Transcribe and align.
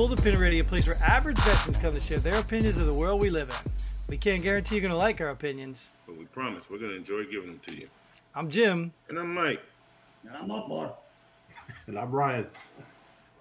Welcome 0.00 0.16
to 0.16 0.22
Pull 0.22 0.24
the 0.24 0.30
Pin 0.32 0.40
Radio, 0.40 0.62
a 0.62 0.66
place 0.66 0.86
where 0.86 0.96
average 1.06 1.36
veterans 1.40 1.76
come 1.76 1.92
to 1.92 2.00
share 2.00 2.16
their 2.20 2.40
opinions 2.40 2.78
of 2.78 2.86
the 2.86 2.94
world 2.94 3.20
we 3.20 3.28
live 3.28 3.50
in. 3.50 3.70
We 4.08 4.16
can't 4.16 4.42
guarantee 4.42 4.76
you're 4.76 4.80
going 4.80 4.92
to 4.92 4.96
like 4.96 5.20
our 5.20 5.28
opinions. 5.28 5.90
But 6.06 6.16
we 6.16 6.24
promise 6.24 6.70
we're 6.70 6.78
going 6.78 6.92
to 6.92 6.96
enjoy 6.96 7.24
giving 7.24 7.50
them 7.50 7.60
to 7.66 7.74
you. 7.74 7.86
I'm 8.34 8.48
Jim. 8.48 8.94
And 9.10 9.18
I'm 9.18 9.34
Mike. 9.34 9.60
And 10.26 10.34
I'm 10.34 10.50
Akbar. 10.50 10.94
And 11.86 11.98
I'm 11.98 12.10
Ryan. 12.10 12.46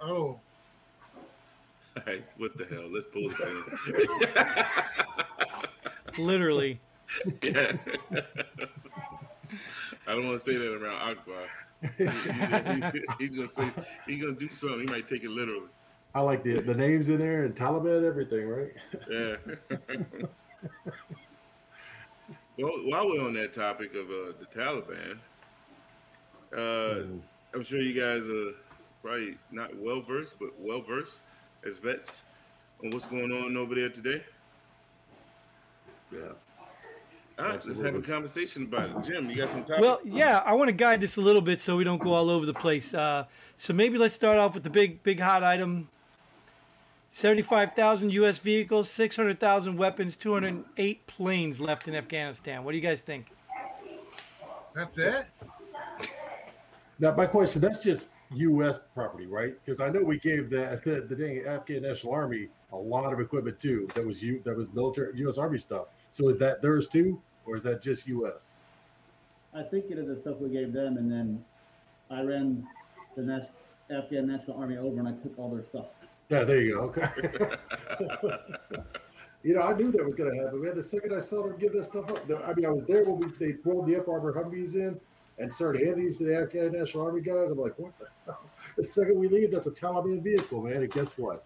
Oh, 0.01 0.37
Hey, 2.05 2.23
what 2.35 2.57
the 2.57 2.65
hell? 2.65 2.89
Let's 2.91 3.05
pull 3.13 3.29
the 3.29 3.35
pin. 6.17 6.25
Literally. 6.25 6.81
yeah. 7.41 7.71
I 10.05 10.11
don't 10.11 10.27
want 10.27 10.37
to 10.37 10.43
say 10.43 10.57
that 10.57 10.73
around 10.73 11.09
Akbar. 11.09 11.47
He- 11.97 12.99
he- 12.99 13.27
he's 13.27 13.33
gonna 13.33 13.47
say 13.47 13.71
he's 14.05 14.21
gonna 14.21 14.35
do 14.35 14.49
something. 14.49 14.79
He 14.81 14.85
might 14.87 15.07
take 15.07 15.23
it 15.23 15.29
literally. 15.29 15.69
I 16.15 16.21
like 16.21 16.43
the 16.43 16.59
the 16.61 16.73
names 16.73 17.09
in 17.09 17.19
there 17.19 17.43
and 17.43 17.55
Taliban, 17.55 18.03
everything, 18.03 18.47
right? 18.47 18.73
Yeah. 19.09 19.35
well, 22.57 22.73
while 22.85 23.07
we're 23.09 23.23
on 23.23 23.33
that 23.35 23.53
topic 23.53 23.93
of 23.93 24.09
uh, 24.09 24.33
the 24.39 24.47
Taliban, 24.55 25.19
uh, 26.55 27.03
I'm 27.53 27.63
sure 27.63 27.79
you 27.79 27.99
guys 27.99 28.27
are 28.27 28.53
probably 29.03 29.37
not 29.51 29.77
well 29.77 30.01
versed, 30.01 30.39
but 30.39 30.49
well 30.59 30.81
versed 30.81 31.19
as 31.65 31.77
vets 31.77 32.23
on 32.83 32.89
what's 32.91 33.05
going 33.05 33.31
on 33.31 33.55
over 33.55 33.75
there 33.75 33.89
today. 33.89 34.23
Yeah. 36.11 36.19
All 37.37 37.45
right, 37.45 37.65
let's 37.65 37.79
have 37.79 37.95
a 37.95 38.01
conversation 38.01 38.63
about 38.63 38.89
it. 38.89 39.03
Jim, 39.09 39.29
you 39.29 39.35
got 39.35 39.47
some 39.49 39.63
topics? 39.63 39.79
Well, 39.79 40.01
yeah, 40.03 40.41
I 40.45 40.53
want 40.53 40.67
to 40.67 40.73
guide 40.73 40.99
this 40.99 41.15
a 41.15 41.21
little 41.21 41.41
bit 41.41 41.61
so 41.61 41.77
we 41.77 41.85
don't 41.85 42.01
go 42.01 42.13
all 42.13 42.29
over 42.29 42.45
the 42.45 42.53
place. 42.53 42.93
Uh, 42.93 43.25
so 43.55 43.71
maybe 43.71 43.97
let's 43.97 44.13
start 44.13 44.37
off 44.37 44.55
with 44.55 44.63
the 44.63 44.69
big, 44.69 45.03
big 45.03 45.21
hot 45.21 45.41
item 45.41 45.87
75,000 47.11 48.11
U.S. 48.11 48.37
vehicles, 48.37 48.89
600,000 48.89 49.77
weapons, 49.77 50.15
208 50.15 51.07
planes 51.07 51.59
left 51.59 51.87
in 51.87 51.95
Afghanistan. 51.95 52.63
What 52.63 52.71
do 52.71 52.77
you 52.77 52.83
guys 52.83 53.01
think? 53.01 53.27
that's 54.75 54.97
it? 54.97 55.25
Now, 56.99 57.15
my 57.15 57.25
question 57.25 57.61
that's 57.61 57.81
just 57.81 58.09
U.S. 58.35 58.79
property, 58.93 59.25
right? 59.25 59.53
Because 59.65 59.79
I 59.79 59.89
know 59.89 60.01
we 60.01 60.19
gave 60.19 60.49
the, 60.49 60.79
the 60.83 61.01
the 61.01 61.15
dang 61.15 61.45
Afghan 61.45 61.81
National 61.81 62.13
Army 62.13 62.49
a 62.71 62.77
lot 62.77 63.11
of 63.11 63.19
equipment 63.19 63.59
too. 63.59 63.87
That 63.95 64.05
was 64.05 64.21
you 64.21 64.41
that 64.45 64.55
was 64.55 64.67
military 64.73 65.17
U.S. 65.19 65.37
Army 65.37 65.57
stuff. 65.57 65.87
So 66.11 66.29
is 66.29 66.37
that 66.37 66.61
theirs 66.61 66.87
too, 66.87 67.19
or 67.45 67.55
is 67.55 67.63
that 67.63 67.81
just 67.81 68.07
U.S.? 68.07 68.51
I 69.53 69.63
think 69.63 69.85
it 69.89 69.97
is 69.97 70.07
the 70.07 70.17
stuff 70.19 70.37
we 70.39 70.49
gave 70.49 70.73
them, 70.73 70.97
and 70.97 71.11
then 71.11 71.43
I 72.11 72.21
ran 72.21 72.67
the 73.15 73.23
Nas- 73.23 73.47
Afghan 73.89 74.27
National 74.27 74.59
Army 74.59 74.77
over 74.77 74.99
and 74.99 75.07
I 75.07 75.13
took 75.13 75.37
all 75.39 75.49
their 75.49 75.63
stuff. 75.63 75.87
Yeah, 76.29 76.43
there 76.43 76.61
you 76.61 76.75
go. 76.75 76.79
Okay. 76.81 77.07
you 79.43 79.55
know, 79.55 79.61
I 79.61 79.73
knew 79.73 79.91
that 79.91 80.05
was 80.05 80.15
going 80.15 80.31
to 80.35 80.43
happen. 80.43 80.61
Man, 80.63 80.75
the 80.75 80.83
second 80.83 81.13
I 81.15 81.19
saw 81.19 81.43
them 81.47 81.57
give 81.57 81.73
this 81.73 81.87
stuff 81.87 82.09
up, 82.09 82.27
the- 82.27 82.43
I 82.45 82.53
mean, 82.53 82.65
I 82.65 82.69
was 82.69 82.85
there 82.85 83.03
when 83.03 83.19
we 83.19 83.27
they 83.45 83.53
pulled 83.53 83.87
the 83.87 83.95
Up 83.97 84.07
Armor 84.07 84.33
Humvees 84.33 84.75
in 84.75 84.99
and 85.39 85.53
started 85.53 85.85
handing 85.85 86.05
these 86.05 86.17
to 86.19 86.25
the 86.25 86.37
Afghan 86.37 86.71
National 86.73 87.05
Army 87.05 87.21
guys. 87.21 87.49
I'm 87.51 87.57
like, 87.57 87.77
what 87.79 87.97
the 87.99 88.05
hell? 88.25 88.41
The 88.77 88.83
second 88.83 89.19
we 89.19 89.27
leave, 89.27 89.51
that's 89.51 89.67
a 89.67 89.71
Taliban 89.71 90.21
vehicle, 90.21 90.61
man. 90.61 90.77
And 90.83 90.91
guess 90.91 91.17
what? 91.17 91.43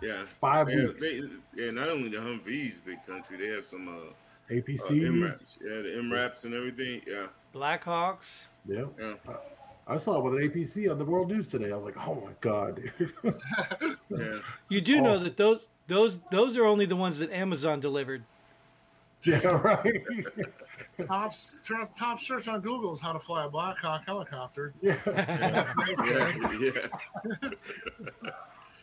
yeah. 0.00 0.24
Five 0.40 0.68
Yeah, 0.70 0.86
weeks. 0.86 1.00
they, 1.02 1.20
yeah, 1.54 1.70
not 1.70 1.90
only 1.90 2.08
the 2.08 2.16
Humvees, 2.16 2.74
big 2.84 3.04
country, 3.06 3.36
they 3.36 3.54
have 3.54 3.66
some 3.68 3.86
uh, 3.86 3.92
uh, 3.92 4.04
APCs. 4.50 4.88
MRAPs. 4.90 5.58
Yeah, 5.60 5.82
the 5.82 5.88
MRAPs 6.02 6.44
and 6.44 6.54
everything. 6.54 7.02
Yeah, 7.06 7.26
Blackhawks. 7.54 8.48
yeah. 8.66 8.84
yeah. 8.98 9.14
I 9.86 9.96
saw 9.96 10.18
it 10.18 10.24
with 10.24 10.34
an 10.34 10.48
APC 10.48 10.90
on 10.90 10.98
the 10.98 11.04
World 11.04 11.28
News 11.30 11.46
today. 11.48 11.72
I 11.72 11.76
was 11.76 11.84
like, 11.94 12.08
oh 12.08 12.14
my 12.14 12.32
god. 12.40 12.80
dude. 12.98 13.14
Yeah, 14.10 14.38
You 14.68 14.80
do 14.82 15.00
know 15.00 15.16
that 15.18 15.36
those 15.36 15.66
those 15.86 16.20
those 16.30 16.56
are 16.58 16.64
only 16.66 16.84
the 16.86 16.96
ones 16.96 17.18
that 17.18 17.30
Amazon 17.32 17.80
delivered. 17.80 18.22
yeah, 19.24 19.38
right. 19.46 20.02
Top, 21.06 21.32
turn 21.64 21.80
up 21.80 21.96
top 21.96 22.20
search 22.20 22.48
on 22.48 22.60
Google 22.60 22.92
is 22.92 23.00
how 23.00 23.12
to 23.12 23.18
fly 23.18 23.44
a 23.46 23.48
Black 23.48 23.78
Hawk 23.78 24.04
helicopter. 24.06 24.74
yeah. 24.82 24.96
yeah, 25.06 25.72
yeah. 26.60 26.88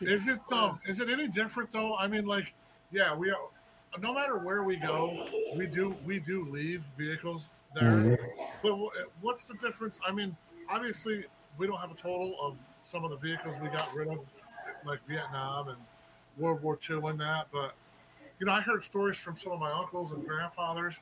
Is 0.00 0.28
it 0.28 0.40
um 0.52 0.80
is 0.86 1.00
it 1.00 1.08
any 1.10 1.28
different 1.28 1.70
though? 1.70 1.96
I 1.96 2.06
mean, 2.08 2.24
like, 2.26 2.54
yeah, 2.90 3.14
we 3.14 3.30
are. 3.30 3.36
No 4.00 4.12
matter 4.14 4.38
where 4.38 4.62
we 4.62 4.76
go, 4.76 5.26
we 5.56 5.66
do 5.66 5.94
we 6.04 6.18
do 6.20 6.44
leave 6.50 6.82
vehicles 6.98 7.54
there. 7.74 7.92
Mhm. 7.92 8.18
But 8.62 8.76
wh- 8.76 9.22
what's 9.24 9.46
the 9.46 9.54
difference? 9.54 10.00
I 10.06 10.12
mean, 10.12 10.36
obviously, 10.70 11.24
we 11.58 11.66
don't 11.66 11.78
have 11.80 11.90
a 11.90 11.94
total 11.94 12.36
of 12.40 12.58
some 12.82 13.04
of 13.04 13.10
the 13.10 13.16
vehicles 13.16 13.56
we 13.58 13.68
got 13.68 13.92
rid 13.94 14.08
of, 14.08 14.20
like 14.84 15.00
Vietnam 15.06 15.68
and 15.68 15.78
World 16.38 16.62
War 16.62 16.78
II 16.88 17.00
and 17.08 17.20
that. 17.20 17.48
But 17.52 17.74
you 18.38 18.46
know, 18.46 18.52
I 18.52 18.60
heard 18.60 18.82
stories 18.82 19.18
from 19.18 19.36
some 19.36 19.52
of 19.52 19.60
my 19.60 19.70
uncles 19.70 20.12
and 20.12 20.26
grandfathers 20.26 21.00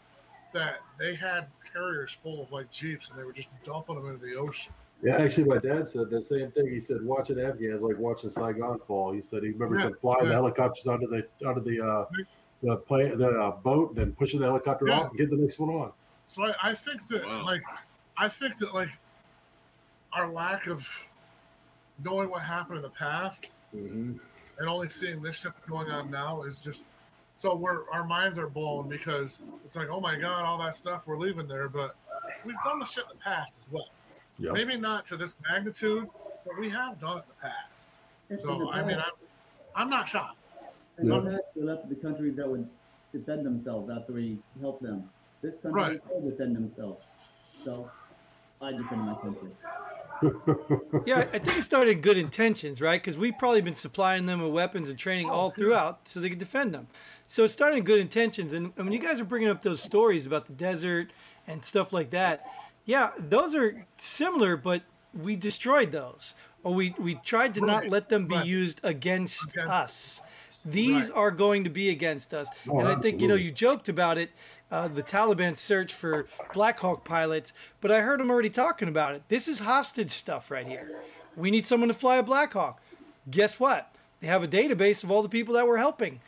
that 0.52 0.80
they 0.98 1.14
had 1.14 1.46
carriers 1.72 2.12
full 2.12 2.42
of 2.42 2.50
like 2.50 2.70
jeeps 2.70 3.10
and 3.10 3.18
they 3.18 3.24
were 3.24 3.32
just 3.32 3.50
dumping 3.64 3.96
them 3.96 4.06
into 4.06 4.24
the 4.26 4.34
ocean. 4.34 4.72
Yeah, 5.02 5.16
actually, 5.18 5.44
my 5.44 5.58
dad 5.58 5.86
said 5.86 6.10
the 6.10 6.20
same 6.20 6.50
thing. 6.50 6.68
He 6.68 6.80
said 6.80 7.04
watching 7.04 7.38
Afghans 7.38 7.82
like 7.82 7.98
watching 7.98 8.30
Saigon 8.30 8.80
fall. 8.88 9.12
He 9.12 9.20
said 9.22 9.44
he 9.44 9.50
remembers 9.50 9.82
Yeah, 9.82 9.90
them 9.90 9.98
flying 10.00 10.26
the 10.26 10.34
helicopters 10.34 10.88
under 10.88 11.06
the 11.06 11.28
onto 11.46 11.60
the 11.62 11.80
uh, 11.84 12.06
the 12.62 12.76
plane, 12.78 13.16
the 13.16 13.28
uh, 13.28 13.50
boat, 13.52 13.90
and 13.90 13.98
then 13.98 14.12
pushing 14.14 14.40
the 14.40 14.46
helicopter 14.46 14.88
Yeah. 14.88 14.94
off 14.98 15.10
and 15.10 15.18
get 15.18 15.30
the 15.30 15.36
next 15.36 15.60
one 15.60 15.70
on. 15.70 15.92
So 16.26 16.42
I, 16.42 16.54
I 16.62 16.74
think 16.74 17.06
that 17.08 17.24
Wow. 17.24 17.44
like 17.44 17.62
I 18.16 18.28
think 18.28 18.56
that 18.58 18.74
like 18.74 18.88
our 20.12 20.30
lack 20.30 20.66
of 20.66 20.88
knowing 22.04 22.30
what 22.30 22.42
happened 22.42 22.76
in 22.78 22.82
the 22.82 22.90
past 22.90 23.54
Mm-hmm. 23.76 24.12
and 24.58 24.66
only 24.68 24.88
seeing 24.88 25.20
this 25.20 25.40
shit 25.40 25.52
that's 25.52 25.66
going 25.66 25.90
on 25.90 26.10
now 26.10 26.40
is 26.42 26.62
just 26.62 26.86
so 27.34 27.54
we're 27.54 27.88
our 27.90 28.04
minds 28.06 28.38
are 28.38 28.48
blown 28.48 28.88
because 28.88 29.42
it's 29.66 29.76
like 29.76 29.88
oh 29.90 30.00
my 30.00 30.16
god 30.16 30.42
all 30.44 30.56
that 30.56 30.74
stuff 30.74 31.06
we're 31.06 31.18
leaving 31.18 31.46
there 31.46 31.68
but 31.68 31.94
we've 32.46 32.56
done 32.64 32.78
the 32.78 32.86
shit 32.86 33.04
in 33.04 33.18
the 33.18 33.22
past 33.22 33.58
as 33.58 33.68
well 33.70 33.88
Yeah. 34.38 34.52
maybe 34.52 34.78
not 34.78 35.04
to 35.08 35.18
this 35.18 35.36
magnitude 35.50 36.08
but 36.46 36.58
we 36.58 36.70
have 36.70 36.98
done 36.98 37.18
it 37.18 37.24
in 37.24 37.28
the 37.28 37.48
past 37.48 37.90
In 38.30 38.36
the 38.36 38.42
so 38.42 38.70
I 38.70 38.82
mean 38.82 38.96
I'm, 38.96 39.12
I'm 39.76 39.90
not 39.90 40.08
shocked 40.08 40.38
in 40.98 41.08
the 41.08 41.14
Yeah. 41.16 41.30
past, 41.32 41.42
we 41.54 41.62
left 41.64 41.88
the 41.90 41.94
countries 41.96 42.36
that 42.36 42.48
would 42.48 42.66
defend 43.12 43.44
themselves 43.44 43.90
after 43.90 44.14
we 44.14 44.38
helped 44.62 44.82
them. 44.82 45.08
This 45.42 45.56
country 45.58 45.82
Right. 45.82 46.00
will 46.10 46.30
defend 46.30 46.56
themselves. 46.56 47.04
So 47.64 47.90
I 48.62 48.72
defend 48.72 49.02
my 49.02 49.14
country. 49.16 49.50
Yeah, 51.06 51.26
I 51.32 51.38
think 51.38 51.58
it 51.58 51.62
started 51.62 51.90
in 51.90 52.00
good 52.00 52.18
intentions, 52.18 52.80
right? 52.80 53.00
Because 53.00 53.16
we've 53.16 53.36
probably 53.38 53.60
been 53.60 53.74
supplying 53.74 54.26
them 54.26 54.42
with 54.42 54.52
weapons 54.52 54.88
and 54.88 54.98
training 54.98 55.30
oh, 55.30 55.34
all 55.34 55.50
throughout 55.50 56.08
so 56.08 56.20
they 56.20 56.28
could 56.28 56.38
defend 56.38 56.74
them. 56.74 56.88
So 57.26 57.44
it 57.44 57.48
started 57.48 57.76
in 57.76 57.84
good 57.84 58.00
intentions. 58.00 58.52
And, 58.52 58.72
and 58.76 58.86
when 58.86 58.92
you 58.92 58.98
guys 58.98 59.20
are 59.20 59.24
bringing 59.24 59.48
up 59.48 59.62
those 59.62 59.82
stories 59.82 60.26
about 60.26 60.46
the 60.46 60.52
desert 60.52 61.12
and 61.46 61.64
stuff 61.64 61.92
like 61.92 62.10
that, 62.10 62.46
yeah, 62.84 63.10
those 63.18 63.54
are 63.54 63.86
similar, 63.98 64.56
but 64.56 64.82
we 65.14 65.36
destroyed 65.36 65.92
those. 65.92 66.34
Or 66.64 66.74
we, 66.74 66.94
we 66.98 67.14
tried 67.16 67.54
to 67.54 67.60
not 67.60 67.88
let 67.88 68.08
them 68.08 68.26
be 68.26 68.34
right. 68.34 68.46
used 68.46 68.80
against 68.82 69.50
Against 69.50 69.70
us. 69.70 70.20
These 70.64 71.10
Right. 71.10 71.16
are 71.18 71.30
going 71.30 71.64
to 71.64 71.70
be 71.70 71.90
against 71.90 72.32
us. 72.32 72.48
Oh, 72.68 72.80
and 72.80 72.88
I 72.88 72.96
think, 72.96 73.20
you 73.20 73.28
know, 73.28 73.34
you 73.34 73.52
joked 73.52 73.88
about 73.88 74.16
it, 74.18 74.30
uh, 74.70 74.88
the 74.88 75.02
Taliban 75.02 75.56
search 75.56 75.94
for 75.94 76.26
Black 76.52 76.80
Hawk 76.80 77.04
pilots, 77.04 77.52
but 77.80 77.90
I 77.90 78.00
heard 78.00 78.20
them 78.20 78.30
already 78.30 78.50
talking 78.50 78.88
about 78.88 79.14
it. 79.14 79.22
This 79.28 79.48
is 79.48 79.60
hostage 79.60 80.10
stuff 80.10 80.50
right 80.50 80.66
here. 80.66 81.00
We 81.36 81.50
need 81.50 81.66
someone 81.66 81.88
to 81.88 81.94
fly 81.94 82.16
a 82.16 82.22
Black 82.22 82.52
Hawk. 82.52 82.80
Guess 83.30 83.60
what? 83.60 83.94
They 84.20 84.26
have 84.26 84.42
a 84.42 84.48
database 84.48 85.04
of 85.04 85.10
all 85.10 85.22
the 85.22 85.28
people 85.28 85.54
that 85.54 85.66
we're 85.66 85.76
helping. 85.78 86.20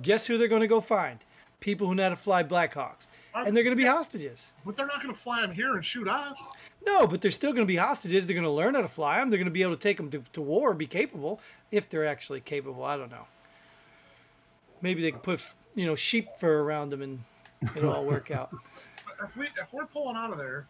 Guess 0.00 0.26
who 0.26 0.38
they're 0.38 0.48
going 0.48 0.60
to 0.62 0.68
go 0.68 0.80
find? 0.80 1.18
People 1.60 1.88
who 1.88 1.94
know 1.94 2.04
how 2.04 2.08
to 2.10 2.16
fly 2.16 2.42
Black 2.42 2.74
Hawks. 2.74 3.08
And 3.34 3.56
they're 3.56 3.64
going 3.64 3.76
to 3.76 3.82
be 3.82 3.88
hostages. 3.88 4.52
but 4.64 4.76
they're 4.76 4.86
not 4.86 5.02
going 5.02 5.14
to 5.14 5.18
fly 5.20 5.40
them 5.40 5.52
here 5.52 5.74
and 5.74 5.84
shoot 5.84 6.06
us 6.06 6.52
No, 6.84 7.06
but 7.06 7.20
they're 7.22 7.30
still 7.30 7.52
going 7.52 7.66
to 7.66 7.70
be 7.70 7.76
hostages. 7.76 8.26
They're 8.26 8.34
going 8.34 8.44
to 8.44 8.50
learn 8.50 8.74
how 8.74 8.82
to 8.82 8.88
fly 8.88 9.18
them. 9.18 9.30
They're 9.30 9.38
going 9.38 9.46
to 9.46 9.52
be 9.52 9.62
able 9.62 9.74
to 9.74 9.80
take 9.80 9.96
them 9.96 10.10
to, 10.10 10.22
to 10.34 10.42
war, 10.42 10.74
be 10.74 10.86
capable, 10.86 11.40
if 11.70 11.88
they're 11.88 12.06
actually 12.06 12.40
capable. 12.40 12.84
I 12.84 12.96
don't 12.96 13.10
know. 13.10 13.26
Maybe 14.82 15.00
they 15.02 15.12
can 15.12 15.20
put, 15.20 15.40
you 15.74 15.86
know, 15.86 15.94
sheep 15.94 16.28
fur 16.38 16.60
around 16.60 16.90
them 16.90 17.00
and 17.00 17.24
it'll 17.76 17.92
all 17.92 18.04
work 18.04 18.30
out. 18.30 18.50
if 19.24 19.36
we 19.36 19.46
if 19.60 19.72
we're 19.72 19.86
pulling 19.86 20.16
out 20.16 20.32
of 20.32 20.38
there, 20.38 20.66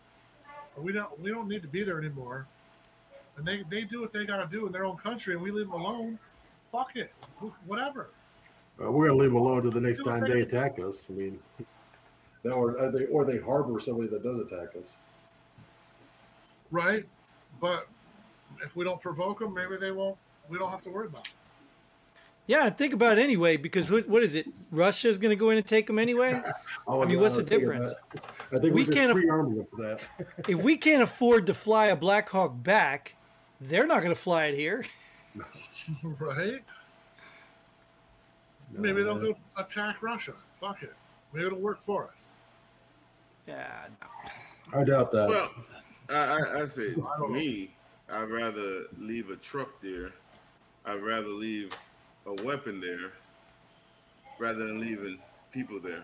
we 0.76 0.92
don't 0.92 1.18
we 1.20 1.30
don't 1.30 1.48
need 1.48 1.62
to 1.62 1.68
be 1.68 1.82
there 1.82 1.98
anymore, 1.98 2.46
and 3.36 3.46
they 3.46 3.62
they 3.68 3.82
do 3.82 4.00
what 4.00 4.12
they 4.12 4.24
got 4.24 4.38
to 4.38 4.46
do 4.56 4.66
in 4.66 4.72
their 4.72 4.84
own 4.84 4.96
country, 4.96 5.34
and 5.34 5.42
we 5.42 5.50
leave 5.50 5.70
them 5.70 5.80
alone. 5.80 6.18
Fuck 6.70 6.96
it, 6.96 7.12
whatever. 7.66 8.10
Uh, 8.82 8.90
we're 8.90 9.08
gonna 9.08 9.18
leave 9.18 9.30
them 9.30 9.40
alone 9.40 9.62
to 9.62 9.70
the 9.70 9.80
next 9.80 10.02
time 10.04 10.24
they 10.28 10.40
attack 10.40 10.78
us. 10.78 11.06
I 11.10 11.12
mean, 11.12 11.38
that 12.42 12.52
or 12.52 12.78
uh, 12.78 12.90
they 12.90 13.04
or 13.06 13.24
they 13.24 13.38
harbor 13.38 13.78
somebody 13.80 14.08
that 14.08 14.22
does 14.22 14.38
attack 14.38 14.76
us. 14.78 14.96
Right, 16.70 17.04
but 17.60 17.86
if 18.64 18.76
we 18.76 18.84
don't 18.84 19.00
provoke 19.00 19.40
them, 19.40 19.52
maybe 19.52 19.76
they 19.76 19.90
won't. 19.90 20.16
We 20.48 20.58
don't 20.58 20.70
have 20.70 20.82
to 20.82 20.90
worry 20.90 21.06
about. 21.06 21.26
It. 21.26 21.32
Yeah, 22.46 22.68
think 22.70 22.92
about 22.92 23.18
it 23.18 23.22
anyway, 23.22 23.56
because 23.56 23.90
what, 23.90 24.08
what 24.08 24.22
is 24.22 24.34
it? 24.34 24.46
Russia's 24.70 25.16
going 25.16 25.30
to 25.30 25.36
go 25.36 25.50
in 25.50 25.58
and 25.58 25.66
take 25.66 25.86
them 25.86 25.98
anyway? 25.98 26.42
Oh, 26.86 27.00
I 27.00 27.04
mean, 27.06 27.14
yeah, 27.16 27.22
what's 27.22 27.36
was 27.36 27.46
the 27.46 27.58
difference? 27.58 27.92
I 28.52 28.58
think 28.58 28.64
We 28.64 28.70
we 28.72 28.82
are 28.82 28.86
just 28.86 28.96
can't 28.98 29.10
aff- 29.12 29.16
pre-arming 29.16 29.56
them 29.56 29.66
for 29.70 29.82
that. 29.82 30.00
if 30.48 30.56
we 30.58 30.76
can't 30.76 31.02
afford 31.02 31.46
to 31.46 31.54
fly 31.54 31.86
a 31.86 31.96
Black 31.96 32.28
Hawk 32.28 32.60
back, 32.62 33.14
they're 33.60 33.86
not 33.86 34.02
going 34.02 34.14
to 34.14 34.20
fly 34.20 34.46
it 34.46 34.56
here. 34.56 34.84
right? 36.02 36.62
No, 38.72 38.80
Maybe 38.80 39.02
they'll 39.04 39.18
go 39.18 39.34
attack 39.56 40.02
Russia. 40.02 40.32
Fuck 40.60 40.82
it. 40.82 40.94
Maybe 41.32 41.46
it'll 41.46 41.58
work 41.60 41.78
for 41.78 42.08
us. 42.08 42.26
Yeah. 43.46 43.70
no. 44.00 44.80
I 44.80 44.84
doubt 44.84 45.12
that. 45.12 45.28
Well, 45.28 45.50
I, 46.10 46.14
I, 46.14 46.62
I 46.62 46.64
say 46.66 46.94
for 46.94 47.28
me, 47.28 47.74
I'd 48.10 48.28
rather 48.30 48.84
leave 48.98 49.30
a 49.30 49.36
truck 49.36 49.80
there. 49.80 50.10
I'd 50.84 51.02
rather 51.02 51.28
leave 51.28 51.72
a 52.26 52.32
weapon 52.42 52.80
there 52.80 53.12
rather 54.38 54.66
than 54.66 54.80
leaving 54.80 55.18
people 55.52 55.80
there. 55.80 56.02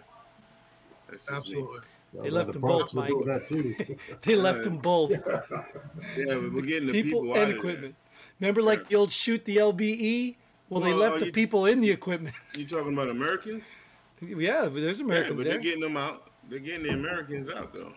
That's 1.11 1.25
just 1.25 1.31
me. 1.31 1.37
Absolutely. 1.39 1.81
They 2.15 2.21
well, 2.21 2.33
left 2.33 2.47
the 2.47 2.53
them 2.55 2.63
both, 2.63 2.79
props 2.81 2.95
will 2.95 3.03
do 3.07 3.17
Mike. 3.19 3.27
that 3.27 3.47
too. 3.49 3.97
They 4.23 4.37
left 4.37 4.63
them 4.65 4.79
both. 4.79 5.11
Yeah, 5.11 5.41
but 6.17 6.53
we're 6.53 6.63
getting 6.63 6.87
the 6.87 6.93
people, 7.03 7.23
people, 7.23 7.33
out 7.37 7.43
and 7.43 7.53
of 7.53 7.59
equipment. 7.59 7.95
Remember, 8.41 8.63
like 8.63 8.89
the 8.89 8.95
old 8.97 9.13
shoot 9.13 9.45
the 9.45 9.57
LBE? 9.59 10.37
Well, 10.71 10.81
they 10.81 10.93
left 10.95 11.17
are 11.17 11.21
the 11.21 11.27
you- 11.27 11.33
people 11.33 11.67
in 11.67 11.81
the 11.81 11.91
equipment. 11.91 12.35
You 12.55 12.67
talking 12.67 12.93
about 12.95 13.11
Americans? 13.11 13.65
yeah, 14.21 14.63
but 14.65 14.81
there's 14.81 15.01
Yeah, 15.01 15.07
Americans 15.07 15.37
but 15.37 15.45
there. 15.45 15.53
they're 15.55 15.63
getting 15.63 15.81
them 15.81 15.97
out. 15.97 16.31
They're 16.49 16.59
getting 16.59 16.83
the 16.85 16.91
Americans 16.95 17.51
out 17.51 17.73
though. 17.75 17.93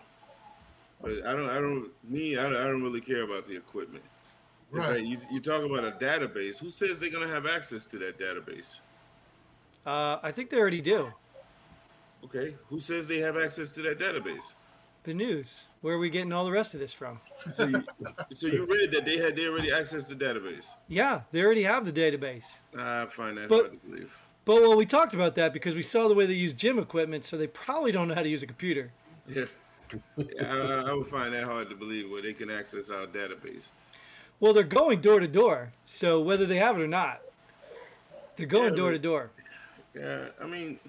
But 1.00 1.26
I 1.26 1.32
don't. 1.32 1.48
I 1.50 1.58
don't. 1.58 1.88
Me, 2.08 2.36
I 2.38 2.42
don't, 2.42 2.56
I 2.56 2.64
don't 2.64 2.82
really 2.82 3.00
care 3.00 3.22
about 3.22 3.46
the 3.46 3.56
equipment. 3.56 4.04
Right. 4.72 4.96
like 4.96 5.06
you, 5.06 5.18
you 5.30 5.40
talk 5.40 5.62
about 5.64 5.84
a 5.84 5.92
database. 5.92 6.58
Who 6.58 6.70
says 6.70 6.98
they're 6.98 7.10
gonna 7.10 7.28
have 7.28 7.46
access 7.46 7.84
to 7.86 7.98
that 7.98 8.18
database? 8.18 8.80
Uh, 9.86 10.18
I 10.22 10.30
think 10.32 10.50
they 10.50 10.56
already 10.56 10.80
do. 10.80 11.12
Okay, 12.24 12.54
who 12.68 12.80
says 12.80 13.06
they 13.08 13.18
have 13.18 13.36
access 13.36 13.70
to 13.72 13.82
that 13.82 13.98
database? 13.98 14.54
The 15.04 15.12
news. 15.12 15.66
Where 15.80 15.96
are 15.96 15.98
we 15.98 16.08
getting 16.10 16.32
all 16.32 16.44
the 16.44 16.52
rest 16.52 16.74
of 16.74 16.80
this 16.80 16.92
from? 16.92 17.20
So 17.54 17.66
you, 17.66 17.84
so 18.32 18.46
you 18.46 18.64
read 18.64 18.92
that 18.92 19.04
they 19.04 19.18
had 19.18 19.34
they 19.36 19.46
already 19.46 19.72
access 19.72 20.06
the 20.08 20.14
database. 20.14 20.64
Yeah, 20.88 21.22
they 21.32 21.42
already 21.42 21.64
have 21.64 21.84
the 21.84 21.92
database. 21.92 22.58
I 22.78 23.06
find 23.06 23.36
that 23.36 23.48
But- 23.48 23.60
hard 23.66 23.72
to 23.72 23.88
believe. 23.88 24.18
But 24.44 24.60
well, 24.60 24.76
we 24.76 24.86
talked 24.86 25.14
about 25.14 25.36
that 25.36 25.52
because 25.52 25.76
we 25.76 25.82
saw 25.82 26.08
the 26.08 26.14
way 26.14 26.26
they 26.26 26.34
use 26.34 26.52
gym 26.52 26.76
equipment, 26.76 27.22
so 27.22 27.36
they 27.36 27.46
probably 27.46 27.92
don't 27.92 28.08
know 28.08 28.14
how 28.14 28.24
to 28.24 28.28
use 28.28 28.42
a 28.42 28.46
computer. 28.46 28.90
Yeah, 29.28 29.44
yeah 30.16 30.52
I, 30.52 30.90
I 30.90 30.92
would 30.94 31.06
find 31.06 31.32
that 31.32 31.44
hard 31.44 31.68
to 31.70 31.76
believe 31.76 32.10
where 32.10 32.22
they 32.22 32.32
can 32.32 32.50
access 32.50 32.90
our 32.90 33.06
database. 33.06 33.70
Well, 34.42 34.52
they're 34.52 34.64
going 34.64 35.00
door 35.00 35.20
to 35.20 35.28
door, 35.28 35.70
so 35.84 36.20
whether 36.20 36.46
they 36.46 36.56
have 36.56 36.76
it 36.76 36.82
or 36.82 36.88
not, 36.88 37.20
they're 38.34 38.44
going 38.44 38.70
Yeah, 38.72 38.76
door 38.76 38.90
to 38.90 38.98
door. 38.98 39.30
Yeah, 39.94 40.24
I 40.42 40.46
mean, 40.48 40.80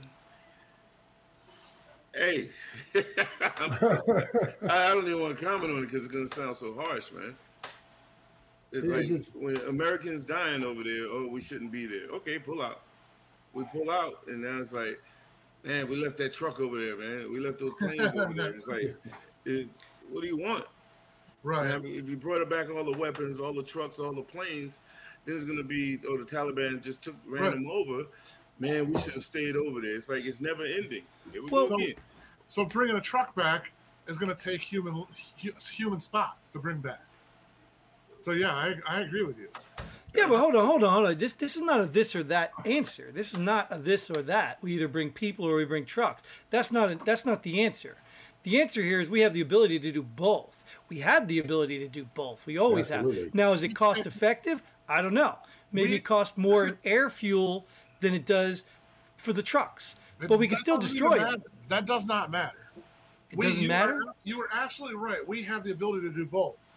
hey, 2.15 2.49
I 2.95 4.87
don't 4.87 5.05
even 5.05 5.21
want 5.21 5.37
to 5.37 5.45
comment 5.45 5.71
on 5.71 5.83
it 5.83 5.85
because 5.85 6.03
it's 6.05 6.11
gonna 6.11 6.25
sound 6.25 6.55
so 6.55 6.73
harsh, 6.73 7.11
man. 7.11 7.35
It's 8.71 8.87
Yeah, 8.87 8.95
like 8.95 9.05
just- 9.05 9.27
when 9.35 9.57
Americans 9.67 10.25
dying 10.25 10.63
over 10.63 10.83
there. 10.83 11.05
Oh, 11.05 11.27
we 11.27 11.43
shouldn't 11.43 11.71
be 11.71 11.85
there. 11.85 12.07
Okay, 12.11 12.39
pull 12.39 12.59
out. 12.59 12.81
We 13.53 13.65
pull 13.65 13.91
out, 13.91 14.21
and 14.25 14.41
now 14.41 14.61
it's 14.61 14.73
like, 14.73 14.99
man, 15.63 15.87
we 15.87 15.97
left 15.97 16.17
that 16.17 16.33
truck 16.33 16.59
over 16.59 16.83
there, 16.83 16.97
man. 16.97 17.31
We 17.31 17.39
left 17.39 17.59
those 17.59 17.73
planes 17.77 18.01
over 18.17 18.33
there. 18.33 18.49
It's 18.55 18.65
like, 18.65 18.95
it's 19.45 19.77
what 20.09 20.21
do 20.21 20.27
you 20.27 20.37
want? 20.37 20.65
Right. 21.43 21.71
I 21.71 21.77
mean, 21.79 21.95
if 21.99 22.07
you 22.09 22.15
brought 22.15 22.41
it 22.41 22.49
back 22.49 22.69
all 22.69 22.83
the 22.83 22.97
weapons, 22.97 23.39
all 23.39 23.53
the 23.53 23.63
trucks, 23.63 23.99
all 23.99 24.13
the 24.13 24.21
planes, 24.21 24.79
then 25.25 25.35
it's 25.35 25.43
gonna 25.45 25.63
be, 25.63 25.99
oh, 26.07 26.17
the 26.17 26.23
Taliban 26.23 26.81
just 26.81 27.01
took 27.01 27.15
ran 27.25 27.43
Right. 27.43 27.51
them 27.53 27.69
over. 27.69 28.05
Man, 28.59 28.91
we 28.91 29.01
should 29.01 29.13
have 29.13 29.23
stayed 29.23 29.55
over 29.55 29.81
there. 29.81 29.95
It's 29.95 30.07
like 30.09 30.23
it's 30.23 30.39
never 30.39 30.63
ending. 30.63 31.03
Here 31.31 31.41
we 31.43 31.49
Well- 31.49 31.67
go 31.67 31.75
again. 31.75 31.95
So 32.47 32.65
bringing 32.65 32.95
a 32.95 33.01
truck 33.01 33.35
back 33.35 33.71
is 34.07 34.17
going 34.17 34.33
to 34.33 34.41
take 34.41 34.61
human 34.61 35.05
human 35.71 35.99
spots 35.99 36.47
to 36.49 36.59
bring 36.59 36.77
back. 36.79 37.01
So 38.17 38.31
yeah, 38.31 38.53
I, 38.53 38.75
I 38.85 39.01
agree 39.01 39.23
with 39.23 39.39
you. 39.39 39.49
Yeah, 40.13 40.27
but 40.27 40.37
hold 40.37 40.55
on, 40.55 40.65
hold 40.65 40.83
on, 40.83 40.93
hold 40.93 41.05
on. 41.07 41.17
This 41.17 41.33
this 41.33 41.55
is 41.55 41.61
not 41.63 41.81
a 41.81 41.85
this 41.85 42.15
or 42.15 42.21
that 42.23 42.51
answer. 42.65 43.11
This 43.11 43.33
is 43.33 43.39
not 43.39 43.67
a 43.71 43.79
this 43.79 44.11
or 44.11 44.21
that. 44.21 44.59
We 44.61 44.73
either 44.75 44.87
bring 44.87 45.09
people 45.11 45.45
or 45.45 45.55
we 45.55 45.65
bring 45.65 45.85
trucks. 45.85 46.21
That's 46.51 46.71
not 46.71 46.91
a, 46.91 46.95
that's 47.03 47.25
not 47.25 47.41
the 47.43 47.63
answer. 47.63 47.97
The 48.43 48.61
answer 48.61 48.83
here 48.83 48.99
is 49.01 49.09
we 49.09 49.21
have 49.21 49.33
the 49.33 49.41
ability 49.41 49.79
to 49.79 49.91
do 49.91 50.03
both. 50.03 50.62
We 50.93 50.99
had 50.99 51.27
the 51.27 51.39
ability 51.39 51.79
to 51.79 51.87
do 51.87 52.05
both. 52.13 52.45
We 52.45 52.59
always 52.59 52.91
Absolutely. 52.91 53.23
have. 53.23 53.33
Now, 53.33 53.53
is 53.53 53.63
it 53.63 53.73
cost 53.73 54.05
effective? 54.05 54.61
I 54.87 55.01
don't 55.01 55.15
know. 55.15 55.39
Maybe 55.71 55.89
We- 55.89 55.95
it 55.95 56.03
costs 56.03 56.37
more 56.37 56.67
in 56.67 56.77
air 56.85 57.09
fuel 57.09 57.65
than 57.99 58.13
it 58.13 58.27
does 58.27 58.63
for 59.17 59.33
the 59.33 59.41
trucks, 59.41 59.95
but 60.19 60.37
we 60.37 60.47
can 60.47 60.57
still 60.57 60.77
destroy 60.77 61.13
it. 61.33 61.43
That 61.69 61.87
does 61.87 62.05
not 62.05 62.29
matter. 62.29 62.69
It 63.31 63.39
doesn't 63.39 63.63
you 63.63 63.67
matter? 63.69 63.95
Are, 63.95 64.13
you 64.23 64.39
are 64.39 64.49
absolutely 64.53 64.97
right. 64.97 65.27
We 65.27 65.41
have 65.43 65.63
the 65.63 65.71
ability 65.71 66.07
to 66.07 66.13
do 66.13 66.27
both, 66.27 66.75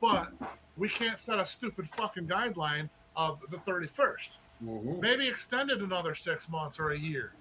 but 0.00 0.30
we 0.76 0.88
can't 0.88 1.18
set 1.18 1.40
a 1.40 1.46
stupid 1.46 1.88
fucking 1.88 2.28
guideline 2.28 2.88
of 3.16 3.40
the 3.50 3.56
31st. 3.56 4.38
Mhm. 4.64 5.00
Maybe 5.00 5.26
extend 5.26 5.70
it 5.72 5.82
another 5.82 6.14
six 6.14 6.48
months 6.48 6.78
or 6.78 6.90
a 6.92 6.96
year. 6.98 7.32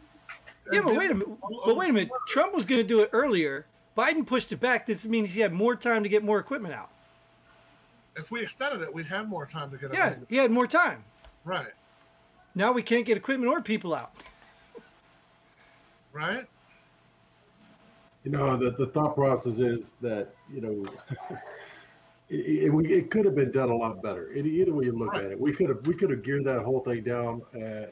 Yeah, 0.72 0.80
And 0.80 0.86
but 0.88 0.96
wait 0.96 1.12
a 1.12 1.14
minute. 1.14 1.38
But 1.64 1.76
wait 1.78 1.92
a 1.92 1.94
minute. 1.94 2.10
Trump 2.28 2.56
was 2.56 2.66
going 2.66 2.82
to 2.82 2.88
do 2.88 3.02
it 3.02 3.12
earlier. 3.14 3.68
Biden 3.98 4.26
pushed 4.26 4.52
it 4.52 4.60
back. 4.60 4.86
This 4.86 5.06
means 5.08 5.34
he 5.34 5.42
had 5.42 5.52
more 5.52 5.76
time 5.76 6.04
to 6.04 6.10
get 6.10 6.24
more 6.24 6.40
equipment 6.40 6.74
out. 6.76 6.90
If 8.16 8.32
we 8.32 8.42
extended 8.42 8.82
it, 8.82 8.94
we'd 8.94 9.08
have 9.08 9.28
more 9.28 9.46
time 9.46 9.72
to 9.72 9.78
get 9.78 9.92
it. 9.92 9.98
Yeah, 9.98 10.06
out. 10.10 10.18
he 10.30 10.38
had 10.38 10.52
more 10.52 10.68
time. 10.68 11.04
Right. 11.44 11.74
Now 12.56 12.72
we 12.72 12.84
can't 12.84 13.06
get 13.06 13.18
equipment 13.18 13.52
or 13.52 13.62
people 13.62 13.94
out. 13.96 14.12
Right. 16.14 16.46
You 18.24 18.32
know, 18.32 18.58
the, 18.58 18.72
the 18.72 18.88
thought 18.88 19.16
process 19.16 19.60
is 19.60 19.96
that, 20.02 20.30
you 20.52 20.62
know, 20.62 20.86
it, 22.30 22.72
it, 22.74 22.92
it 22.92 23.12
could 23.12 23.26
have 23.26 23.36
been 23.36 23.52
done 23.52 23.70
a 23.70 23.76
lot 23.76 24.02
better. 24.02 24.32
It, 24.32 24.46
either 24.46 24.74
way 24.74 24.86
you 24.86 24.92
look 24.98 25.14
Right. 25.14 25.26
at 25.26 25.32
it, 25.32 25.40
we 25.40 25.54
could 25.54 25.70
have 25.70 25.86
we 25.88 25.94
could 25.94 26.10
have 26.10 26.24
geared 26.24 26.44
that 26.46 26.62
whole 26.62 26.82
thing 26.82 27.04
down 27.04 27.42
uh, 27.56 27.86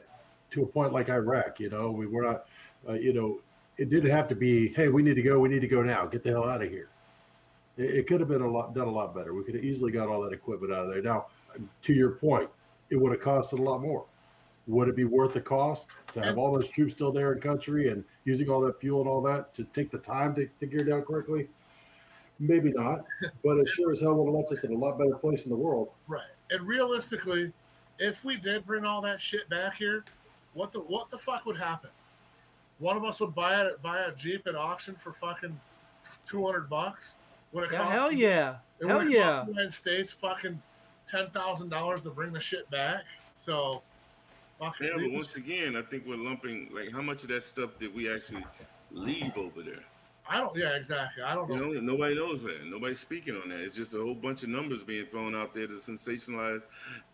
to 0.50 0.62
a 0.62 0.66
point 0.66 0.92
like 0.92 1.08
Iraq. 1.08 1.58
You 1.60 1.70
know, 1.70 1.90
we 1.90 2.06
were 2.06 2.22
not, 2.22 2.46
uh, 2.88 2.92
you 2.94 3.12
know, 3.12 3.38
it 3.78 3.88
didn't 3.88 4.10
have 4.10 4.28
to 4.28 4.34
be, 4.34 4.68
hey, 4.74 4.88
we 4.88 5.02
need 5.02 5.14
to 5.14 5.22
go, 5.22 5.38
we 5.38 5.48
need 5.48 5.60
to 5.60 5.68
go 5.68 5.82
now, 5.82 6.06
get 6.06 6.22
the 6.22 6.30
hell 6.30 6.48
out 6.48 6.62
of 6.62 6.70
here. 6.70 6.88
It, 7.76 7.94
it 7.94 8.06
could 8.06 8.20
have 8.20 8.28
been 8.28 8.42
a 8.42 8.50
lot 8.50 8.74
done 8.74 8.88
a 8.88 8.90
lot 8.90 9.14
better. 9.14 9.34
We 9.34 9.44
could 9.44 9.54
have 9.54 9.64
easily 9.64 9.92
got 9.92 10.08
all 10.08 10.22
that 10.22 10.32
equipment 10.32 10.72
out 10.72 10.84
of 10.84 10.90
there. 10.90 11.02
Now, 11.02 11.26
to 11.82 11.92
your 11.92 12.12
point, 12.12 12.48
it 12.90 12.96
would 12.96 13.12
have 13.12 13.20
costed 13.20 13.58
a 13.58 13.62
lot 13.62 13.80
more. 13.80 14.04
Would 14.66 14.88
it 14.88 14.96
be 14.96 15.04
worth 15.04 15.32
the 15.32 15.40
cost 15.40 15.90
to 16.12 16.22
have 16.22 16.38
all 16.38 16.52
those 16.52 16.68
troops 16.68 16.92
still 16.92 17.12
there 17.12 17.32
in 17.32 17.40
country 17.40 17.88
and 17.88 18.02
using 18.24 18.48
all 18.48 18.60
that 18.62 18.80
fuel 18.80 19.00
and 19.00 19.08
all 19.08 19.22
that 19.22 19.54
to 19.54 19.64
take 19.64 19.92
the 19.92 19.98
time 19.98 20.34
to, 20.34 20.48
to 20.58 20.66
gear 20.66 20.84
down 20.84 21.02
correctly? 21.02 21.48
Maybe 22.40 22.72
not, 22.72 23.04
but 23.44 23.58
it 23.58 23.68
sure 23.68 23.92
as 23.92 24.00
hell 24.00 24.16
would 24.16 24.26
have 24.26 24.34
left 24.34 24.52
us 24.52 24.64
in 24.64 24.72
a 24.72 24.76
lot 24.76 24.98
better 24.98 25.14
place 25.16 25.44
in 25.44 25.50
the 25.50 25.56
world. 25.56 25.90
Right. 26.08 26.22
And 26.50 26.66
realistically, 26.66 27.52
if 27.98 28.24
we 28.24 28.36
did 28.36 28.66
bring 28.66 28.84
all 28.84 29.00
that 29.02 29.20
shit 29.20 29.48
back 29.48 29.76
here, 29.76 30.04
what 30.54 30.72
the 30.72 30.80
what 30.80 31.10
the 31.10 31.18
fuck 31.18 31.46
would 31.46 31.56
happen? 31.56 31.90
One 32.78 32.96
of 32.96 33.04
us 33.04 33.20
would 33.20 33.34
buy 33.34 33.54
a 33.54 33.70
buy 33.82 34.00
a 34.00 34.12
Jeep 34.12 34.46
at 34.46 34.54
auction 34.54 34.94
for 34.96 35.12
fucking 35.12 35.58
two 36.26 36.44
hundred 36.44 36.68
bucks. 36.68 37.16
When 37.52 37.64
it 37.64 37.70
Yeah, 37.72 37.78
costs 37.78 37.92
hell 37.94 38.12
yeah. 38.12 38.56
and 38.80 38.90
Hell 38.90 39.08
yeah. 39.08 39.42
the 39.46 39.52
United 39.52 39.72
States 39.72 40.12
fucking 40.12 40.60
ten 41.06 41.30
thousand 41.30 41.70
dollars 41.70 42.02
to 42.02 42.10
bring 42.10 42.32
the 42.32 42.40
shit 42.40 42.68
back. 42.70 43.04
So 43.34 43.82
fucking 44.60 44.86
Yeah, 44.88 44.92
but 44.96 45.10
once 45.12 45.28
this- 45.32 45.36
again, 45.36 45.76
I 45.76 45.82
think 45.82 46.04
we're 46.06 46.16
lumping 46.16 46.68
like 46.72 46.92
how 46.92 47.00
much 47.02 47.22
of 47.22 47.28
that 47.28 47.42
stuff 47.44 47.70
did 47.78 47.94
we 47.94 48.12
actually 48.12 48.44
leave 48.90 49.36
over 49.36 49.62
there? 49.62 49.82
I 50.28 50.38
don't 50.40 50.54
yeah, 50.56 50.70
exactly. 50.76 51.22
I 51.22 51.34
don't 51.34 51.48
You 51.48 51.56
know. 51.56 51.68
know, 51.72 51.80
nobody 51.80 52.16
knows 52.16 52.42
that. 52.42 52.66
Nobody's 52.66 52.98
speaking 53.00 53.40
on 53.40 53.48
that. 53.48 53.60
It's 53.60 53.76
just 53.76 53.94
a 53.94 53.98
whole 54.00 54.14
bunch 54.14 54.42
of 54.42 54.48
numbers 54.50 54.82
being 54.82 55.06
thrown 55.06 55.34
out 55.36 55.54
there 55.54 55.66
to 55.68 55.74
sensationalize 55.74 56.62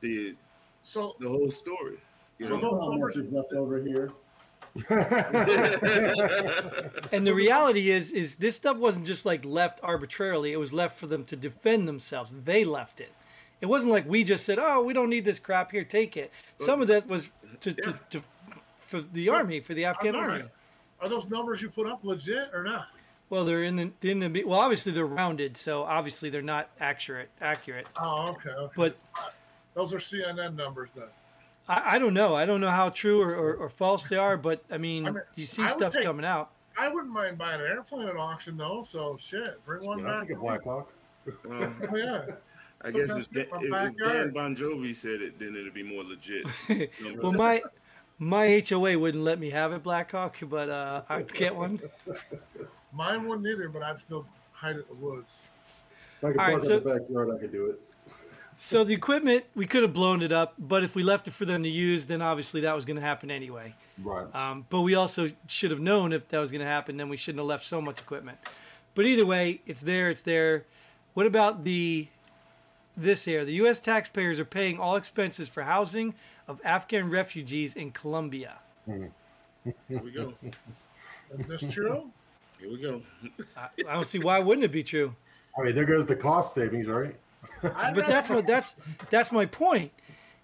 the 0.01 0.35
So 0.83 1.15
the 1.21 1.29
whole 1.29 1.51
story. 1.51 1.99
You 2.39 2.47
So 2.49 2.57
know? 2.57 2.71
those 2.71 2.81
numbers- 2.81 3.17
is 3.17 3.31
left 3.31 3.53
over 3.53 3.81
here? 3.81 4.11
And 7.13 7.27
the 7.27 7.35
reality 7.35 7.91
is, 7.91 8.13
is 8.13 8.37
this 8.37 8.57
stuff 8.57 8.77
wasn't 8.79 9.07
just 9.07 9.27
like 9.27 9.45
left 9.45 9.81
arbitrarily. 9.83 10.53
It 10.53 10.57
was 10.57 10.73
left 10.73 10.97
for 10.99 11.07
them 11.07 11.25
to 11.25 11.37
defend 11.37 11.87
themselves. 11.87 12.35
They 12.45 12.65
left 12.65 13.01
it. 13.01 13.13
It 13.61 13.67
wasn't 13.67 13.93
like 13.93 14.09
we 14.09 14.25
just 14.25 14.45
said, 14.45 14.59
"Oh, 14.59 14.83
we 14.83 14.93
don't 14.93 15.11
need 15.11 15.25
this 15.25 15.39
crap. 15.39 15.71
Here, 15.71 15.85
take 15.85 16.17
it." 16.17 16.33
Some 16.57 16.81
of 16.83 16.89
that 16.89 17.07
was 17.07 17.31
to, 17.61 17.73
to, 17.73 17.91
Yeah. 17.91 17.97
to 18.11 18.23
for 18.81 19.01
the 19.01 19.29
army, 19.29 19.61
for 19.61 19.75
the 19.75 19.85
Afghan 19.85 20.17
are, 20.17 20.31
army. 20.31 20.45
are 21.01 21.09
those 21.09 21.29
numbers 21.29 21.63
you 21.63 21.71
put 21.71 21.87
up 21.87 22.03
legit 22.03 22.51
or 22.53 22.65
not? 22.65 22.89
Well, 23.31 23.45
they're 23.45 23.63
in 23.63 23.77
the 23.77 23.93
in 24.03 24.19
the 24.21 24.45
well. 24.45 24.59
Obviously, 24.59 24.91
they're 24.93 25.07
rounded, 25.07 25.57
so 25.57 25.83
obviously 25.85 26.29
they're 26.29 26.43
not 26.43 26.71
accurate. 26.81 27.31
Accurate. 27.41 27.87
Oh, 28.01 28.31
okay, 28.31 28.51
okay. 28.51 28.73
But- 28.77 29.05
those 29.75 29.95
are 29.95 29.99
CNN 29.99 30.55
numbers 30.57 30.91
then. 30.93 31.09
I, 31.69 31.95
I 31.97 31.99
don't 31.99 32.15
know. 32.15 32.35
I 32.35 32.45
don't 32.47 32.61
know 32.61 32.71
how 32.71 32.89
true 32.91 33.21
or, 33.23 33.35
or, 33.35 33.55
or 33.55 33.69
false 33.69 34.09
they 34.09 34.17
are, 34.17 34.37
but 34.37 34.63
I 34.71 34.79
mean, 34.79 35.07
I 35.07 35.11
mean, 35.11 35.23
you 35.37 35.47
see 35.47 35.63
I 35.63 35.67
stuff 35.69 35.93
take- 35.95 36.05
coming 36.05 36.25
out. 36.27 36.51
I 36.79 36.89
wouldn't 36.89 37.13
mind 37.13 37.37
buying 37.37 37.61
an 37.61 37.67
airplane 37.67 38.09
at 38.09 38.17
auction 38.17 38.57
though. 38.57 38.83
So 38.83 39.17
shit, 39.21 39.63
bring 39.67 39.85
one 39.85 39.99
You 39.99 40.05
know, 40.05 40.11
I 40.11 40.19
back. 40.21 40.27
think 40.29 40.39
a 40.39 40.43
Black 40.43 40.65
Hawk. 40.65 40.93
Um, 41.51 41.77
Oh, 41.93 41.97
yeah. 41.97 42.25
I 42.85 42.91
guess 42.91 43.11
if, 43.17 43.31
Dan- 43.31 43.47
my 43.71 43.85
if, 43.87 43.91
if. 43.93 43.97
Dan 43.99 44.31
Bongino 44.33 44.97
said 44.97 45.21
it, 45.23 45.39
then 45.39 45.55
it'd 45.55 45.75
be 45.75 45.83
more 45.83 46.03
legit. 46.03 46.47
Well, 47.23 47.33
my 47.33 47.63
my 48.19 48.63
HOA 48.69 48.99
wouldn't 48.99 49.23
let 49.23 49.39
me 49.39 49.51
have 49.51 49.73
it, 49.73 49.83
Blackhawk, 49.83 50.37
but 50.49 50.69
uh, 50.69 51.03
I'd 51.09 51.33
get 51.33 51.55
one. 51.55 51.81
Mine 52.93 53.29
wouldn't 53.29 53.47
either, 53.47 53.69
but 53.69 53.83
I'd 53.83 53.99
still 53.99 54.27
hide 54.53 54.77
it 54.77 54.87
in 54.91 54.99
the 54.99 55.05
woods. 55.07 55.55
If 56.19 56.25
I 56.25 56.33
could 56.33 56.41
All 56.41 56.47
right, 56.47 56.53
park 56.55 56.65
so- 56.65 56.77
in 56.79 56.85
the 56.85 56.91
backyard, 57.01 57.31
I 57.37 57.39
could 57.39 57.53
do 57.53 57.67
it. 57.67 57.81
So 58.65 58.85
the 58.85 58.95
equipment, 58.95 59.45
we 59.57 59.67
could 59.67 59.83
have 59.83 59.93
blown 59.93 60.23
it 60.23 60.31
up, 60.31 60.55
but 60.57 60.85
if 60.85 60.95
we 60.95 61.03
left 61.03 61.27
it 61.27 61.33
for 61.33 61.45
them 61.45 61.65
to 61.65 61.69
use, 61.69 62.07
then 62.07 62.23
obviously 62.23 62.61
that 62.61 62.73
was 62.77 62.85
going 62.85 62.95
to 62.95 63.03
happen 63.03 63.29
anyway. 63.29 63.75
Right. 64.01 64.33
Um, 64.33 64.67
but 64.71 64.83
we 64.83 64.95
also 64.95 65.31
should 65.49 65.73
have 65.73 65.81
known 65.81 66.13
if 66.13 66.29
that 66.29 66.39
was 66.39 66.53
going 66.53 66.61
to 66.61 66.67
happen, 66.67 66.97
then 66.97 67.09
we 67.09 67.17
shouldn't 67.17 67.41
have 67.41 67.49
left 67.49 67.67
so 67.67 67.81
much 67.83 67.99
equipment. 67.99 68.39
But 68.95 69.05
either 69.05 69.27
way, 69.27 69.63
it's 69.67 69.81
there, 69.81 70.11
it's 70.11 70.23
there. 70.23 70.65
What 71.15 71.27
about 71.27 71.65
the 71.65 72.07
this 72.97 73.25
here? 73.25 73.45
The 73.45 73.55
U.S. 73.55 73.81
taxpayers 73.81 74.39
are 74.39 74.45
paying 74.45 74.79
all 74.79 74.95
expenses 74.95 75.49
for 75.49 75.65
housing 75.65 76.15
of 76.47 76.61
Afghan 76.65 77.11
refugees 77.11 77.75
in 77.75 77.91
Colombia. 77.91 78.61
Here 78.87 79.11
we 79.89 80.13
go. 80.13 80.35
Is 81.37 81.49
this 81.49 81.73
true? 81.73 82.13
Here 82.61 82.71
we 82.71 82.81
go. 82.81 83.03
I, 83.57 83.69
I 83.89 83.95
don't 83.95 84.07
see 84.07 84.21
why 84.21 84.39
wouldn't 84.39 84.65
it 84.65 84.71
be 84.71 84.85
true. 84.85 85.17
I 85.59 85.65
mean, 85.65 85.75
there 85.75 85.85
goes 85.85 86.07
the 86.07 86.15
cost 86.15 86.55
savings, 86.55 86.87
right? 86.87 87.17
I'd 87.63 87.95
But 87.95 88.07
that's 88.07 88.29
what 88.29 88.47
that's 88.47 88.77
that's 89.11 89.33
my 89.33 89.47
point. 89.47 89.93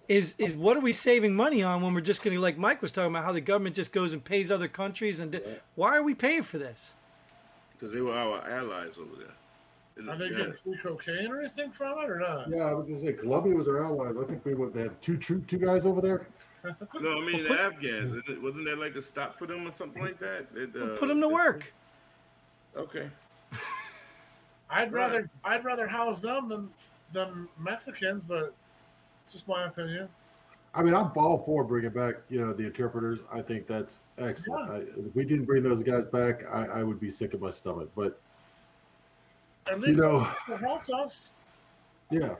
Is 0.07 0.35
is 0.39 0.57
what 0.57 0.75
are 0.75 0.79
we 0.79 0.91
saving 0.91 1.35
money 1.35 1.61
on 1.61 1.81
when 1.81 1.93
we're 1.93 2.01
just 2.01 2.23
going 2.23 2.35
to 2.35 2.41
like 2.41 2.57
Mike 2.57 2.81
was 2.81 2.91
talking 2.91 3.11
about 3.11 3.23
how 3.23 3.31
the 3.31 3.41
government 3.41 3.75
just 3.75 3.93
goes 3.93 4.13
and 4.13 4.23
pays 4.23 4.51
other 4.51 4.67
countries 4.67 5.19
and 5.19 5.39
why 5.75 5.95
are 5.95 6.03
we 6.03 6.15
paying 6.15 6.43
for 6.43 6.57
this? 6.57 6.95
Because 7.71 7.93
they 7.93 8.01
were 8.01 8.13
our 8.13 8.47
allies 8.49 8.97
over 8.97 9.15
there. 9.17 9.33
Isn't 9.97 10.09
Are 10.09 10.17
they 10.17 10.29
getting 10.29 10.53
free 10.53 10.77
cocaine 10.81 11.29
or 11.29 11.41
anything 11.41 11.71
from 11.71 11.99
it 11.99 12.09
or 12.09 12.19
not? 12.19 12.49
Yeah, 12.49 12.63
I 12.63 12.73
was 12.73 12.87
gonna 12.87 13.01
say 13.01 13.13
Colombia 13.13 13.53
was 13.53 13.67
our 13.67 13.83
allies. 13.83 14.15
I 14.19 14.25
think 14.25 14.45
we 14.45 14.53
would 14.53 14.73
they 14.73 14.83
had 14.83 15.01
two 15.01 15.17
troop 15.17 15.45
two 15.47 15.57
guys 15.57 15.85
over 15.85 16.01
there. 16.01 16.27
No, 16.99 17.21
I 17.21 17.25
mean 17.25 17.43
the 17.43 17.57
Afghans. 17.57 18.21
Wasn't 18.41 18.65
there 18.65 18.75
like 18.75 18.95
a 18.95 19.01
stop 19.01 19.39
for 19.39 19.45
them 19.45 19.65
or 19.65 19.71
something 19.71 20.01
like 20.01 20.19
that? 20.19 20.47
It, 20.53 20.75
uh, 20.75 20.97
Put 20.97 21.07
them 21.07 21.21
to 21.21 21.29
work. 21.29 21.73
Okay. 22.75 23.09
I'd 24.69 24.91
Right. 24.91 24.93
rather 24.93 25.29
I'd 25.43 25.65
rather 25.65 25.87
house 25.87 26.21
them 26.21 26.47
than 26.49 26.69
than 27.11 27.47
Mexicans, 27.57 28.23
but 28.23 28.53
it's 29.23 29.31
just 29.33 29.47
my 29.47 29.65
opinion. 29.65 30.07
I 30.75 30.83
mean, 30.83 30.93
I'm 30.93 31.11
all 31.15 31.39
for 31.39 31.63
bringing 31.63 31.89
back, 31.89 32.15
you 32.29 32.39
know, 32.45 32.53
the 32.53 32.65
interpreters. 32.67 33.19
I 33.33 33.41
think 33.41 33.65
that's 33.65 34.03
excellent. 34.19 34.69
I, 34.69 34.75
if 34.99 35.15
we 35.15 35.25
didn't 35.25 35.45
bring 35.45 35.63
those 35.63 35.81
guys 35.81 36.05
back, 36.05 36.45
I, 36.53 36.65
I 36.65 36.83
would 36.83 36.99
be 36.99 37.09
sick 37.09 37.33
of 37.33 37.41
my 37.41 37.49
stomach. 37.49 37.89
But 37.95 38.19
At 39.65 39.79
you 39.79 39.85
least 39.87 39.99
know, 39.99 40.27
they 40.47 40.57
helped 40.57 40.91
us. 40.91 41.33
yeah, 42.11 42.35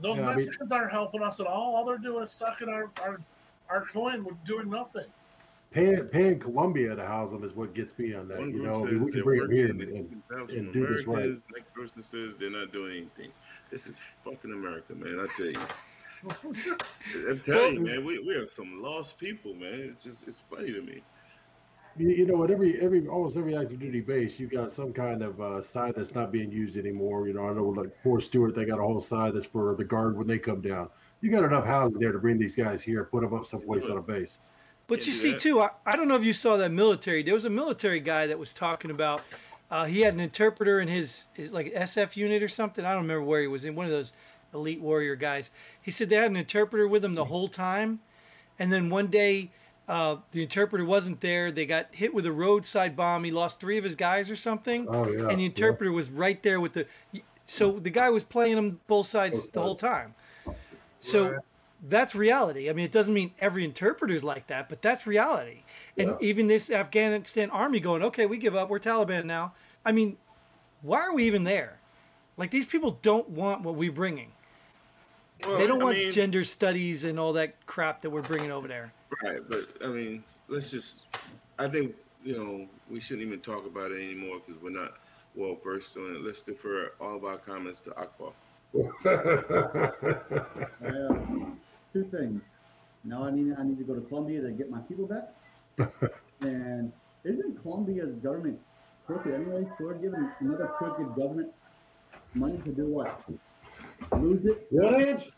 Those 0.00 0.18
Yeah, 0.18 0.24
I 0.30 0.36
mean- 0.36 0.44
Mexicans 0.46 0.70
aren't 0.70 0.92
helping 0.92 1.22
us 1.24 1.40
at 1.40 1.46
all. 1.48 1.74
All 1.74 1.84
they're 1.84 1.98
doing 1.98 2.22
is 2.22 2.30
sucking 2.30 2.68
our 2.68 2.88
our, 3.02 3.20
our 3.68 3.84
coin 3.86 4.22
with 4.24 4.42
doing 4.44 4.70
nothing. 4.70 5.06
Paying 5.70 6.08
paying 6.08 6.38
Colombia 6.38 6.94
to 6.94 7.04
house 7.04 7.30
them 7.30 7.44
is 7.44 7.54
what 7.54 7.74
gets 7.74 7.96
me 7.98 8.14
on 8.14 8.28
that. 8.28 8.38
One 8.38 8.50
You 8.50 8.62
know, 8.62 8.74
I 8.74 8.90
mean, 8.90 8.98
says 8.98 9.06
we 9.06 9.12
can 9.12 9.22
bring 9.22 9.40
them 9.40 9.50
here 9.50 9.68
and, 9.68 9.80
and, 9.80 10.50
and 10.50 10.72
do 10.72 10.86
this 10.86 11.06
right. 11.06 11.28
Next 11.54 11.74
person 11.74 12.02
says 12.02 12.36
they're 12.36 12.50
not 12.50 12.72
doing 12.72 12.96
anything. 12.96 13.32
This 13.70 13.86
is 13.86 13.98
fucking 14.24 14.52
America, 14.52 14.94
man. 14.94 15.20
I 15.20 15.26
tell 15.36 15.46
you. 15.46 15.60
I'm 17.28 17.40
telling 17.40 17.74
you, 17.74 17.80
man. 17.80 18.04
We, 18.04 18.18
we 18.18 18.34
are 18.34 18.46
some 18.46 18.80
lost 18.80 19.18
people, 19.18 19.54
man. 19.54 19.72
It's 19.72 20.02
just 20.02 20.26
it's 20.26 20.42
funny 20.50 20.72
to 20.72 20.82
me. 20.82 21.02
you, 21.96 22.08
you 22.08 22.26
know, 22.26 22.42
at 22.44 22.50
every 22.50 22.80
every 22.80 23.06
almost 23.06 23.36
every 23.36 23.56
active 23.56 23.78
duty 23.78 24.00
base, 24.00 24.38
you 24.40 24.46
got 24.46 24.70
some 24.72 24.92
kind 24.92 25.22
of 25.22 25.40
uh, 25.40 25.60
side 25.60 25.94
that's 25.96 26.14
not 26.14 26.32
being 26.32 26.50
used 26.50 26.76
anymore. 26.76 27.28
You 27.28 27.34
know, 27.34 27.48
I 27.48 27.52
know 27.52 27.66
like 27.66 27.90
Fort 28.02 28.22
Stewart, 28.22 28.54
they 28.54 28.64
got 28.64 28.78
a 28.80 28.82
whole 28.82 29.00
side 29.00 29.34
that's 29.34 29.46
for 29.46 29.74
the 29.76 29.84
guard 29.84 30.16
when 30.16 30.26
they 30.26 30.38
come 30.38 30.60
down. 30.60 30.88
You 31.20 31.30
got 31.30 31.44
enough 31.44 31.66
housing 31.66 32.00
there 32.00 32.12
to 32.12 32.18
bring 32.18 32.38
these 32.38 32.56
guys 32.56 32.80
here, 32.80 33.04
put 33.04 33.22
them 33.22 33.34
up 33.34 33.44
someplace 33.44 33.88
on 33.88 33.98
a 33.98 34.02
base. 34.02 34.38
But 34.88 35.06
you 35.06 35.12
see, 35.12 35.32
that. 35.32 35.40
too, 35.40 35.60
I, 35.60 35.70
I 35.86 35.96
don't 35.96 36.08
know 36.08 36.16
if 36.16 36.24
you 36.24 36.32
saw 36.32 36.56
that 36.56 36.72
military. 36.72 37.22
There 37.22 37.34
was 37.34 37.44
a 37.44 37.50
military 37.50 38.00
guy 38.00 38.26
that 38.26 38.38
was 38.38 38.52
talking 38.54 38.90
about. 38.90 39.22
Uh, 39.70 39.84
he 39.84 40.00
had 40.00 40.14
an 40.14 40.20
interpreter 40.20 40.80
in 40.80 40.88
his, 40.88 41.26
his 41.34 41.52
like 41.52 41.72
SF 41.74 42.16
unit 42.16 42.42
or 42.42 42.48
something. 42.48 42.84
I 42.84 42.92
don't 42.92 43.02
remember 43.02 43.22
where 43.22 43.42
he 43.42 43.46
was 43.46 43.66
in 43.66 43.74
one 43.74 43.84
of 43.84 43.92
those 43.92 44.14
elite 44.54 44.80
warrior 44.80 45.14
guys. 45.14 45.50
He 45.80 45.90
said 45.90 46.08
they 46.08 46.16
had 46.16 46.30
an 46.30 46.36
interpreter 46.36 46.88
with 46.88 47.04
him 47.04 47.14
the 47.14 47.26
whole 47.26 47.48
time, 47.48 48.00
and 48.58 48.72
then 48.72 48.88
one 48.88 49.08
day 49.08 49.50
uh, 49.88 50.16
the 50.32 50.42
interpreter 50.42 50.84
wasn't 50.84 51.20
there. 51.20 51.50
They 51.50 51.66
got 51.66 51.88
hit 51.92 52.14
with 52.14 52.24
a 52.24 52.32
roadside 52.32 52.96
bomb. 52.96 53.24
He 53.24 53.30
lost 53.30 53.60
three 53.60 53.78
of 53.78 53.84
his 53.84 53.94
guys 53.94 54.30
or 54.30 54.36
something. 54.36 54.86
Oh, 54.88 55.06
yeah, 55.08 55.28
And 55.28 55.38
the 55.38 55.42
yeah. 55.42 55.48
interpreter 55.48 55.92
was 55.92 56.10
right 56.10 56.42
there 56.42 56.60
with 56.60 56.72
the. 56.72 56.86
So 57.46 57.72
the 57.78 57.90
guy 57.90 58.10
was 58.10 58.24
playing 58.24 58.56
them 58.56 58.80
both 58.86 59.06
sides 59.06 59.40
Both 59.40 59.52
the 59.52 59.62
whole 59.62 59.76
time. 59.76 60.14
So 61.00 61.30
Right. 61.30 61.40
That's 61.82 62.14
reality. 62.14 62.68
I 62.68 62.72
mean, 62.72 62.84
it 62.84 62.92
doesn't 62.92 63.14
mean 63.14 63.32
every 63.38 63.64
interpreter's 63.64 64.24
like 64.24 64.46
that, 64.48 64.68
but 64.68 64.82
that's 64.82 65.06
reality. 65.06 65.62
And 65.96 66.08
Yeah. 66.10 66.16
even 66.20 66.46
this 66.46 66.70
Afghanistan 66.70 67.50
army 67.50 67.80
going, 67.80 68.02
okay, 68.04 68.26
we 68.26 68.38
give 68.38 68.56
up. 68.56 68.68
We're 68.68 68.80
Taliban 68.80 69.24
now. 69.24 69.54
I 69.84 69.92
mean, 69.92 70.16
why 70.82 71.00
are 71.00 71.14
we 71.14 71.24
even 71.24 71.44
there? 71.44 71.78
Like 72.36 72.50
these 72.50 72.66
people 72.66 72.98
don't 73.02 73.28
want 73.30 73.62
what 73.62 73.74
we're 73.74 73.92
bringing. 73.92 74.32
Well, 75.46 75.58
They 75.58 75.66
don't 75.66 75.80
I 75.80 75.84
want 75.84 75.98
mean, 75.98 76.12
gender 76.12 76.44
studies 76.44 77.04
and 77.04 77.18
all 77.18 77.32
that 77.34 77.64
crap 77.66 78.02
that 78.02 78.10
we're 78.10 78.22
bringing 78.22 78.50
over 78.50 78.66
there. 78.66 78.92
Right, 79.22 79.40
but 79.48 79.68
I 79.82 79.86
mean, 79.88 80.24
let's 80.48 80.70
just. 80.70 81.04
I 81.58 81.68
think 81.68 81.94
you 82.24 82.36
know 82.36 82.66
we 82.90 83.00
shouldn't 83.00 83.26
even 83.26 83.40
talk 83.40 83.66
about 83.66 83.92
it 83.92 84.02
anymore 84.02 84.40
because 84.44 84.60
we're 84.62 84.70
not 84.70 84.94
well 85.34 85.56
versed 85.62 85.96
on 85.96 86.16
it. 86.16 86.22
Let's 86.24 86.42
defer 86.42 86.92
all 87.00 87.16
of 87.16 87.24
our 87.24 87.38
comments 87.38 87.80
to 87.80 87.96
Akbar. 87.96 88.32
Uh, 90.84 91.50
two 91.92 92.04
things. 92.04 92.42
Now 93.04 93.24
I 93.24 93.30
need 93.30 93.54
I 93.58 93.64
need 93.64 93.78
to 93.78 93.84
go 93.84 93.94
to 93.94 94.00
Colombia 94.02 94.40
to 94.42 94.50
get 94.50 94.70
my 94.70 94.80
people 94.80 95.06
back. 95.06 95.32
and 96.40 96.92
isn't 97.24 97.60
Colombia's 97.62 98.16
government 98.16 98.58
crooked 99.06 99.32
anyway? 99.32 99.64
So 99.76 99.84
we're 99.84 99.94
giving 99.94 100.28
another 100.40 100.66
crooked 100.78 101.14
government 101.14 101.50
money 102.34 102.58
to 102.58 102.70
do 102.70 102.86
what? 102.86 103.22
Lose 104.12 104.46
it? 104.46 104.66
What 104.70 105.00
age? 105.00 105.30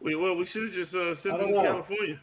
Wait, 0.00 0.16
well, 0.16 0.36
we 0.36 0.44
should 0.44 0.64
have 0.64 0.72
just 0.72 0.94
uh, 0.94 1.14
sent 1.14 1.38
them 1.38 1.48
to 1.48 1.54
know. 1.54 1.62
California. 1.62 2.18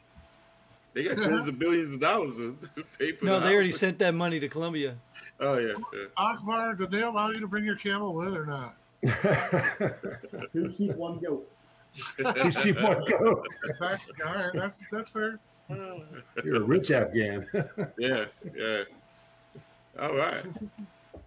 They 0.94 1.04
got 1.04 1.18
tens 1.18 1.48
of 1.48 1.58
billions 1.58 1.94
of 1.94 2.00
dollars 2.00 2.36
to 2.38 2.58
pay 3.00 3.14
for. 3.14 3.26
No, 3.26 3.40
the 3.40 3.48
they 3.48 3.54
already 3.54 3.72
sent 3.72 4.00
that 4.00 4.14
money 4.14 4.40
to 4.40 4.50
Colombia. 4.50 4.98
Oh 5.40 5.58
yeah, 5.58 5.74
yeah. 5.94 6.06
Akbar, 6.18 6.76
did 6.76 6.92
they 6.92 7.02
allow 7.02 7.30
you 7.30 7.40
to 7.40 7.48
bring 7.48 7.64
your 7.64 7.78
camel 7.78 8.14
with 8.14 8.36
or 8.36 8.46
not? 8.46 8.76
Two 10.54 10.70
sheep, 10.70 10.96
one 10.96 11.20
goat. 11.20 11.50
Two 11.96 12.52
sheep, 12.52 12.82
one 12.82 13.04
goat. 13.06 13.48
All 13.82 13.88
right, 14.26 14.52
that's 14.54 14.78
that's 14.92 15.10
fair. 15.10 15.40
You're 16.44 16.58
a 16.58 16.60
rich 16.62 16.92
Afghan. 16.92 17.48
yeah, 17.98 18.26
yeah. 18.56 18.84
All 20.00 20.16
right. 20.16 20.44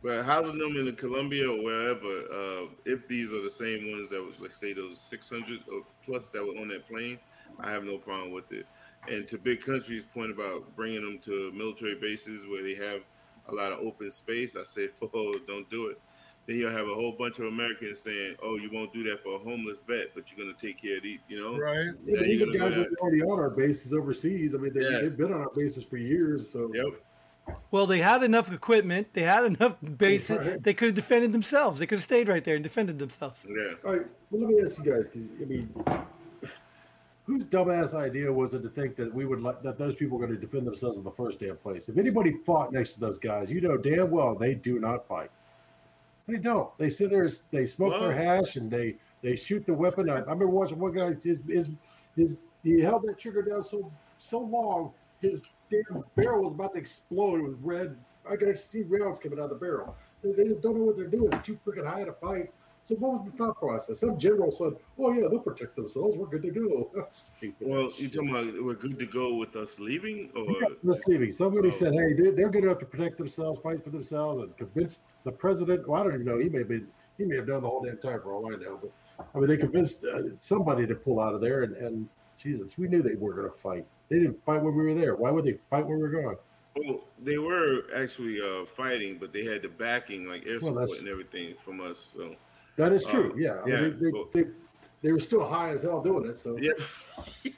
But 0.02 0.24
housing 0.24 0.58
them 0.58 0.76
in 0.76 0.94
Colombia 0.96 1.48
or 1.48 1.62
wherever, 1.62 2.06
uh, 2.06 2.66
if 2.84 3.06
these 3.06 3.32
are 3.32 3.42
the 3.42 3.50
same 3.50 3.92
ones 3.92 4.10
that 4.10 4.20
was, 4.20 4.40
let's 4.40 4.56
say, 4.56 4.72
those 4.72 4.98
600 4.98 5.60
or 5.72 5.82
plus 6.04 6.28
that 6.30 6.42
were 6.42 6.60
on 6.60 6.68
that 6.68 6.88
plane, 6.88 7.18
I 7.60 7.70
have 7.70 7.84
no 7.84 7.98
problem 7.98 8.32
with 8.32 8.50
it. 8.50 8.66
And 9.08 9.28
to 9.28 9.38
Big 9.38 9.64
countries' 9.64 10.04
point 10.12 10.32
about 10.32 10.74
bringing 10.74 11.02
them 11.02 11.20
to 11.24 11.52
military 11.52 11.94
bases 11.94 12.46
where 12.48 12.62
they 12.64 12.74
have 12.74 13.02
a 13.48 13.54
lot 13.54 13.72
of 13.72 13.78
open 13.78 14.10
space, 14.10 14.56
I 14.56 14.64
say, 14.64 14.88
oh, 15.14 15.34
don't 15.46 15.70
do 15.70 15.88
it. 15.88 16.00
Then 16.46 16.56
you'll 16.56 16.72
have 16.72 16.88
a 16.88 16.94
whole 16.94 17.12
bunch 17.12 17.38
of 17.38 17.46
Americans 17.46 18.00
saying, 18.00 18.34
oh, 18.42 18.56
you 18.56 18.68
won't 18.72 18.92
do 18.92 19.04
that 19.04 19.22
for 19.22 19.36
a 19.36 19.38
homeless 19.38 19.78
vet, 19.86 20.08
but 20.14 20.24
you're 20.30 20.44
going 20.44 20.54
to 20.54 20.66
take 20.66 20.82
care 20.82 20.96
of 20.96 21.04
these, 21.04 21.20
you 21.28 21.38
know? 21.40 21.56
Right. 21.56 21.86
Yeah, 22.04 22.16
Yeah, 22.18 22.22
these 22.22 22.40
you're 22.40 22.48
guys 22.52 22.74
do 22.74 22.80
that 22.82 22.88
are 22.88 22.96
already 23.00 23.22
on 23.22 23.38
our 23.38 23.50
bases 23.50 23.92
overseas. 23.92 24.54
I 24.54 24.58
mean, 24.58 24.72
they, 24.74 24.80
Yeah. 24.82 24.98
they've 25.02 25.16
been 25.16 25.32
on 25.32 25.40
our 25.40 25.50
bases 25.54 25.84
for 25.84 25.98
years. 25.98 26.50
So 26.50 26.70
Yep. 26.74 26.86
Well, 27.70 27.86
they 27.86 27.98
had 27.98 28.22
enough 28.22 28.52
equipment. 28.52 29.08
They 29.12 29.22
had 29.22 29.44
enough 29.44 29.76
bases. 29.96 30.36
Right. 30.46 30.62
They 30.62 30.74
could 30.74 30.86
have 30.86 30.94
defended 30.94 31.32
themselves. 31.32 31.78
They 31.78 31.86
could 31.86 31.98
have 31.98 32.04
stayed 32.04 32.28
right 32.28 32.44
there 32.44 32.54
and 32.56 32.62
defended 32.64 32.98
themselves. 32.98 33.44
Yeah. 33.48 33.74
All 33.84 33.92
right, 33.92 34.06
well, 34.30 34.42
let 34.42 34.50
me 34.50 34.62
ask 34.62 34.78
you 34.84 34.92
guys, 34.92 35.08
because 35.08 35.28
I 35.40 35.44
mean, 35.44 35.72
whose 37.24 37.44
dumbass 37.44 37.94
idea 37.94 38.32
was 38.32 38.54
it 38.54 38.62
to 38.62 38.68
think 38.68 38.96
that 38.96 39.12
we 39.14 39.24
would 39.26 39.40
let 39.40 39.62
that 39.62 39.78
those 39.78 39.94
people 39.94 40.18
were 40.18 40.26
going 40.26 40.38
to 40.38 40.44
defend 40.44 40.66
themselves 40.66 40.98
in 40.98 41.04
the 41.04 41.10
first 41.10 41.38
damn 41.40 41.56
place? 41.56 41.88
If 41.88 41.98
anybody 41.98 42.36
fought 42.44 42.72
next 42.72 42.94
to 42.94 43.00
those 43.00 43.18
guys, 43.18 43.50
you 43.52 43.60
know 43.60 43.76
damn 43.76 44.10
well 44.10 44.34
they 44.34 44.54
do 44.54 44.78
not 44.80 45.06
fight. 45.06 45.30
They 46.32 46.38
don't. 46.38 46.76
They 46.78 46.88
sit 46.88 47.10
there, 47.10 47.28
they 47.50 47.66
smoke 47.66 48.00
their 48.00 48.16
hash, 48.16 48.56
and 48.56 48.70
they 48.70 48.96
they 49.22 49.36
shoot 49.36 49.66
the 49.66 49.74
weapon. 49.74 50.08
I, 50.08 50.14
I 50.14 50.20
remember 50.20 50.48
watching 50.48 50.78
one 50.78 50.92
guy. 50.92 51.14
His 51.22 51.42
his 51.46 51.68
his 52.16 52.38
he 52.64 52.80
held 52.80 53.02
that 53.02 53.18
trigger 53.18 53.42
down 53.42 53.62
so 53.62 53.92
so 54.18 54.38
long, 54.38 54.92
his 55.20 55.42
damn 55.70 56.02
barrel 56.16 56.44
was 56.44 56.52
about 56.52 56.72
to 56.72 56.78
explode. 56.78 57.40
It 57.40 57.42
was 57.42 57.54
red. 57.60 57.98
I 58.24 58.36
could 58.36 58.48
actually 58.48 58.64
see 58.64 58.82
rounds 58.84 59.18
coming 59.18 59.38
out 59.38 59.44
of 59.44 59.50
the 59.50 59.56
barrel. 59.56 59.94
They, 60.24 60.32
they 60.32 60.48
just 60.48 60.62
don't 60.62 60.78
know 60.78 60.84
what 60.84 60.96
they're 60.96 61.06
doing. 61.06 61.28
They're 61.28 61.40
too 61.42 61.58
freaking 61.66 61.86
high 61.86 62.04
to 62.04 62.14
fight. 62.14 62.50
So 62.84 62.96
what 62.96 63.12
was 63.12 63.24
the 63.30 63.30
thought 63.38 63.58
process? 63.60 64.00
Some 64.00 64.18
general 64.18 64.50
said, 64.50 64.72
"Oh 64.98 65.12
yeah, 65.12 65.28
they'll 65.28 65.38
protect 65.38 65.76
themselves. 65.76 66.16
We're 66.16 66.26
good 66.26 66.42
to 66.42 66.50
go." 66.50 66.90
Stupid. 67.12 67.66
Well, 67.68 67.88
you 67.96 68.08
talking 68.08 68.30
about 68.30 68.64
we're 68.64 68.74
good 68.74 68.98
to 68.98 69.06
go 69.06 69.34
with 69.36 69.54
us 69.54 69.78
leaving, 69.78 70.30
or 70.34 70.44
Yeah, 70.60 70.68
leave 71.06 71.22
it. 71.22 71.34
Somebody 71.34 71.68
Oh. 71.68 71.70
said, 71.70 71.92
"Hey, 71.94 72.12
they're, 72.14 72.32
they're 72.32 72.48
good 72.50 72.64
enough 72.64 72.80
to 72.80 72.86
protect 72.86 73.18
themselves, 73.18 73.60
fight 73.62 73.84
for 73.84 73.90
themselves, 73.90 74.40
and 74.40 74.56
convinced 74.56 75.14
the 75.24 75.30
president." 75.30 75.86
Well, 75.86 76.00
I 76.00 76.04
don't 76.04 76.14
even 76.14 76.26
know. 76.26 76.38
He 76.38 76.48
may 76.48 76.58
have 76.58 76.68
been, 76.68 76.88
he 77.18 77.24
may 77.24 77.36
have 77.36 77.46
done 77.46 77.62
the 77.62 77.68
whole 77.68 77.82
damn 77.84 77.98
time 77.98 78.20
for 78.20 78.32
all 78.32 78.46
I 78.52 78.56
know. 78.56 78.80
But 78.82 78.90
I 79.32 79.38
mean, 79.38 79.46
they 79.48 79.56
convinced 79.56 80.04
uh, 80.04 80.22
somebody 80.40 80.84
to 80.88 80.94
pull 80.96 81.20
out 81.20 81.34
of 81.34 81.40
there, 81.40 81.62
and, 81.62 81.76
and 81.76 82.08
Jesus, 82.36 82.76
we 82.76 82.88
knew 82.88 83.00
they 83.02 83.14
were 83.14 83.32
going 83.34 83.48
to 83.48 83.56
fight. 83.58 83.86
They 84.08 84.18
didn't 84.18 84.44
fight 84.44 84.60
when 84.60 84.74
we 84.74 84.82
were 84.82 84.94
there. 84.94 85.14
Why 85.14 85.30
would 85.30 85.44
they 85.44 85.56
fight 85.70 85.86
when 85.86 85.98
we 85.98 86.02
were 86.02 86.22
gone? 86.22 86.36
well, 86.74 87.00
they 87.22 87.36
were 87.38 87.82
actually 87.94 88.40
uh, 88.40 88.64
fighting, 88.76 89.18
but 89.20 89.30
they 89.32 89.44
had 89.44 89.60
the 89.62 89.68
backing, 89.68 90.26
like 90.26 90.44
air 90.46 90.58
support 90.58 90.74
that's- 90.80 90.98
and 90.98 91.08
everything 91.08 91.54
from 91.64 91.80
us. 91.80 92.12
So 92.16 92.34
That 92.76 92.92
is 92.92 93.04
Uh, 93.06 93.10
true. 93.10 93.34
yeah. 93.36 93.60
I 93.64 93.66
mean, 93.66 93.98
they, 94.00 94.10
well- 94.10 94.28
they, 94.32 94.42
they, 94.44 94.48
they 95.02 95.12
were 95.12 95.20
still 95.20 95.46
high 95.46 95.70
as 95.70 95.82
hell 95.82 96.00
doing 96.02 96.26
it. 96.30 96.38
So 96.38 96.56
Yeah. 96.58 96.72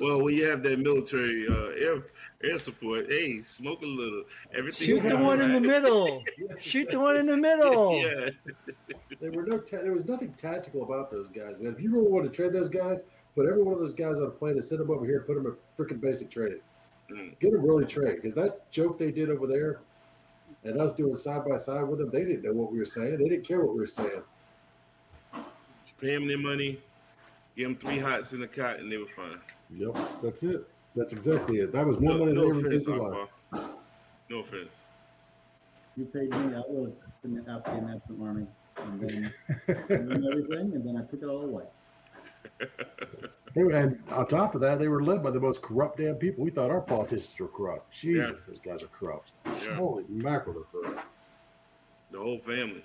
well, 0.00 0.22
when 0.22 0.34
you 0.34 0.44
have 0.46 0.62
that 0.64 0.78
military 0.78 1.46
uh, 1.48 1.68
air 1.78 2.02
air 2.42 2.58
support, 2.58 3.06
hey, 3.08 3.42
smoke 3.42 3.82
a 3.82 3.86
little. 3.86 4.24
Everything. 4.54 4.86
Shoot 4.86 5.08
the 5.08 5.16
one 5.16 5.40
in 5.40 5.52
the 5.52 5.60
middle. 5.60 6.22
Shoot 6.60 6.90
the 6.90 6.98
one 7.00 7.16
in 7.16 7.26
the 7.26 7.36
middle. 7.36 8.02
Yeah. 8.06 8.30
there 9.20 9.30
were 9.32 9.44
no 9.44 9.58
ta- 9.58 9.78
there 9.82 9.92
was 9.92 10.06
nothing 10.06 10.34
tactical 10.36 10.82
about 10.82 11.10
those 11.10 11.28
guys, 11.28 11.56
man. 11.60 11.72
If 11.72 11.80
you 11.80 11.90
really 11.92 12.08
want 12.10 12.24
to 12.24 12.30
trade 12.30 12.52
those 12.52 12.68
guys, 12.68 13.04
put 13.34 13.46
every 13.46 13.62
one 13.62 13.74
of 13.74 13.80
those 13.80 13.92
guys 13.94 14.16
on 14.18 14.24
a 14.24 14.30
plane 14.30 14.52
and 14.54 14.64
send 14.64 14.80
them 14.80 14.90
over 14.90 15.06
here, 15.06 15.20
put 15.20 15.36
them 15.36 15.46
in 15.46 15.54
freaking 15.84 16.00
basic 16.00 16.30
training. 16.30 16.60
Mm. 17.10 17.38
Get 17.38 17.52
them 17.52 17.62
really 17.62 17.86
trained 17.86 18.16
because 18.16 18.34
that 18.34 18.68
joke 18.70 18.98
they 18.98 19.10
did 19.12 19.30
over 19.30 19.46
there 19.46 19.80
and 20.66 20.80
us 20.80 20.94
doing 20.94 21.14
side 21.14 21.44
by 21.48 21.56
side 21.56 21.82
with 21.82 21.98
them, 22.00 22.10
they 22.10 22.20
didn't 22.20 22.42
know 22.42 22.52
what 22.52 22.72
we 22.72 22.78
were 22.78 22.84
saying. 22.84 23.18
They 23.18 23.28
didn't 23.28 23.46
care 23.46 23.60
what 23.64 23.74
we 23.74 23.80
were 23.80 23.86
saying. 23.86 24.22
Pay 26.00 26.14
them 26.14 26.26
their 26.26 26.38
money, 26.38 26.78
give 27.56 27.68
them 27.68 27.76
three 27.76 27.98
hots 27.98 28.32
in 28.34 28.40
the 28.40 28.46
cot, 28.46 28.80
and 28.80 28.92
they 28.92 28.98
were 28.98 29.06
fine. 29.06 29.38
Yep, 29.70 29.96
that's 30.22 30.42
it. 30.42 30.68
That's 30.94 31.12
exactly 31.12 31.58
it. 31.58 31.72
That 31.72 31.86
was 31.86 31.98
more 31.98 32.12
No, 32.14 32.18
money 32.18 32.32
no 32.32 32.52
than 32.52 32.62
they 32.62 32.68
ever 32.68 32.76
offense, 32.76 32.86
in 32.86 32.98
life. 32.98 33.28
No 34.28 34.38
offense. 34.40 34.70
You 35.96 36.04
paid 36.04 36.30
me. 36.30 36.54
I 36.54 36.60
was 36.68 36.96
in 37.24 37.34
the 37.34 37.50
Afghan 37.50 37.86
National 37.86 38.26
Army, 38.26 38.46
and 38.76 39.00
then 39.00 39.32
and 39.68 40.10
then 40.10 40.24
everything, 40.30 40.74
and 40.74 40.86
then 40.86 40.96
I 40.96 41.10
took 41.10 41.22
it 41.22 41.26
all 41.26 41.44
away. 41.44 41.64
They 43.54 43.64
were, 43.64 43.70
and 43.72 44.02
on 44.10 44.26
top 44.26 44.54
of 44.54 44.60
that, 44.60 44.78
they 44.78 44.88
were 44.88 45.02
led 45.02 45.22
by 45.22 45.30
the 45.30 45.40
most 45.40 45.62
corrupt 45.62 45.96
damn 45.98 46.16
people. 46.16 46.44
We 46.44 46.50
thought 46.50 46.70
our 46.70 46.82
politicians 46.82 47.34
were 47.40 47.48
corrupt. 47.48 47.90
Jesus, 47.90 48.44
those 48.46 48.58
guys 48.58 48.82
are 48.82 48.88
corrupt. 48.88 49.30
Yeah. 49.46 49.76
Holy 49.76 50.04
mackerel, 50.08 50.56
they're 50.72 50.82
corrupt. 50.82 51.06
The 52.10 52.18
whole 52.18 52.38
family. 52.40 52.84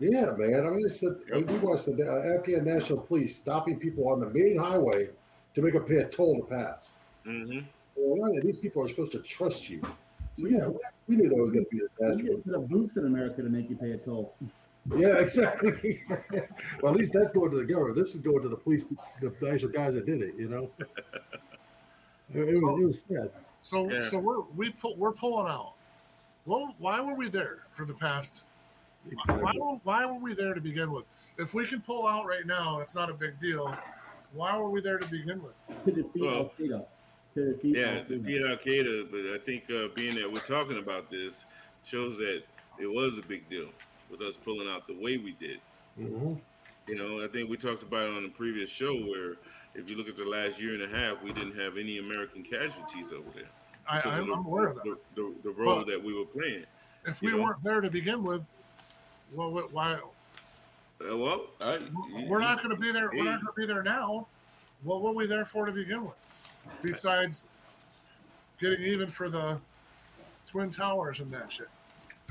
Yeah, 0.00 0.32
man. 0.36 0.66
I 0.66 0.70
mean, 0.70 0.84
it's 0.84 0.98
the, 1.00 1.20
Yep. 1.32 1.46
we 1.46 1.58
watched 1.58 1.86
the 1.86 2.10
uh, 2.10 2.36
Afghan 2.38 2.64
National 2.64 2.98
Police 3.00 3.36
stopping 3.36 3.78
people 3.78 4.08
on 4.08 4.18
the 4.18 4.28
main 4.30 4.58
highway 4.58 5.10
to 5.54 5.62
make 5.62 5.74
them 5.74 5.84
pay 5.84 5.96
a 5.98 6.08
toll 6.08 6.36
to 6.40 6.46
pass. 6.46 6.94
hmm 7.24 7.60
Well, 7.94 8.34
yeah, 8.34 8.40
these 8.42 8.58
people 8.58 8.82
are 8.82 8.88
supposed 8.88 9.12
to 9.12 9.20
trust 9.20 9.68
you. 9.68 9.80
So 10.34 10.46
yeah, 10.46 10.68
we 11.06 11.16
knew 11.16 11.28
that 11.28 11.36
was 11.36 11.50
going 11.50 11.64
to 11.64 11.70
be 11.70 11.78
a 11.78 11.82
We 11.82 12.16
disaster. 12.16 12.32
just 12.34 12.44
set 12.44 12.54
up 12.54 12.68
booths 12.68 12.96
in 12.96 13.06
America 13.06 13.42
to 13.42 13.48
make 13.48 13.70
you 13.70 13.76
pay 13.76 13.92
a 13.92 13.98
toll. 13.98 14.34
Yeah, 14.96 15.14
exactly. 15.18 16.02
well, 16.82 16.92
at 16.92 16.98
least 16.98 17.12
that's 17.12 17.32
going 17.32 17.50
to 17.50 17.58
the 17.58 17.64
government. 17.64 17.96
This 17.96 18.14
is 18.14 18.20
going 18.20 18.42
to 18.42 18.48
the 18.48 18.56
police, 18.56 18.84
the 19.20 19.50
actual 19.50 19.68
guys 19.70 19.94
that 19.94 20.06
did 20.06 20.22
it. 20.22 20.34
You 20.38 20.48
know, 20.48 20.70
it, 22.34 22.40
it 22.40 22.62
was, 22.62 22.80
it 22.80 22.84
was 22.84 23.04
sad. 23.08 23.30
So 23.60 23.90
Yeah. 23.90 24.02
so 24.02 24.18
we're 24.18 24.40
we 24.56 24.70
pull, 24.70 24.96
we're 24.96 25.12
pulling 25.12 25.50
out. 25.50 25.74
Well, 26.46 26.74
why 26.78 27.00
were 27.00 27.14
we 27.14 27.28
there 27.28 27.58
for 27.72 27.84
the 27.84 27.94
past? 27.94 28.44
Why 29.26 29.52
were, 29.54 29.78
why 29.84 30.06
were 30.06 30.18
we 30.18 30.34
there 30.34 30.54
to 30.54 30.60
begin 30.60 30.90
with? 30.92 31.04
If 31.38 31.54
we 31.54 31.66
can 31.66 31.80
pull 31.80 32.06
out 32.06 32.26
right 32.26 32.46
now, 32.46 32.74
and 32.74 32.82
it's 32.82 32.94
not 32.94 33.10
a 33.10 33.14
big 33.14 33.38
deal. 33.40 33.76
Why 34.32 34.56
were 34.58 34.68
we 34.68 34.80
there 34.80 34.98
to 34.98 35.08
begin 35.08 35.42
with? 35.42 35.84
To 35.84 35.92
defeat 35.92 36.22
Well, 36.22 36.34
Al 36.36 36.52
Qaeda. 36.58 36.84
To 37.34 37.52
defeat 37.54 37.76
Yeah, 37.76 37.86
Al 37.86 38.04
Qaeda. 38.04 38.08
defeat 38.08 38.42
Al 38.42 38.56
Qaeda, 38.56 39.10
but 39.10 39.20
I 39.34 39.38
think 39.44 39.64
uh, 39.70 39.88
being 39.94 40.14
that 40.16 40.30
we're 40.30 40.40
talking 40.40 40.78
about 40.78 41.10
this 41.10 41.44
shows 41.84 42.16
that 42.18 42.42
it 42.78 42.86
was 42.86 43.18
a 43.18 43.22
big 43.22 43.48
deal 43.48 43.68
with 44.10 44.20
us 44.20 44.36
pulling 44.44 44.68
out 44.68 44.86
the 44.86 44.94
way 44.94 45.16
we 45.18 45.32
did. 45.32 45.60
Mhm. 45.98 46.40
You 46.86 46.94
know, 46.96 47.22
I 47.24 47.28
think 47.28 47.50
we 47.50 47.56
talked 47.56 47.82
about 47.82 48.08
it 48.08 48.16
on 48.16 48.22
the 48.22 48.28
previous 48.30 48.70
show 48.70 48.94
where 48.96 49.36
if 49.74 49.90
you 49.90 49.96
look 49.96 50.08
at 50.08 50.16
the 50.16 50.24
last 50.24 50.60
year 50.60 50.74
and 50.74 50.82
a 50.82 50.88
half, 50.96 51.22
we 51.22 51.32
didn't 51.32 51.56
have 51.56 51.76
any 51.76 51.98
American 51.98 52.42
casualties 52.42 53.06
over 53.12 53.28
there. 53.34 53.48
I, 53.88 54.00
I'm 54.02 54.26
the, 54.28 54.32
aware 54.34 54.68
of 54.68 54.76
that. 54.76 54.84
The, 54.84 54.98
the, 55.14 55.34
the 55.44 55.50
role 55.50 55.76
But- 55.78 55.86
that 55.88 56.02
we 56.02 56.14
were 56.14 56.24
playing. 56.24 56.64
If 57.04 57.22
we 57.22 57.30
know. 57.32 57.42
weren't 57.42 57.62
there 57.62 57.80
to 57.80 57.90
begin 57.90 58.22
with, 58.22 58.50
well, 59.32 59.50
why 59.70 59.94
Uh, 61.00 61.16
well, 61.16 61.46
I, 61.60 61.78
we're 62.26 62.40
not 62.40 62.58
going 62.58 62.70
to 62.74 62.76
be 62.80 62.92
there? 62.92 63.08
We're 63.12 63.24
not 63.24 63.40
going 63.40 63.52
to 63.54 63.60
be 63.60 63.66
there 63.66 63.82
now. 63.82 64.26
What 64.82 65.00
were 65.00 65.12
we 65.12 65.26
there 65.26 65.44
for 65.44 65.64
to 65.64 65.72
begin 65.72 66.04
with? 66.04 66.14
Besides 66.82 67.44
getting 68.58 68.82
even 68.84 69.10
for 69.10 69.28
the 69.28 69.60
twin 70.46 70.70
towers 70.70 71.20
and 71.20 71.30
that 71.32 71.50
shit. 71.52 71.68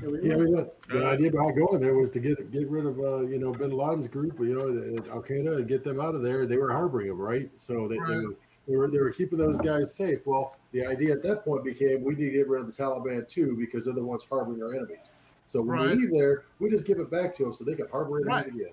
Yeah, 0.02 0.08
we 0.08 0.28
Yeah, 0.28 0.34
I 0.34 0.36
were- 0.36 0.44
mean, 0.44 0.54
look, 0.54 0.86
the 0.88 1.06
idea 1.06 1.30
behind 1.30 1.56
going 1.56 1.80
there 1.80 1.94
was 1.94 2.10
to 2.10 2.20
get 2.20 2.50
get 2.52 2.68
rid 2.68 2.86
of 2.86 2.98
uh, 3.00 3.20
you 3.20 3.38
know 3.38 3.52
Bin 3.52 3.70
Laden's 3.70 4.06
group, 4.08 4.38
you 4.38 4.54
know, 4.54 5.12
Al 5.12 5.22
Qaeda, 5.22 5.56
and 5.56 5.66
get 5.68 5.82
them 5.84 6.00
out 6.00 6.14
of 6.14 6.22
there. 6.22 6.46
They 6.46 6.56
were 6.56 6.70
harboring 6.72 7.08
them, 7.08 7.18
right? 7.20 7.50
So 7.56 7.88
they, 7.88 7.96
they, 7.96 8.16
were, 8.16 8.34
they 8.68 8.76
were 8.76 8.88
they 8.88 8.98
were 9.00 9.10
keeping 9.10 9.38
those 9.38 9.58
guys 9.58 9.94
safe. 9.94 10.20
Well, 10.24 10.56
the 10.72 10.86
idea 10.86 11.12
at 11.12 11.22
that 11.24 11.44
point 11.44 11.64
became 11.64 12.02
we 12.04 12.14
need 12.14 12.26
to 12.26 12.30
get 12.30 12.48
rid 12.48 12.60
of 12.60 12.66
the 12.68 12.72
Taliban 12.82 13.28
too 13.28 13.56
because 13.58 13.84
they're 13.86 13.94
the 13.94 14.02
ones 14.04 14.24
harboring 14.30 14.62
our 14.62 14.74
enemies. 14.74 15.12
So 15.46 15.62
when 15.62 15.78
Right. 15.78 15.96
we 15.96 16.02
leave 16.02 16.12
there, 16.12 16.42
we 16.58 16.68
just 16.70 16.84
give 16.86 16.98
it 17.00 17.10
back 17.10 17.34
to 17.38 17.44
them 17.44 17.54
so 17.54 17.64
they 17.64 17.74
can 17.74 17.88
harbor 17.88 18.18
enemies 18.20 18.52
Right. 18.52 18.70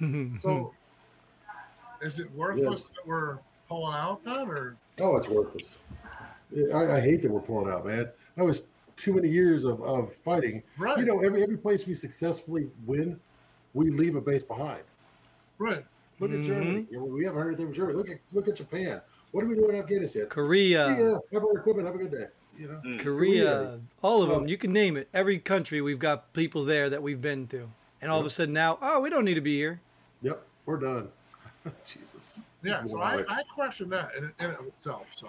again. 0.00 0.38
So, 0.40 0.72
is 2.00 2.18
it 2.20 2.30
worthless 2.34 2.64
Yes. 2.64 2.88
that 2.90 3.06
we're 3.06 3.38
pulling 3.68 3.94
out 3.94 4.22
then, 4.24 4.48
or 4.48 4.76
Oh, 5.00 5.16
it's 5.16 5.28
worthless. 5.28 5.78
I, 6.72 6.92
I 6.96 7.00
hate 7.00 7.20
that 7.22 7.30
we're 7.30 7.40
pulling 7.40 7.70
out, 7.70 7.84
man. 7.84 8.08
I 8.38 8.42
was 8.42 8.66
too 8.98 9.12
many 9.14 9.28
years 9.28 9.64
of, 9.64 9.80
of 9.82 10.12
fighting. 10.24 10.62
right? 10.76 10.98
You 10.98 11.04
know, 11.06 11.20
every 11.20 11.42
every 11.42 11.56
place 11.56 11.86
we 11.86 11.94
successfully 11.94 12.68
win, 12.86 13.18
we 13.72 13.90
leave 13.90 14.16
a 14.16 14.20
base 14.20 14.42
behind. 14.44 14.82
right. 15.58 15.84
Look 16.20 16.32
at 16.32 16.42
Germany. 16.42 16.84
You 16.90 16.98
know, 16.98 17.04
we 17.04 17.24
haven't 17.24 17.40
heard 17.40 17.48
anything 17.50 17.66
from 17.66 17.74
Germany. 17.74 17.96
Look 17.96 18.10
at 18.10 18.18
look 18.32 18.48
at 18.48 18.56
Japan. 18.56 19.00
What 19.30 19.44
are 19.44 19.46
we 19.46 19.54
doing 19.54 19.76
in 19.76 19.82
Afghanistan? 19.82 20.26
Korea, 20.26 20.88
yeah, 20.88 21.18
have 21.32 21.44
our 21.44 21.56
equipment. 21.56 21.86
Have 21.86 21.94
a 21.94 21.98
good 21.98 22.10
day. 22.10 22.26
You 22.58 22.66
know. 22.66 22.80
Mm. 22.84 22.98
Korea, 22.98 23.44
Korea. 23.44 23.80
all 24.02 24.22
of 24.24 24.28
them. 24.30 24.48
You 24.48 24.58
can 24.58 24.72
name 24.72 24.96
it. 24.96 25.08
Every 25.14 25.38
country 25.38 25.80
we've 25.80 26.00
got 26.00 26.32
people 26.32 26.64
there 26.64 26.90
that 26.90 27.04
we've 27.04 27.22
been 27.22 27.46
to, 27.48 27.70
and 28.02 28.10
all 28.10 28.18
of 28.18 28.26
a 28.26 28.30
sudden 28.30 28.52
now, 28.52 28.78
oh, 28.82 28.98
we 28.98 29.10
don't 29.10 29.24
need 29.24 29.34
to 29.34 29.40
be 29.40 29.56
here. 29.56 29.80
Yep, 30.22 30.42
we're 30.66 30.78
done. 30.78 31.08
Jesus. 31.84 32.40
Yeah. 32.64 32.84
So 32.84 33.00
I, 33.00 33.22
I 33.28 33.42
question 33.44 33.88
that 33.90 34.10
in, 34.16 34.32
in 34.44 34.50
itself. 34.66 35.12
So 35.14 35.28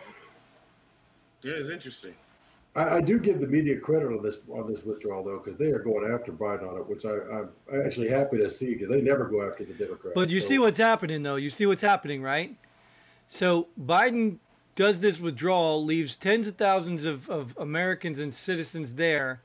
Yeah, 1.43 1.53
it's 1.53 1.69
interesting. 1.69 2.15
I, 2.79 2.97
I 2.97 3.01
do 3.01 3.19
give 3.19 3.39
the 3.41 3.47
media 3.47 3.77
credit 3.77 4.07
on 4.07 4.23
this 4.23 4.37
on 4.49 4.71
this 4.71 4.83
withdrawal 4.83 5.23
though, 5.23 5.39
because 5.43 5.57
they 5.59 5.67
are 5.71 5.79
going 5.79 6.09
after 6.11 6.31
Biden 6.31 6.67
on 6.69 6.77
it, 6.77 6.87
which 6.87 7.03
I, 7.05 7.11
I'm 7.11 7.49
actually 7.85 8.09
happy 8.09 8.37
to 8.37 8.49
see 8.49 8.73
because 8.73 8.89
they 8.89 9.01
never 9.01 9.25
go 9.25 9.47
after 9.47 9.65
the 9.65 9.73
Democrats. 9.73 10.15
But 10.15 10.29
you 10.29 10.39
So- 10.39 10.47
see 10.47 10.59
what's 10.59 10.77
happening, 10.77 11.23
though. 11.23 11.35
You 11.35 11.49
see 11.49 11.65
what's 11.65 11.81
happening, 11.81 12.21
right? 12.21 12.55
So 13.27 13.67
Biden 13.79 14.37
does 14.75 15.01
this 15.01 15.19
withdrawal, 15.19 15.83
leaves 15.83 16.15
tens 16.15 16.47
of 16.47 16.55
thousands 16.55 17.05
of, 17.05 17.29
of 17.29 17.53
Americans 17.57 18.17
and 18.19 18.33
citizens 18.33 18.95
there, 18.95 19.41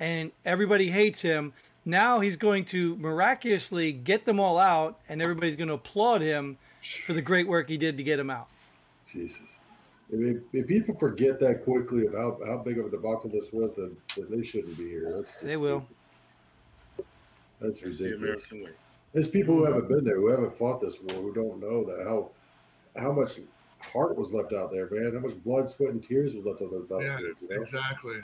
and 0.00 0.32
everybody 0.44 0.90
hates 0.90 1.22
him. 1.22 1.52
Now 1.84 2.18
he's 2.18 2.36
going 2.36 2.64
to 2.66 2.96
miraculously 2.96 3.92
get 3.92 4.24
them 4.24 4.40
all 4.40 4.58
out, 4.58 4.98
and 5.08 5.22
everybody's 5.22 5.56
going 5.56 5.68
to 5.68 5.74
applaud 5.74 6.20
him 6.20 6.58
for 7.04 7.12
the 7.12 7.22
great 7.22 7.46
work 7.46 7.68
he 7.68 7.76
did 7.78 7.96
to 7.96 8.02
get 8.02 8.16
them 8.16 8.28
out. 8.28 8.48
Jesus. 9.10 9.56
If, 10.10 10.20
if- 10.20 10.42
if 10.52 10.66
people 10.66 10.94
forget 10.96 11.40
that 11.40 11.64
quickly 11.64 12.06
of 12.06 12.12
how, 12.14 12.38
how 12.46 12.58
big 12.58 12.78
of 12.78 12.86
a 12.86 12.90
debacle 12.90 13.28
this 13.30 13.52
was, 13.52 13.74
then, 13.74 13.96
then 14.16 14.26
they 14.30 14.44
shouldn't 14.44 14.76
be 14.78 14.88
here. 14.88 15.12
That's 15.16 15.32
just 15.32 15.44
They 15.46 15.56
will. 15.56 15.84
That's 17.60 17.80
It's 17.82 17.98
the 17.98 18.04
ridiculous. 18.04 18.50
American 18.50 18.64
way. 18.64 18.70
There's 19.12 19.28
people 19.28 19.54
who 19.56 19.64
haven't 19.64 19.88
been 19.88 20.04
there, 20.04 20.16
who 20.16 20.28
haven't 20.28 20.56
fought 20.58 20.80
this 20.80 21.00
war, 21.00 21.22
who 21.22 21.32
don't 21.32 21.58
know 21.60 21.84
that 21.84 22.04
how 22.06 22.30
how 23.00 23.12
much 23.12 23.40
heart 23.80 24.16
was 24.16 24.32
left 24.32 24.52
out 24.52 24.70
there, 24.70 24.88
man. 24.90 25.14
How 25.14 25.26
much 25.26 25.42
blood, 25.42 25.68
sweat, 25.70 25.90
and 25.90 26.02
tears 26.02 26.34
was 26.34 26.44
left 26.44 26.60
on 26.60 26.70
those 26.70 26.86
yeah, 26.90 27.08
battlefields. 27.16 27.42
You 27.42 27.48
know? 27.48 27.60
exactly. 27.62 28.16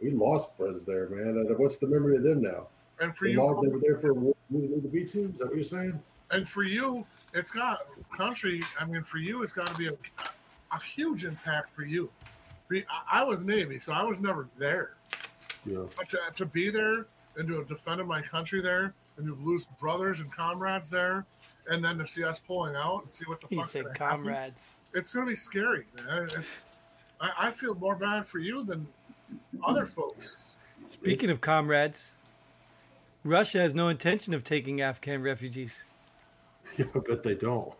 We 0.00 0.10
lost 0.10 0.56
friends 0.56 0.84
there, 0.84 1.08
man. 1.10 1.36
And 1.46 1.58
what's 1.58 1.76
the 1.78 1.86
memory 1.86 2.16
of 2.16 2.22
them 2.22 2.40
now? 2.42 2.68
And 3.00 3.14
for 3.14 3.26
They, 3.26 3.32
you, 3.32 3.42
lost, 3.42 3.60
they 3.62 3.68
were 3.68 3.80
there 3.80 3.98
for 3.98 4.10
a 4.10 4.14
war 4.14 4.34
we 4.50 4.60
need 4.60 4.82
to 4.82 4.88
be 4.88 5.04
to. 5.04 5.28
Is 5.30 5.38
that 5.38 5.48
what 5.48 5.54
you're 5.56 5.64
saying? 5.64 6.00
and 6.30 6.48
for 6.48 6.62
you, 6.62 7.04
it's 7.34 7.50
got 7.50 7.86
country. 8.16 8.62
I 8.80 8.86
mean, 8.86 9.02
for 9.02 9.18
you, 9.18 9.42
it's 9.42 9.52
got 9.52 9.66
to 9.66 9.74
be 9.74 9.88
a, 9.88 9.92
a 10.72 10.80
huge 10.80 11.24
impact 11.24 11.70
for 11.70 11.84
you. 11.84 12.10
I 12.70 13.20
I 13.20 13.24
was 13.24 13.44
Navy, 13.44 13.78
so 13.78 13.92
I 13.92 14.02
was 14.02 14.20
never 14.20 14.48
there. 14.58 14.96
You 15.66 15.74
know, 15.74 15.88
But 15.96 16.08
to, 16.08 16.18
to 16.34 16.46
be 16.46 16.70
there 16.70 17.06
and 17.36 17.46
to 17.48 17.56
have 17.56 17.68
defended 17.68 18.06
my 18.06 18.22
country 18.22 18.60
there, 18.60 18.94
and 19.16 19.26
you've 19.26 19.44
lost 19.46 19.68
brothers 19.78 20.20
and 20.20 20.32
comrades 20.32 20.88
there, 20.90 21.26
and 21.70 21.84
then 21.84 21.98
to 21.98 22.06
see 22.06 22.24
us 22.24 22.38
pulling 22.38 22.74
out 22.74 23.02
and 23.02 23.10
see 23.10 23.24
what 23.26 23.40
the 23.40 23.46
fuck. 23.46 23.50
He 23.50 23.56
fuck's 23.56 23.72
said, 23.72 23.84
gonna 23.84 23.98
happen, 23.98 24.24
"Comrades." 24.24 24.76
it's 24.94 25.14
gonna 25.14 25.26
be 25.26 25.34
scary, 25.34 25.84
man. 25.96 26.28
It's, 26.36 26.62
I, 27.20 27.30
I 27.38 27.50
feel 27.50 27.74
more 27.74 27.94
bad 27.94 28.26
for 28.26 28.38
you 28.38 28.64
than 28.64 28.86
other 29.64 29.86
folks. 29.86 30.56
Speaking 30.86 31.30
of 31.30 31.40
comrades, 31.40 32.12
Russia 33.24 33.58
has 33.58 33.74
no 33.74 33.88
intention 33.88 34.34
of 34.34 34.42
taking 34.42 34.80
Afghan 34.80 35.22
refugees. 35.22 35.84
yeah, 36.78 36.86
I 36.94 36.98
bet 36.98 37.22
they 37.22 37.34
don't. 37.34 37.72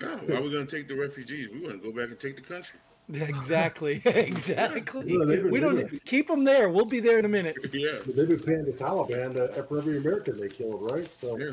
No, 0.00 0.08
why 0.16 0.36
are 0.36 0.42
we 0.42 0.50
going 0.50 0.66
to 0.66 0.76
take 0.76 0.88
the 0.88 0.94
refugees? 0.96 1.48
We 1.52 1.60
want 1.60 1.82
to 1.82 1.90
go 1.90 1.96
back 1.96 2.10
and 2.10 2.18
take 2.18 2.36
the 2.36 2.42
country. 2.42 2.78
Exactly. 3.12 4.00
exactly. 4.06 5.12
No, 5.12 5.26
they've 5.26 5.42
been- 5.42 5.52
we 5.52 5.60
don't 5.60 6.02
keep 6.06 6.26
them 6.26 6.42
there. 6.42 6.70
We'll 6.70 6.86
be 6.86 7.00
there 7.00 7.18
in 7.18 7.26
a 7.26 7.28
minute. 7.28 7.54
yeah. 7.74 7.98
They've 8.06 8.26
been 8.26 8.40
paying 8.40 8.64
the 8.64 8.72
Taliban 8.72 9.36
uh, 9.36 9.62
for 9.64 9.76
every 9.76 9.98
American 9.98 10.38
they 10.40 10.48
killed, 10.48 10.90
right? 10.90 11.06
So, 11.14 11.36
Yeah. 11.38 11.50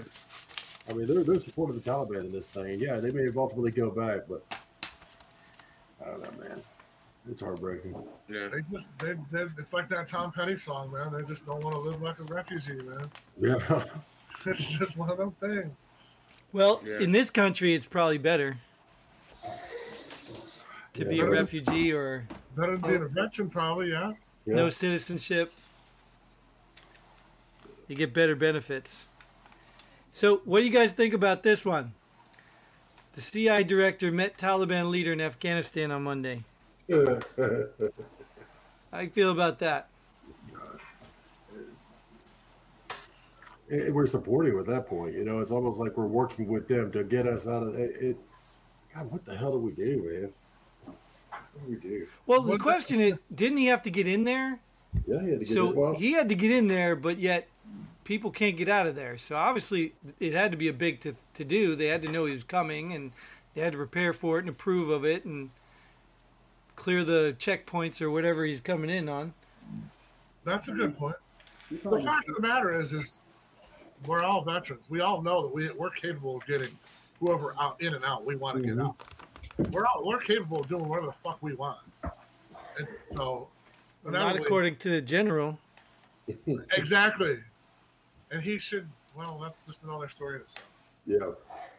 I 0.89 0.93
mean, 0.93 1.08
they're, 1.08 1.25
they're 1.25 1.39
supporting 1.39 1.77
the 1.77 1.82
Taliban 1.89 2.21
in 2.21 2.32
this 2.32 2.47
thing. 2.47 2.80
Yeah, 2.80 3.01
they 3.01 3.12
may 3.12 3.27
ultimately 3.36 3.71
go 3.71 3.89
back, 3.91 4.21
but 4.30 4.45
I 6.01 6.06
don't 6.10 6.21
know, 6.23 6.41
man. 6.41 6.62
It's 7.30 7.41
heartbreaking. 7.41 7.95
Yeah. 8.30 8.47
They 8.47 8.62
just, 8.62 8.88
they, 8.97 9.15
they, 9.30 9.45
it's 9.58 9.73
like 9.73 9.89
that 9.89 10.08
Tom 10.08 10.32
Petty 10.32 10.56
song, 10.56 10.89
man. 10.93 11.12
They 11.12 11.23
just 11.23 11.45
don't 11.45 11.62
want 11.62 11.75
to 11.75 11.82
live 11.82 12.01
like 12.01 12.17
a 12.19 12.23
refugee, 12.34 12.82
man. 12.82 13.04
Yeah. 13.41 13.84
It's 14.45 14.71
just 14.71 14.95
one 14.95 15.10
of 15.10 15.17
them 15.17 15.32
things. 15.41 15.77
Well, 16.53 16.81
Yeah. 16.85 16.99
in 16.99 17.11
this 17.11 17.29
country, 17.29 17.73
it's 17.73 17.87
probably 17.87 18.17
better 18.17 18.57
to 20.93 21.05
be 21.05 21.19
a 21.19 21.23
Yeah. 21.25 21.29
refugee 21.31 21.91
or 21.93 22.25
Better 22.55 22.77
than 22.77 22.89
being 22.89 23.01
a 23.03 23.07
veteran, 23.07 23.49
probably. 23.49 23.91
Yeah. 23.91 24.13
Yeah. 24.45 24.55
no 24.55 24.69
citizenship. 24.69 25.53
You 27.87 27.95
get 27.95 28.13
better 28.13 28.35
benefits. 28.35 29.07
So, 30.09 30.37
what 30.45 30.59
do 30.59 30.65
you 30.65 30.71
guys 30.71 30.91
think 30.93 31.13
about 31.13 31.43
this 31.43 31.63
one? 31.63 31.93
The 33.13 33.21
CI 33.21 33.63
director 33.63 34.11
met 34.11 34.37
Taliban 34.37 34.89
leader 34.89 35.13
in 35.13 35.21
Afghanistan 35.21 35.91
on 35.91 36.03
Monday. 36.03 36.43
How 36.89 36.97
do 37.37 39.03
you 39.03 39.09
feel 39.09 39.31
about 39.31 39.59
that? 39.59 39.87
It, 43.71 43.93
we're 43.93 44.05
supporting 44.05 44.60
at 44.60 44.65
that 44.67 44.86
point. 44.88 45.15
You 45.15 45.23
know, 45.23 45.39
it's 45.39 45.51
almost 45.51 45.79
like 45.79 45.97
we're 45.97 46.05
working 46.05 46.47
with 46.47 46.67
them 46.67 46.91
to 46.91 47.03
get 47.03 47.25
us 47.25 47.47
out 47.47 47.63
of 47.63 47.75
it. 47.75 47.95
it 47.99 48.17
God, 48.93 49.10
what 49.10 49.25
the 49.25 49.36
hell 49.36 49.53
do 49.53 49.57
we 49.57 49.71
do, 49.71 50.03
man? 50.03 50.34
What 51.31 51.65
do 51.65 51.69
we 51.69 51.75
do? 51.77 52.07
Well, 52.27 52.41
the 52.41 52.51
What- 52.51 52.62
question 52.62 52.99
is, 52.99 53.13
didn't 53.34 53.57
he 53.57 53.67
have 53.67 53.81
to 53.84 53.89
get 53.89 54.05
in 54.05 54.25
there? 54.25 54.60
Yeah, 55.07 55.21
he 55.21 55.29
had 55.29 55.39
to 55.39 55.45
get 55.45 55.53
So 55.53 55.69
it. 55.69 55.75
Well, 55.75 55.93
he 55.95 56.12
had 56.12 56.27
to 56.29 56.36
get 56.36 56.51
in 56.51 56.67
there, 56.67 56.97
but 56.97 57.17
yet 57.17 57.47
people 58.03 58.29
can't 58.29 58.57
get 58.57 58.67
out 58.67 58.88
of 58.88 58.95
there. 58.95 59.17
So 59.17 59.38
obviously, 59.38 59.93
it 60.19 60.34
had 60.34 60.51
to 60.51 60.57
be 60.57 60.67
a 60.67 60.73
big 60.73 60.99
to, 61.01 61.15
to 61.36 61.45
do. 61.45 61.75
They 61.75 61.88
had 61.88 62.01
to 62.01 62.12
know 62.12 62.25
he 62.25 62.34
was 62.34 62.43
coming, 62.43 62.91
and 62.91 63.13
they 63.53 63.62
had 63.62 63.71
to 63.71 63.77
prepare 63.77 64.12
for 64.12 64.38
it 64.38 64.41
and 64.41 64.49
approve 64.49 64.89
of 64.89 65.05
it 65.05 65.23
and 65.23 65.51
clear 66.75 67.05
the 67.05 67.34
checkpoints 67.39 68.01
or 68.01 68.12
whatever 68.12 68.43
he's 68.43 68.60
coming 68.60 68.89
in 68.89 69.07
on. 69.07 69.34
That's 70.43 70.67
a 70.67 70.73
good 70.73 70.97
point. 70.97 71.15
The 71.69 71.99
fact 71.99 72.27
of 72.27 72.36
the 72.36 72.41
matter 72.41 72.75
is, 72.75 72.91
is 72.91 73.21
we're 74.05 74.23
all 74.23 74.41
veterans. 74.43 74.85
We 74.89 75.01
all 75.01 75.21
know 75.21 75.43
that 75.43 75.53
we 75.53 75.69
we're 75.71 75.89
capable 75.89 76.37
of 76.37 76.45
getting 76.45 76.69
whoever 77.19 77.53
out 77.59 77.79
in 77.81 77.93
and 77.93 78.03
out 78.03 78.25
we 78.25 78.35
want 78.35 78.57
to 78.57 78.63
Mhm. 78.63 78.75
get 78.75 78.85
out. 78.85 79.71
We're 79.71 79.85
all 79.85 80.05
we're 80.07 80.19
capable 80.19 80.61
of 80.61 80.67
doing 80.67 80.87
whatever 80.87 81.07
the 81.07 81.13
fuck 81.13 81.37
we 81.41 81.53
want. 81.53 81.77
And 82.03 82.87
so, 83.11 83.49
Not 84.03 84.09
inevitably- 84.15 84.45
according 84.45 84.75
to 84.77 84.89
the 84.89 85.01
general. 85.01 85.59
exactly. 86.47 87.37
And 88.31 88.41
he 88.41 88.57
should. 88.59 88.87
Well, 89.15 89.37
that's 89.39 89.65
just 89.65 89.83
another 89.83 90.07
story 90.07 90.35
in 90.37 90.41
itself. 90.41 90.71
yeah, 91.05 91.31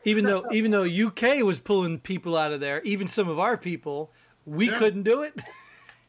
Even 0.04 0.24
though 0.24 0.44
even 0.52 0.70
though 0.70 0.84
UK 0.84 1.42
was 1.42 1.58
pulling 1.58 1.98
people 1.98 2.36
out 2.36 2.52
of 2.52 2.60
there, 2.60 2.82
even 2.82 3.08
some 3.08 3.28
of 3.28 3.38
our 3.38 3.56
people, 3.56 4.10
we 4.46 4.68
Yeah. 4.70 4.78
couldn't 4.78 5.02
do 5.04 5.22
it. 5.22 5.38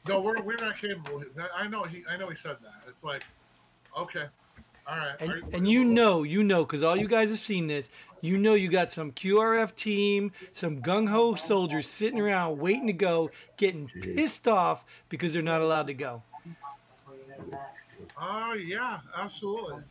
No, 0.07 0.19
we're 0.19 0.41
we're 0.41 0.57
not 0.59 0.77
capable. 0.77 1.23
I 1.55 1.67
know 1.67 1.83
he. 1.83 2.03
I 2.09 2.17
know 2.17 2.27
he 2.27 2.35
said 2.35 2.57
that. 2.61 2.73
It's 2.89 3.05
like, 3.05 3.23
okay, 3.97 4.25
all 4.87 4.97
right. 4.97 5.15
And, 5.19 5.29
you- 5.31 5.43
and 5.53 5.67
you 5.67 5.83
know, 5.85 6.23
you 6.23 6.43
know, 6.43 6.63
because 6.65 6.83
all 6.83 6.95
you 6.95 7.07
guys 7.07 7.29
have 7.29 7.39
seen 7.39 7.67
this. 7.67 7.89
You 8.21 8.37
know, 8.37 8.53
you 8.53 8.69
got 8.69 8.89
some 8.89 9.11
QRF 9.11 9.75
team, 9.75 10.31
some 10.53 10.81
gung 10.81 11.09
ho 11.09 11.35
soldiers 11.35 11.89
sitting 11.89 12.21
around 12.21 12.57
waiting 12.57 12.87
to 12.87 12.93
go, 12.93 13.31
getting 13.57 13.89
pissed 13.89 14.47
off 14.47 14.85
because 15.09 15.33
they're 15.33 15.41
not 15.41 15.61
allowed 15.61 15.87
to 15.87 15.93
go. 15.93 16.23
Oh 18.17 18.53
yeah, 18.53 18.99
absolutely. 19.17 19.83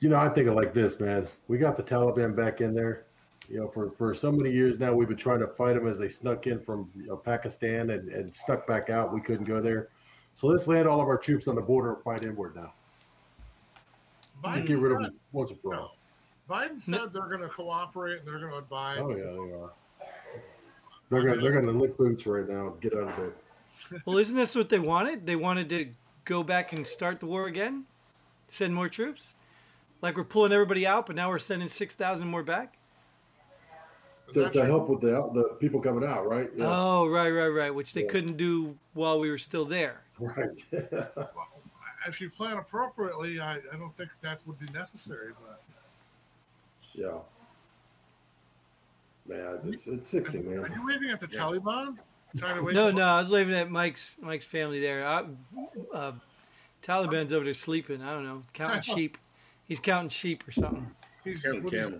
you 0.00 0.08
know, 0.08 0.16
I 0.16 0.28
think 0.28 0.48
of 0.48 0.54
like 0.54 0.74
this, 0.74 1.00
man. 1.00 1.26
We 1.48 1.58
got 1.58 1.76
the 1.76 1.82
Taliban 1.82 2.36
back 2.36 2.60
in 2.60 2.74
there. 2.74 3.04
You 3.48 3.60
know, 3.60 3.68
for, 3.68 3.90
for 3.90 4.14
so 4.14 4.32
many 4.32 4.50
years 4.50 4.78
now, 4.78 4.94
we've 4.94 5.08
been 5.08 5.16
trying 5.16 5.40
to 5.40 5.46
fight 5.46 5.74
them 5.74 5.86
as 5.86 5.98
they 5.98 6.08
snuck 6.08 6.46
in 6.46 6.60
from 6.60 6.90
you 6.96 7.06
know, 7.08 7.16
Pakistan 7.16 7.90
and, 7.90 8.08
and 8.08 8.34
stuck 8.34 8.66
back 8.66 8.88
out. 8.90 9.12
We 9.12 9.20
couldn't 9.20 9.44
go 9.44 9.60
there. 9.60 9.88
So 10.34 10.48
let's 10.48 10.66
land 10.66 10.88
all 10.88 11.00
of 11.00 11.08
our 11.08 11.16
troops 11.18 11.48
on 11.48 11.54
the 11.54 11.62
border 11.62 11.94
and 11.94 12.02
fight 12.02 12.24
inward 12.24 12.56
now. 12.56 12.72
Biden 14.42 14.66
get 14.66 14.78
rid 14.78 14.92
of 14.92 14.98
said, 14.98 15.06
them 15.06 15.14
once 15.32 15.50
and 15.50 15.60
for 15.60 15.74
all. 15.74 15.96
Biden 16.50 16.80
said 16.80 17.12
they're 17.12 17.28
going 17.28 17.40
to 17.40 17.48
cooperate 17.48 18.18
and 18.18 18.28
they're 18.28 18.38
going 18.38 18.52
to 18.52 18.58
advise. 18.58 18.98
Oh 19.00 19.10
yeah, 19.10 19.22
they 19.22 19.52
are. 19.54 19.70
They're 21.10 21.22
gonna 21.22 21.40
they're 21.40 21.52
gonna 21.52 21.78
lick 21.78 21.96
boots 21.96 22.26
right 22.26 22.48
now. 22.48 22.68
and 22.68 22.80
Get 22.80 22.94
out 22.94 23.08
of 23.08 23.16
there. 23.16 23.32
Well, 24.04 24.18
isn't 24.18 24.36
this 24.36 24.54
what 24.56 24.68
they 24.68 24.78
wanted? 24.78 25.26
They 25.26 25.36
wanted 25.36 25.68
to 25.68 25.88
go 26.24 26.42
back 26.42 26.72
and 26.72 26.86
start 26.86 27.20
the 27.20 27.26
war 27.26 27.46
again, 27.46 27.84
send 28.48 28.74
more 28.74 28.88
troops. 28.88 29.34
Like 30.00 30.16
we're 30.16 30.24
pulling 30.24 30.52
everybody 30.52 30.86
out, 30.86 31.06
but 31.06 31.14
now 31.14 31.28
we're 31.28 31.38
sending 31.38 31.68
six 31.68 31.94
thousand 31.94 32.28
more 32.28 32.42
back. 32.42 32.76
To, 34.32 34.48
to 34.48 34.64
help 34.64 34.88
with 34.88 35.02
the 35.02 35.10
the 35.34 35.56
people 35.60 35.80
coming 35.80 36.08
out, 36.08 36.26
right? 36.28 36.50
Yeah. 36.56 36.64
Oh, 36.66 37.06
right, 37.06 37.30
right, 37.30 37.48
right. 37.48 37.74
Which 37.74 37.92
they 37.92 38.02
Yeah. 38.04 38.10
couldn't 38.10 38.36
do 38.36 38.76
while 38.94 39.20
we 39.20 39.30
were 39.30 39.38
still 39.38 39.66
there. 39.66 40.03
Right. 40.18 40.64
well, 41.16 41.48
If 42.06 42.20
you 42.20 42.30
plan 42.30 42.56
appropriately, 42.58 43.40
I, 43.40 43.54
I 43.72 43.76
don't 43.78 43.96
think 43.96 44.10
that 44.20 44.40
would 44.46 44.58
be 44.58 44.66
necessary. 44.72 45.32
But 45.40 45.60
yeah. 46.92 47.18
Man, 49.26 49.60
it's, 49.64 49.86
it's 49.86 50.14
are 50.14 50.22
sickening, 50.22 50.50
you, 50.50 50.58
are 50.62 50.68
man. 50.68 50.72
you 50.78 50.86
waving 50.86 51.10
at 51.10 51.20
the 51.20 51.28
Yeah. 51.30 51.40
Taliban? 51.40 51.96
Trying 52.36 52.56
to 52.56 52.62
wait 52.62 52.74
No, 52.74 52.90
for- 52.90 52.96
no, 52.96 53.04
I 53.06 53.18
was 53.20 53.30
waving 53.30 53.54
at 53.54 53.70
Mike's 53.70 54.16
Mike's 54.20 54.44
family 54.46 54.80
there. 54.80 55.06
I, 55.06 55.24
uh, 55.94 56.12
Taliban's 56.82 57.32
over 57.32 57.44
there 57.44 57.54
sleeping. 57.54 58.02
I 58.02 58.12
don't 58.12 58.24
know, 58.24 58.42
counting 58.52 58.82
sheep. 58.94 59.18
He's 59.66 59.80
counting 59.80 60.10
sheep 60.10 60.46
or 60.46 60.52
something. 60.52 60.90
He's 61.22 61.42
Camel, 61.42 61.62
with, 61.62 61.72
his, 61.72 61.92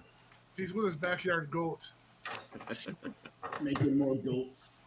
he's 0.57 0.74
with 0.74 0.85
his 0.85 0.96
backyard 0.96 1.50
goat. 1.50 1.90
making 3.62 3.96
more 3.96 4.16
goats. 4.16 4.83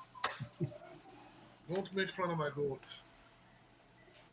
Don't 1.73 1.95
make 1.95 2.11
fun 2.11 2.29
of 2.31 2.37
my 2.37 2.49
goat. 2.55 2.81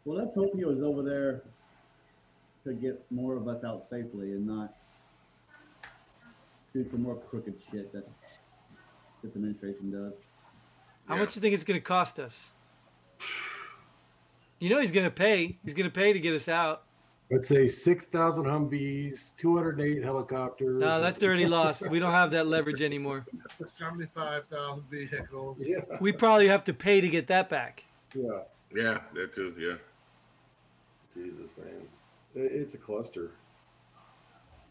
Well, 0.05 0.19
let's 0.19 0.35
hope 0.35 0.55
he 0.55 0.64
was 0.64 0.83
over 0.83 1.03
there 1.03 1.43
to 2.64 2.75
get 2.75 3.03
more 3.11 3.37
of 3.37 3.49
us 3.49 3.64
out 3.64 3.83
safely 3.83 4.33
and 4.33 4.47
not 4.47 4.75
do 6.73 6.87
some 6.88 7.03
more 7.03 7.17
crooked 7.17 7.55
shit 7.71 7.93
that 7.93 8.07
this 9.23 9.35
administration 9.37 9.90
does. 9.90 10.21
How 11.07 11.14
Yeah. 11.14 11.21
much 11.21 11.35
do 11.35 11.38
you 11.38 11.40
think 11.43 11.55
it's 11.55 11.64
going 11.64 11.79
to 11.81 11.85
cost 11.85 12.19
us? 12.19 12.53
You 14.59 14.71
know 14.71 14.81
he's 14.81 14.93
going 14.93 15.07
to 15.07 15.11
pay. 15.11 15.59
He's 15.64 15.75
going 15.75 15.88
to 15.90 15.95
pay 15.95 16.12
to 16.12 16.21
get 16.21 16.35
us 16.35 16.49
out. 16.49 16.85
Let's 17.31 17.49
say 17.49 17.67
6,000 17.67 18.45
Humvees, 18.45 19.35
208 19.37 20.03
helicopters. 20.03 20.79
No, 20.79 21.01
that's 21.01 21.23
already 21.23 21.47
lost. 21.47 21.88
We 21.88 21.99
don't 21.99 22.12
have 22.12 22.31
that 22.33 22.47
leverage 22.47 22.83
anymore. 22.83 23.25
Seventy-five 23.67 24.47
thousand 24.47 24.85
vehicles. 24.90 25.57
Yeah. 25.67 25.81
We 26.01 26.12
probably 26.12 26.49
have 26.49 26.64
to 26.64 26.75
pay 26.75 27.01
to 27.01 27.09
get 27.09 27.27
that 27.29 27.49
back. 27.49 27.85
Yeah. 28.14 28.43
Yeah, 28.75 28.99
that 29.14 29.33
too. 29.33 29.55
Yeah. 29.59 29.77
Jesus, 31.14 31.50
man. 31.57 31.88
It- 32.35 32.53
It's 32.53 32.74
a 32.74 32.79
cluster. 32.79 33.31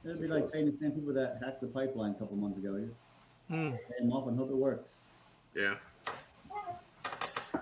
It'd 0.04 0.20
be 0.20 0.28
like 0.28 0.52
paying 0.52 0.66
the 0.70 0.78
same 0.78 0.92
people 0.92 1.14
that 1.14 1.40
hacked 1.42 1.62
the 1.62 1.68
pipeline 1.68 2.12
a 2.12 2.16
couple 2.16 2.36
months 2.36 2.58
ago. 2.58 2.76
You 2.76 2.94
Hmm. 3.48 3.72
pay 3.72 4.00
them 4.00 4.12
off 4.12 4.28
and 4.28 4.38
hope 4.38 4.50
it 4.50 4.56
works. 4.56 4.98
Yeah. 5.56 5.76
I 7.06 7.60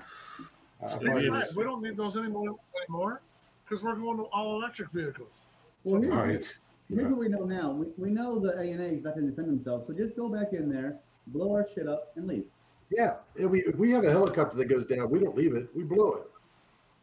Yeah, 0.82 0.90
find 0.90 1.08
That's 1.08 1.24
yeah. 1.24 1.30
right. 1.32 1.48
We 1.56 1.64
don't 1.64 1.84
need 1.84 1.96
those 1.98 2.18
anymore 2.18 2.56
anymore 2.88 3.22
because 3.64 3.84
we're 3.84 3.96
going 3.96 4.18
to 4.18 4.24
all 4.26 4.56
electric 4.56 4.90
vehicles. 4.90 5.46
Well, 5.84 6.02
So 6.02 6.08
here's, 6.08 6.14
Right. 6.14 6.56
here's 6.90 7.10
what 7.12 7.20
we 7.20 7.28
know 7.28 7.46
now. 7.46 7.74
We, 7.74 7.86
we 7.98 8.10
know 8.10 8.40
the 8.40 8.58
A 8.60 8.72
and 8.72 8.82
A 8.82 8.86
is 8.88 9.04
not 9.04 9.14
going 9.14 9.26
to 9.26 9.30
defend 9.32 9.48
themselves, 9.50 9.86
so 9.86 9.94
just 9.94 10.16
go 10.16 10.28
back 10.30 10.54
in 10.54 10.70
there, 10.70 11.00
blow 11.28 11.54
our 11.54 11.66
shit 11.68 11.88
up, 11.88 12.12
and 12.16 12.26
leave. 12.28 12.46
Yeah. 12.90 13.18
If 13.36 13.50
we, 13.52 13.62
if 13.64 13.76
we 13.78 13.92
have 13.92 14.04
a 14.04 14.10
helicopter 14.10 14.58
that 14.58 14.66
goes 14.66 14.86
down, 14.88 15.10
we 15.12 15.20
don't 15.20 15.36
leave 15.36 15.54
it. 15.56 15.70
We 15.76 15.84
blow 15.84 16.14
it. 16.14 16.31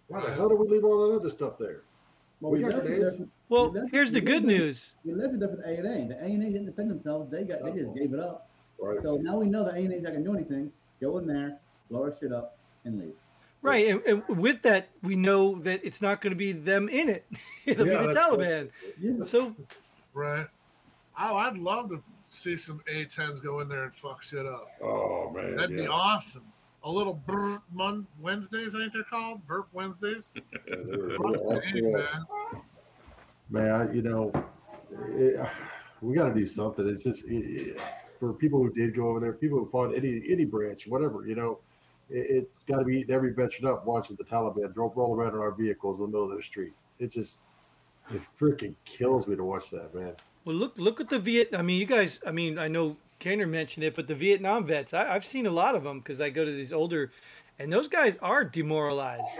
Why 0.09 0.21
the 0.25 0.33
hell 0.35 0.49
do 0.49 0.57
we 0.57 0.66
leave 0.68 0.85
all 0.85 1.09
that 1.09 1.16
other 1.16 1.31
stuff 1.31 1.59
there? 1.59 1.83
Well, 2.40 2.53
We 2.53 2.59
we, 2.59 2.64
got 2.64 2.75
left 2.75 2.85
it 2.87 2.88
grenades. 2.97 3.18
there, 3.18 3.27
Well, 3.49 3.71
We 3.71 3.81
left- 3.81 3.92
here's 3.92 4.11
the 4.11 4.21
good 4.21 4.44
left 4.44 4.47
news. 4.47 4.94
we 5.05 5.12
left 5.14 5.35
it 5.35 5.40
there 5.40 5.49
for 5.49 5.57
the 5.57 5.68
A 5.68 5.77
and 5.77 5.87
A. 5.87 6.14
The 6.14 6.23
A 6.23 6.27
and 6.27 6.42
A 6.42 6.47
didn't 6.47 6.66
defend 6.66 6.90
themselves. 6.90 7.31
They 7.31 7.44
got 7.44 7.62
they 7.64 7.73
just 7.73 7.94
gave 7.94 8.12
it 8.14 8.21
up. 8.21 8.49
Right. 8.81 9.01
So 9.03 9.16
now 9.16 9.38
we 9.38 9.47
know 9.47 9.64
the 9.64 9.73
A 9.73 9.79
and 9.79 9.92
A's 9.92 10.03
not 10.03 10.12
going 10.12 10.25
to 10.25 10.31
do 10.31 10.37
anything. 10.37 10.73
Go 11.01 11.18
in 11.18 11.27
there, 11.27 11.59
blow 11.90 12.05
our 12.05 12.12
shit 12.12 12.33
up, 12.33 12.57
and 12.85 12.99
leave. 13.01 13.14
Right, 13.61 13.88
and, 13.88 14.01
and 14.29 14.38
with 14.38 14.62
that, 14.62 14.88
we 15.03 15.16
know 15.16 15.59
that 15.61 15.81
it's 15.85 16.01
not 16.01 16.21
going 16.21 16.31
to 16.31 16.37
be 16.37 16.53
them 16.53 16.88
in 16.88 17.09
it. 17.09 17.27
It'll 17.66 17.87
Yeah, 17.88 17.99
be 18.03 18.07
the 18.07 18.12
that's- 18.12 18.27
Taliban. 18.29 18.71
Yeah. 19.01 19.25
So 19.25 19.55
right. 20.14 20.47
Oh, 21.21 21.37
I'd 21.37 21.59
love 21.59 21.90
to 21.90 22.01
see 22.29 22.57
some 22.57 22.81
A10s 22.88 23.42
go 23.42 23.59
in 23.59 23.68
there 23.68 23.83
and 23.83 23.92
fuck 23.92 24.23
shit 24.23 24.47
up. 24.47 24.68
Oh, 24.81 25.31
man. 25.35 25.57
That'd 25.57 25.77
be 25.77 25.88
awesome. 25.88 26.44
A 26.88 26.90
little 26.90 27.12
burp 27.27 27.62
Mon- 27.70 28.07
Wednesdays, 28.18 28.74
ain't 28.74 28.94
they 28.94 29.03
called? 29.03 29.46
Burp 29.46 29.68
Wednesdays. 29.74 30.33
Yeah, 30.66 30.77
they 30.87 30.96
were- 30.96 31.09
they 31.09 31.16
were 31.18 31.37
awesome. 31.37 31.70
Hey, 31.70 31.81
man. 31.83 32.05
man, 33.51 33.70
I- 33.70 33.92
you 33.92 34.01
know, 34.01 34.33
it, 34.90 35.46
we 36.01 36.14
got 36.14 36.29
to 36.29 36.35
do 36.35 36.46
something. 36.46 36.88
It's 36.88 37.05
just 37.05 37.24
it, 37.27 37.35
it- 37.77 37.81
for 38.18 38.33
people 38.33 38.59
who 38.62 38.72
did 38.72 38.96
go 38.96 39.09
over 39.11 39.20
there, 39.20 39.35
people 39.35 39.59
who 39.59 39.68
fought 39.68 39.94
any 39.94 40.22
any 40.29 40.44
branch, 40.46 40.87
whatever. 40.88 41.27
You 41.27 41.35
know, 41.37 41.59
it, 42.11 42.27
it's 42.31 42.62
got 42.64 42.79
to 42.79 42.85
be 42.85 43.01
eating 43.01 43.14
every 43.14 43.33
veteran 43.35 43.70
up 43.70 43.85
watching 43.87 44.16
the 44.16 44.24
Taliban 44.24 44.74
roll, 44.74 44.92
roll 44.96 45.14
around 45.14 45.35
in 45.35 45.40
our 45.40 45.53
vehicles 45.53 46.01
in 46.01 46.07
the 46.07 46.12
middle 46.12 46.31
of 46.31 46.37
the 46.38 46.42
street. 46.42 46.72
It 46.98 47.12
just 47.12 47.38
it 48.11 48.22
freaking 48.40 48.74
kills 48.87 49.29
me 49.29 49.37
to 49.37 49.44
watch 49.44 49.68
that, 49.70 49.94
man. 49.94 50.14
Well, 50.46 50.57
look 50.57 50.79
look 50.79 51.01
at 51.01 51.11
the 51.11 51.18
Viet. 51.18 51.51
I 51.55 51.61
mean, 51.61 51.79
you 51.79 51.87
guys. 51.87 52.18
I 52.27 52.31
mean, 52.33 52.59
I 52.59 52.66
know 52.66 52.96
Kaner 53.21 53.49
mentioned 53.49 53.85
it, 53.85 53.95
but 53.95 54.07
the 54.07 54.15
Vietnam 54.15 54.65
vets. 54.67 54.95
I, 54.95 55.15
I've 55.15 55.25
seen 55.25 55.47
a 55.47 55.51
lot 55.51 55.75
of 55.75 55.83
them 55.85 55.99
because 55.99 56.21
I 56.21 56.31
go 56.31 56.45
to 56.45 56.51
these 56.51 56.73
older, 56.73 57.11
and 57.59 57.73
those 57.73 57.89
guys 57.89 58.17
are 58.23 58.45
demoralized. 58.45 59.37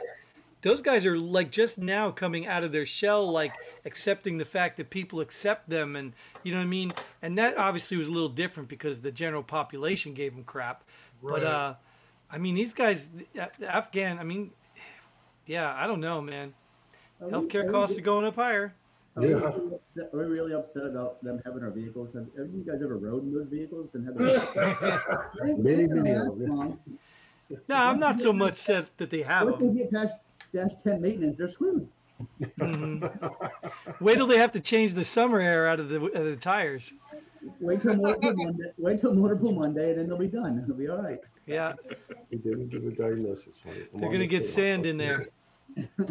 those 0.63 0.83
guys 0.83 1.07
are 1.07 1.19
like 1.19 1.51
just 1.53 1.79
now 1.79 2.11
coming 2.11 2.47
out 2.47 2.65
of 2.65 2.73
their 2.73 2.85
shell, 2.87 3.31
like 3.31 3.53
accepting 3.85 4.39
the 4.39 4.45
fact 4.45 4.77
that 4.79 4.91
people 4.91 5.21
accept 5.21 5.69
them, 5.69 5.95
and 5.95 6.13
you 6.43 6.53
know 6.53 6.59
what 6.59 6.65
I 6.65 6.69
mean. 6.69 6.93
And 7.23 7.39
that 7.39 7.57
obviously 7.57 7.97
was 7.97 8.09
a 8.09 8.13
little 8.13 8.29
different 8.29 8.69
because 8.69 9.01
the 9.01 9.13
general 9.13 9.43
population 9.45 10.15
gave 10.15 10.35
them 10.35 10.45
crap. 10.45 10.83
But 11.23 11.43
Right. 11.43 11.45
uh, 11.45 11.75
I 12.31 12.39
mean, 12.39 12.55
these 12.57 12.75
guys, 12.75 13.09
the 13.35 13.49
Afghan. 13.75 14.19
I 14.19 14.25
mean, 14.25 14.51
yeah, 15.47 15.73
I 15.75 15.87
don't 15.87 16.01
know, 16.01 16.21
man. 16.21 16.55
Healthcare 17.23 17.71
costs 17.71 17.97
are 17.99 18.03
going 18.03 18.25
up 18.25 18.37
higher. 18.37 18.75
Are 19.19 19.21
we, 19.23 19.29
Yeah. 19.31 19.35
really 19.35 19.75
upset, 19.75 20.11
are 20.13 20.19
we 20.19 20.25
really 20.27 20.55
upset 20.55 20.85
about 20.85 21.23
them 21.25 21.41
having 21.45 21.63
our 21.65 21.71
vehicles? 21.71 22.13
Have, 22.15 22.27
have 22.39 22.49
you 22.55 22.63
guys 22.65 22.81
ever 22.83 22.97
rode 22.97 23.25
in 23.25 23.33
those 23.35 23.49
vehicles 23.49 23.95
and 23.95 24.05
had 24.07 24.15
the 24.19 25.57
Many, 25.59 25.87
many 25.89 26.13
of. 26.13 26.79
No, 27.69 27.75
I'm 27.75 27.99
not 27.99 28.21
so 28.21 28.33
much 28.33 28.55
set 28.57 28.97
that 28.99 29.11
they 29.11 29.23
have 29.23 29.47
Once 29.47 29.59
them. 29.59 29.75
they 29.75 29.81
get 29.83 29.91
past 29.93 30.15
dash 30.53 30.71
ten 30.85 31.01
maintenance, 31.01 31.37
they're 31.39 31.49
screwed. 31.49 31.89
Mhm. 32.61 33.33
Wait 34.01 34.17
till 34.17 34.27
they 34.27 34.39
have 34.39 34.53
to 34.53 34.61
change 34.61 34.95
the 34.95 35.05
summer 35.05 35.41
air 35.41 35.67
out 35.67 35.81
of 35.81 35.89
the, 35.89 35.97
of 36.05 36.25
the 36.25 36.37
tires. 36.37 36.95
Wait 37.61 37.81
till 37.83 37.97
motor 37.97 38.19
pool 38.21 38.35
Monday. 38.37 38.73
Wait 38.79 39.01
till 39.01 39.15
motor 39.15 39.37
pool 39.37 39.53
Monday, 39.53 39.91
and 39.91 39.99
then 39.99 40.09
they'll 40.09 40.19
be 40.19 40.27
done. 40.29 40.61
It'll 40.63 40.77
be 40.77 40.89
all 40.89 41.03
right. 41.03 41.21
Yeah, 41.47 41.73
He 42.31 42.37
didn't 42.37 42.69
give 42.69 42.85
a 42.85 42.91
diagnosis. 42.91 43.63
they're 43.95 44.13
gonna 44.13 44.27
get 44.27 44.47
sand 44.47 44.85
in 44.87 44.97
there. 44.99 45.29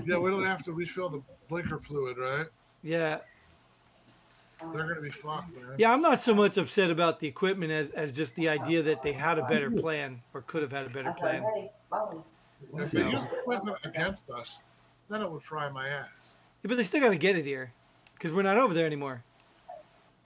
Yeah, 0.06 0.18
we 0.18 0.30
don't 0.32 0.44
have 0.46 0.64
to 0.64 0.74
refill 0.74 1.10
the 1.10 1.22
blinker 1.50 1.78
fluid, 1.78 2.18
right? 2.18 2.48
Yeah, 2.84 3.20
They're 4.62 4.88
gonna 4.88 5.02
be 5.02 5.10
fucked, 5.12 5.54
man. 5.56 5.76
yeah. 5.78 5.92
I'm 5.92 6.02
not 6.02 6.22
so 6.22 6.34
much 6.34 6.58
upset 6.58 6.90
about 6.90 7.20
the 7.20 7.28
equipment 7.28 7.72
as 7.72 7.92
as 7.92 8.12
just 8.12 8.36
the 8.36 8.50
idea 8.50 8.82
that 8.84 9.04
they 9.04 9.14
had 9.14 9.38
a 9.40 9.48
better 9.48 9.70
plan 9.70 10.22
or 10.34 10.42
could 10.42 10.62
have 10.62 10.72
had 10.72 10.86
a 10.86 10.90
better 10.90 11.12
plan. 11.14 11.44
If 12.78 12.92
they 12.92 13.10
use 13.10 13.28
equipment 13.28 13.78
against 13.84 14.30
us, 14.30 14.64
then 15.10 15.22
it 15.22 15.32
would 15.32 15.44
fry 15.44 15.70
my 15.70 15.88
ass. 15.90 16.38
Yeah, 16.64 16.70
but 16.70 16.78
they 16.78 16.84
still 16.84 17.02
got 17.02 17.10
to 17.10 17.18
get 17.18 17.36
it 17.36 17.46
here 17.46 17.74
because 18.14 18.34
we're 18.34 18.42
not 18.44 18.58
over 18.58 18.74
there 18.74 18.86
anymore. 18.86 19.24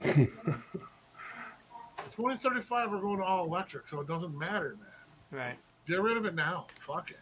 2035, 0.02 2.90
we're 2.90 3.00
going 3.00 3.18
to 3.18 3.24
all 3.24 3.44
electric, 3.46 3.86
so 3.86 4.00
it 4.00 4.06
doesn't 4.06 4.36
matter, 4.36 4.76
man. 4.80 4.88
Right. 5.30 5.58
Get 5.86 6.00
rid 6.00 6.16
of 6.16 6.24
it 6.26 6.34
now. 6.34 6.66
Fuck 6.80 7.10
it. 7.10 7.18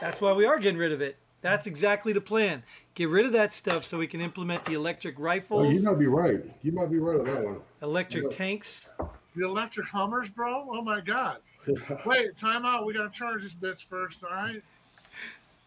That's 0.00 0.20
why 0.20 0.32
we 0.32 0.46
are 0.46 0.58
getting 0.58 0.78
rid 0.78 0.92
of 0.92 1.00
it. 1.00 1.16
That's 1.42 1.66
exactly 1.66 2.12
the 2.12 2.20
plan. 2.20 2.62
Get 2.94 3.08
rid 3.08 3.26
of 3.26 3.32
that 3.32 3.52
stuff 3.52 3.84
so 3.84 3.98
we 3.98 4.06
can 4.06 4.20
implement 4.20 4.64
the 4.64 4.74
electric 4.74 5.16
Oh, 5.18 5.62
you 5.62 5.82
might 5.82 5.98
be 5.98 6.06
right. 6.06 6.42
You 6.62 6.72
might 6.72 6.90
be 6.90 6.98
right 6.98 7.18
on 7.20 7.26
that 7.26 7.44
one. 7.44 7.60
electric 7.82 8.24
Yeah. 8.24 8.30
tanks. 8.30 8.88
The 9.34 9.44
electric 9.44 9.86
Hummers, 9.88 10.30
bro. 10.30 10.66
Oh 10.68 10.82
my 10.82 11.00
god. 11.00 11.38
Wait, 12.06 12.36
time 12.36 12.64
out. 12.64 12.86
We 12.86 12.94
gotta 12.94 13.10
charge 13.10 13.42
this 13.42 13.54
bitch 13.54 13.84
first, 13.84 14.24
all 14.24 14.30
right? 14.30 14.62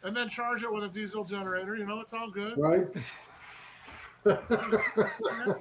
And 0.03 0.15
then 0.15 0.27
charge 0.29 0.63
it 0.63 0.71
with 0.73 0.84
a 0.86 0.89
diesel 0.89 1.23
generator. 1.23 1.75
You 1.75 1.86
know, 1.86 1.99
it's 2.01 2.13
all 2.13 2.29
good. 2.32 2.58
right? 2.58 2.88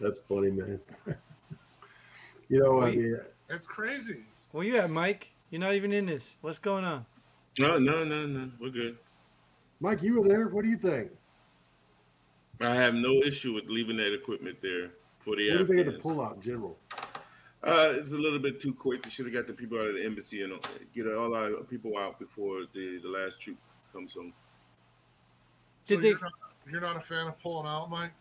That's 0.00 0.18
funny, 0.28 0.50
man. 0.50 0.80
You 2.50 2.60
know, 2.62 2.78
I 2.82 2.84
Wait. 2.84 2.98
mean, 2.98 3.18
It's 3.48 3.66
crazy. 3.66 4.18
Where 4.52 4.64
you 4.64 4.76
at, 4.76 4.90
Mike? 4.90 5.30
You're 5.50 5.62
not 5.62 5.74
even 5.74 5.94
in 5.94 6.04
this. 6.04 6.36
What's 6.42 6.58
going 6.58 6.84
on? 6.84 7.06
No, 7.58 7.78
no, 7.78 8.04
no, 8.04 8.26
no. 8.26 8.50
We're 8.60 8.70
good. 8.70 8.98
Mike, 9.80 10.02
you 10.02 10.20
were 10.20 10.28
there. 10.28 10.48
What 10.48 10.64
do 10.64 10.70
you 10.70 10.76
think? 10.78 11.10
I 12.60 12.74
have 12.74 12.94
no 12.94 13.12
issue 13.22 13.52
with 13.52 13.64
leaving 13.68 13.96
that 13.98 14.14
equipment 14.14 14.58
there 14.62 14.90
for 15.24 15.36
the 15.36 15.50
What 15.50 15.66
do 15.66 15.74
you 15.74 15.84
think 15.84 15.86
of 15.86 15.86
the 15.86 15.98
Afghans. 15.98 16.04
pullout 16.16 16.34
in 16.36 16.42
general? 16.42 16.78
Uh, 17.62 17.92
it's 17.96 18.12
a 18.12 18.16
little 18.16 18.38
bit 18.38 18.60
too 18.60 18.74
quick. 18.74 19.02
They 19.02 19.10
should 19.10 19.26
have 19.26 19.34
got 19.34 19.46
the 19.46 19.52
people 19.52 19.78
out 19.78 19.88
of 19.88 19.94
the 19.94 20.04
embassy 20.04 20.42
and 20.42 20.52
uh, 20.52 20.58
get 20.94 21.06
all 21.12 21.34
our 21.34 21.50
people 21.64 21.96
out 21.98 22.18
before 22.18 22.62
the, 22.74 22.98
the 23.02 23.08
last 23.08 23.40
troop 23.40 23.56
comes 23.92 24.14
home. 24.14 24.32
So 25.84 25.94
Did 25.96 26.02
they- 26.04 26.08
you're, 26.10 26.20
not, 26.20 26.32
you're 26.70 26.80
not 26.80 26.96
a 26.96 27.00
fan 27.00 27.26
of 27.26 27.38
pulling 27.38 27.66
out, 27.66 27.88
Mike? 27.90 28.12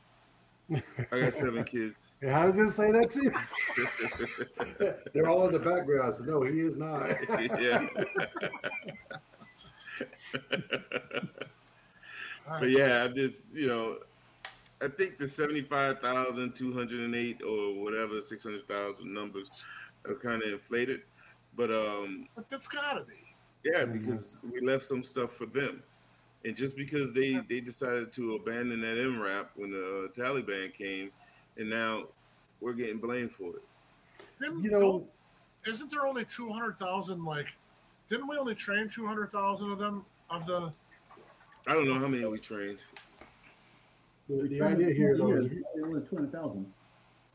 I 1.12 1.20
got 1.20 1.34
seven 1.34 1.64
kids. 1.66 1.96
Hey, 2.24 2.30
how 2.30 2.46
does 2.46 2.56
this 2.56 2.74
say 2.76 2.90
that 2.94 3.12
to 3.12 3.24
you? 4.80 4.94
They're 5.14 5.28
all 5.28 5.46
in 5.48 5.52
the 5.52 5.60
background. 5.60 6.16
So 6.16 6.24
no, 6.24 6.44
he 6.44 6.62
is 6.62 6.78
not. 6.78 7.10
yeah. 7.60 7.86
But 12.48 12.70
yeah, 12.70 13.04
I'm 13.04 13.14
just 13.14 13.54
you 13.54 13.68
know, 13.68 13.98
I 14.82 14.88
think 14.88 15.18
the 15.18 15.28
seventy-five 15.28 16.00
thousand 16.00 16.56
two 16.56 16.74
hundred 16.74 17.02
and 17.02 17.14
eight 17.14 17.42
or 17.42 17.74
whatever 17.84 18.22
six 18.22 18.44
hundred 18.44 18.68
thousand 18.70 19.14
numbers 19.14 19.66
are 20.08 20.16
kind 20.16 20.42
of 20.44 20.50
inflated. 20.54 21.02
But 21.58 21.72
um, 21.72 22.28
But 22.36 22.50
that's 22.50 22.70
gotta 22.70 23.04
be. 23.04 23.36
yeah, 23.66 23.84
because 23.84 24.42
we 24.50 24.62
left 24.62 24.86
some 24.86 25.04
stuff 25.04 25.34
for 25.34 25.46
them, 25.46 25.84
and 26.46 26.56
just 26.56 26.78
because 26.78 27.12
they 27.12 27.42
they 27.50 27.60
decided 27.60 28.14
to 28.14 28.36
abandon 28.36 28.80
that 28.80 28.96
MRAP 28.98 29.48
when 29.56 29.72
the 29.72 30.10
uh, 30.10 30.18
Taliban 30.18 30.74
came, 30.74 31.12
and 31.58 31.70
now 31.70 32.06
we're 32.62 32.74
getting 32.74 32.98
blamed 32.98 33.32
for 33.32 33.50
it. 33.56 33.64
Didn't, 34.40 34.64
You 34.64 34.72
know, 34.72 35.08
isn't 35.68 35.92
there 35.92 36.06
only 36.06 36.26
200,000, 36.26 37.24
like, 37.24 37.48
didn't 38.10 38.28
we 38.28 38.38
only 38.38 38.56
train 38.56 38.90
200,000 38.90 39.72
of 39.72 39.80
them, 39.80 40.06
of 40.30 40.46
the, 40.46 40.72
I 41.68 41.74
don't 41.74 41.88
know 41.88 42.00
how 42.00 42.08
many 42.08 42.26
we 42.26 42.40
trained. 42.40 42.80
the, 44.28 44.48
the 44.48 44.62
idea 44.62 44.94
here, 44.94 45.18
though, 45.18 45.32
is 45.32 45.46
more 45.78 45.94
than 45.96 46.08
two 46.10 46.16
hundred 46.18 46.32
thousand. 46.32 46.66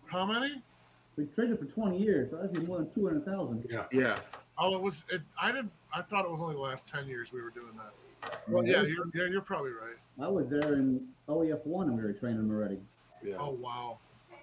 how 0.07 0.27
many? 0.27 0.63
We 1.17 1.25
traded 1.27 1.59
for 1.59 1.65
twenty 1.65 1.99
years, 1.99 2.31
so 2.31 2.37
that's 2.37 2.53
be 2.53 2.61
more 2.61 2.79
than 2.79 2.91
two 2.91 3.07
hundred 3.07 3.25
thousand. 3.25 3.67
yeah. 3.71 3.87
Yeah, 3.91 4.19
Oh, 4.59 4.75
it 4.75 4.83
was, 4.83 5.05
it, 5.11 5.23
I 5.41 5.53
didn't, 5.53 5.71
I 5.95 6.03
thought 6.03 6.25
it 6.25 6.31
was 6.31 6.41
only 6.41 6.57
the 6.57 6.61
last 6.61 6.89
10 6.89 7.07
years 7.07 7.33
we 7.33 7.41
were 7.41 7.51
doing 7.51 7.73
that. 7.77 8.39
Well, 8.49 8.67
yeah, 8.67 8.83
you're, 8.83 9.07
yeah, 9.15 9.27
you're 9.31 9.41
probably 9.41 9.71
right. 9.71 9.95
I 10.21 10.27
was 10.27 10.51
there 10.51 10.75
in 10.75 11.07
OEF 11.29 11.65
one, 11.65 11.87
and 11.89 11.97
we 11.97 12.03
were 12.03 12.13
training 12.13 12.39
them 12.39 12.51
already. 12.51 12.81
yeah. 13.23 13.37
Oh, 13.39 13.53
wow. 13.63 13.99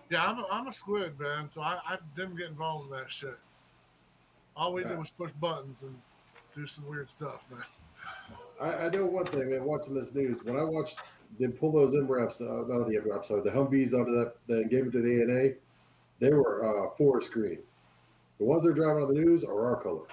Yeah, 0.09 0.23
I'm 0.25 0.39
a, 0.39 0.47
I'm 0.51 0.67
a 0.67 0.73
squid, 0.73 1.19
man, 1.19 1.49
so 1.49 1.61
I, 1.61 1.79
I 1.87 1.97
didn't 2.15 2.35
get 2.35 2.47
involved 2.47 2.91
in 2.91 2.97
that 2.97 3.09
shit. 3.09 3.37
All 4.55 4.73
we 4.73 4.83
Yeah. 4.83 4.89
did 4.89 4.99
was 4.99 5.09
push 5.09 5.31
buttons 5.39 5.83
and 5.83 5.95
do 6.53 6.65
some 6.67 6.87
weird 6.87 7.09
stuff, 7.09 7.47
man. 7.51 7.63
I, 8.61 8.85
I 8.85 8.89
know 8.89 9.05
one 9.05 9.25
thing, 9.25 9.49
man. 9.49 9.65
Watching 9.65 9.95
this 9.95 10.13
news, 10.13 10.43
when 10.43 10.55
I 10.57 10.63
watched 10.63 10.99
them 11.39 11.51
pull 11.51 11.71
those 11.71 11.93
MRAPs, 11.93 12.39
uh, 12.41 12.67
not 12.67 12.87
the 12.87 12.95
MRAPs, 12.97 13.25
sorry, 13.27 13.41
the 13.41 13.49
Humvees 13.49 13.93
out 13.93 14.07
of 14.07 14.15
that, 14.15 14.35
then 14.47 14.67
gave 14.69 14.87
it 14.87 14.91
to 14.91 15.01
the 15.01 15.21
ANA, 15.23 15.53
they 16.19 16.29
were 16.31 16.63
uh, 16.87 16.95
forest 16.95 17.31
green. 17.31 17.57
The 18.37 18.45
ones 18.45 18.63
they're 18.63 18.73
driving 18.73 19.03
on 19.03 19.13
the 19.13 19.19
news 19.19 19.43
are 19.43 19.65
our 19.65 19.81
color. 19.81 20.03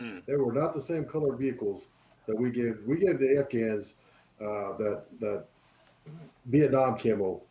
Mm. 0.00 0.24
They 0.26 0.36
were 0.36 0.52
not 0.52 0.74
the 0.74 0.80
same 0.80 1.04
color 1.04 1.34
vehicles 1.36 1.86
that 2.26 2.36
we 2.36 2.50
gave. 2.50 2.78
We 2.86 2.98
gave 2.98 3.18
the 3.18 3.38
Afghans 3.38 3.94
uh, 4.40 4.76
that 4.78 5.04
that 5.20 5.44
Vietnam 6.46 6.96
camo 6.96 7.42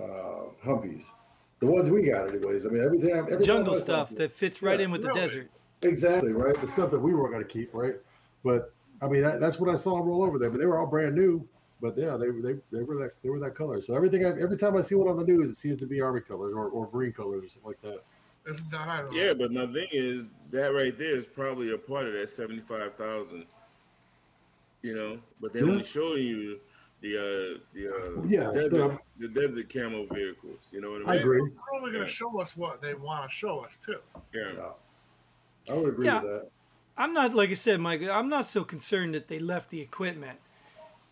uh, 0.00 0.50
Humvees. 0.64 1.04
The 1.60 1.66
ones 1.66 1.88
we 1.90 2.02
got, 2.02 2.28
anyways. 2.28 2.66
I 2.66 2.70
mean, 2.70 2.82
every 2.82 2.98
time, 2.98 3.26
every 3.30 3.44
Jungle 3.44 3.74
I 3.74 3.78
stuff 3.78 4.10
that 4.10 4.32
fits 4.32 4.62
right 4.62 4.78
Yeah, 4.78 4.86
in 4.86 4.90
with 4.90 5.02
the 5.02 5.08
really. 5.08 5.20
desert. 5.20 5.50
Exactly 5.82 6.32
right. 6.32 6.58
The 6.60 6.66
stuff 6.66 6.90
that 6.90 6.98
we 6.98 7.14
weren't 7.14 7.32
going 7.32 7.44
to 7.44 7.48
keep, 7.48 7.72
right? 7.72 7.94
But 8.42 8.72
I 9.02 9.08
mean, 9.08 9.22
that, 9.22 9.40
that's 9.40 9.58
what 9.58 9.70
I 9.70 9.74
saw 9.74 9.96
them 9.98 10.06
roll 10.06 10.22
over 10.22 10.38
there. 10.38 10.50
But 10.50 10.58
they 10.58 10.66
were 10.66 10.78
all 10.78 10.86
brand 10.86 11.14
new. 11.14 11.46
But 11.80 11.98
yeah, 11.98 12.16
they 12.16 12.30
they, 12.30 12.58
they 12.72 12.82
were 12.82 12.96
that 12.96 13.12
they 13.22 13.28
were 13.28 13.38
that 13.40 13.54
color. 13.54 13.80
So 13.82 13.94
everything 13.94 14.24
I, 14.24 14.30
every 14.40 14.56
time 14.56 14.76
I 14.76 14.80
see 14.80 14.94
one 14.94 15.08
on 15.08 15.16
the 15.16 15.24
news, 15.24 15.50
it 15.50 15.56
seems 15.56 15.76
to 15.78 15.86
be 15.86 16.00
army 16.00 16.20
colors 16.20 16.54
or, 16.54 16.68
or 16.68 16.86
green 16.86 17.12
colors 17.12 17.44
or 17.44 17.48
something 17.48 17.68
like 17.68 17.82
that. 17.82 18.02
Isn't 18.50 18.70
that, 18.70 18.88
I 18.88 19.02
don't 19.02 19.12
know. 19.12 19.20
yeah. 19.20 19.34
But 19.34 19.52
my 19.52 19.66
thing 19.66 19.88
is 19.92 20.28
that 20.50 20.72
right 20.72 20.96
there 20.96 21.14
is 21.16 21.26
probably 21.26 21.72
a 21.72 21.78
part 21.78 22.06
of 22.06 22.14
that 22.14 22.28
seventy-five 22.28 22.94
thousand. 22.94 23.46
You 24.82 24.94
know, 24.94 25.18
but 25.40 25.52
they're 25.52 25.64
Yeah. 25.64 25.72
only 25.72 25.84
showing 25.84 26.22
you 26.22 26.60
the 27.04 27.18
uh 27.18 27.58
the 27.74 27.88
uh 27.88 28.22
Yeah, 28.26 28.50
desert, 28.52 28.70
so- 28.70 28.98
the 29.18 29.28
desert 29.28 29.72
camo 29.72 30.06
vehicles. 30.06 30.70
You 30.72 30.80
know 30.80 30.92
what 30.92 31.02
I 31.02 31.04
mean? 31.04 31.08
I 31.10 31.14
agree. 31.16 31.40
They're 31.40 31.74
only 31.78 31.90
going 31.92 32.02
Yeah. 32.02 32.08
to 32.08 32.12
show 32.12 32.40
us 32.40 32.56
what 32.56 32.80
they 32.80 32.94
want 32.94 33.28
to 33.30 33.34
show 33.34 33.60
us, 33.60 33.76
too. 33.76 34.00
Yeah. 34.32 34.52
Yeah, 34.56 35.72
I 35.72 35.76
would 35.76 35.88
agree 35.90 36.06
Yeah. 36.06 36.22
with 36.22 36.30
that. 36.32 36.50
I'm 36.96 37.12
not 37.12 37.34
like 37.34 37.50
I 37.50 37.54
said, 37.54 37.80
Mike. 37.80 38.02
I'm 38.02 38.28
not 38.28 38.46
so 38.46 38.64
concerned 38.64 39.14
that 39.14 39.28
they 39.28 39.38
left 39.38 39.70
the 39.70 39.80
equipment. 39.80 40.38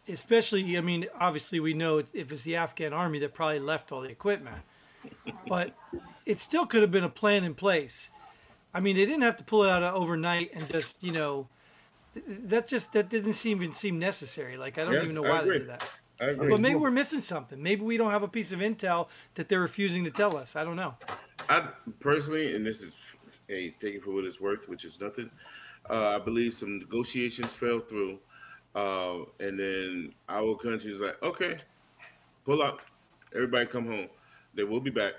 Especially, 0.08 0.76
I 0.76 0.80
mean, 0.80 1.06
obviously 1.18 1.60
we 1.60 1.74
know 1.74 1.98
if 2.12 2.32
it's 2.32 2.42
the 2.44 2.56
Afghan 2.56 2.92
army 2.92 3.18
that 3.20 3.34
probably 3.34 3.60
left 3.60 3.92
all 3.92 4.00
the 4.00 4.08
equipment, 4.08 4.58
but 5.46 5.74
it 6.26 6.40
still 6.40 6.66
could 6.66 6.82
have 6.82 6.90
been 6.90 7.04
a 7.04 7.08
plan 7.08 7.44
in 7.44 7.54
place. 7.54 8.10
I 8.74 8.80
mean, 8.80 8.96
they 8.96 9.04
didn't 9.06 9.22
have 9.22 9.36
to 9.36 9.44
pull 9.44 9.62
it 9.64 9.70
out 9.70 9.82
overnight 9.94 10.50
and 10.54 10.68
just, 10.68 11.02
you 11.04 11.12
know, 11.12 11.34
th- 11.42 11.48
that 12.14 12.68
just 12.68 12.92
that 12.92 13.08
didn't 13.08 13.34
seem 13.34 13.62
even 13.62 13.74
seem 13.74 13.98
necessary. 13.98 14.56
Like 14.56 14.78
I 14.78 14.84
don't 14.84 14.94
Yeah, 14.94 15.02
even 15.02 15.14
know 15.14 15.22
why 15.22 15.42
they 15.42 15.58
did 15.58 15.68
that. 15.68 15.88
But 16.18 16.60
maybe 16.60 16.76
we're 16.76 16.90
missing 16.90 17.20
something. 17.20 17.60
Maybe 17.60 17.82
we 17.82 17.96
don't 17.96 18.10
have 18.10 18.22
a 18.22 18.28
piece 18.28 18.52
of 18.52 18.60
intel 18.60 19.08
that 19.34 19.48
they're 19.48 19.60
refusing 19.60 20.04
to 20.04 20.10
tell 20.10 20.36
us. 20.36 20.54
I 20.54 20.62
don't 20.64 20.76
know. 20.76 20.94
I 21.48 21.68
personally, 21.98 22.54
and 22.54 22.64
this 22.64 22.82
is 22.82 22.96
a 23.48 23.70
take 23.80 23.96
it 23.96 24.04
for 24.04 24.12
what 24.12 24.24
it's 24.24 24.40
worth, 24.40 24.68
which 24.68 24.84
is 24.84 25.00
nothing. 25.00 25.30
Uh, 25.90 26.16
I 26.16 26.18
believe 26.20 26.54
some 26.54 26.78
negotiations 26.78 27.50
fell 27.50 27.80
through, 27.80 28.18
uh, 28.76 29.24
and 29.40 29.58
then 29.58 30.14
our 30.28 30.54
country 30.56 30.92
is 30.92 31.00
like, 31.00 31.20
okay, 31.22 31.56
pull 32.44 32.62
out, 32.62 32.80
everybody 33.34 33.66
come 33.66 33.86
home. 33.86 34.08
They 34.54 34.62
will 34.62 34.80
be 34.80 34.90
back. 34.90 35.14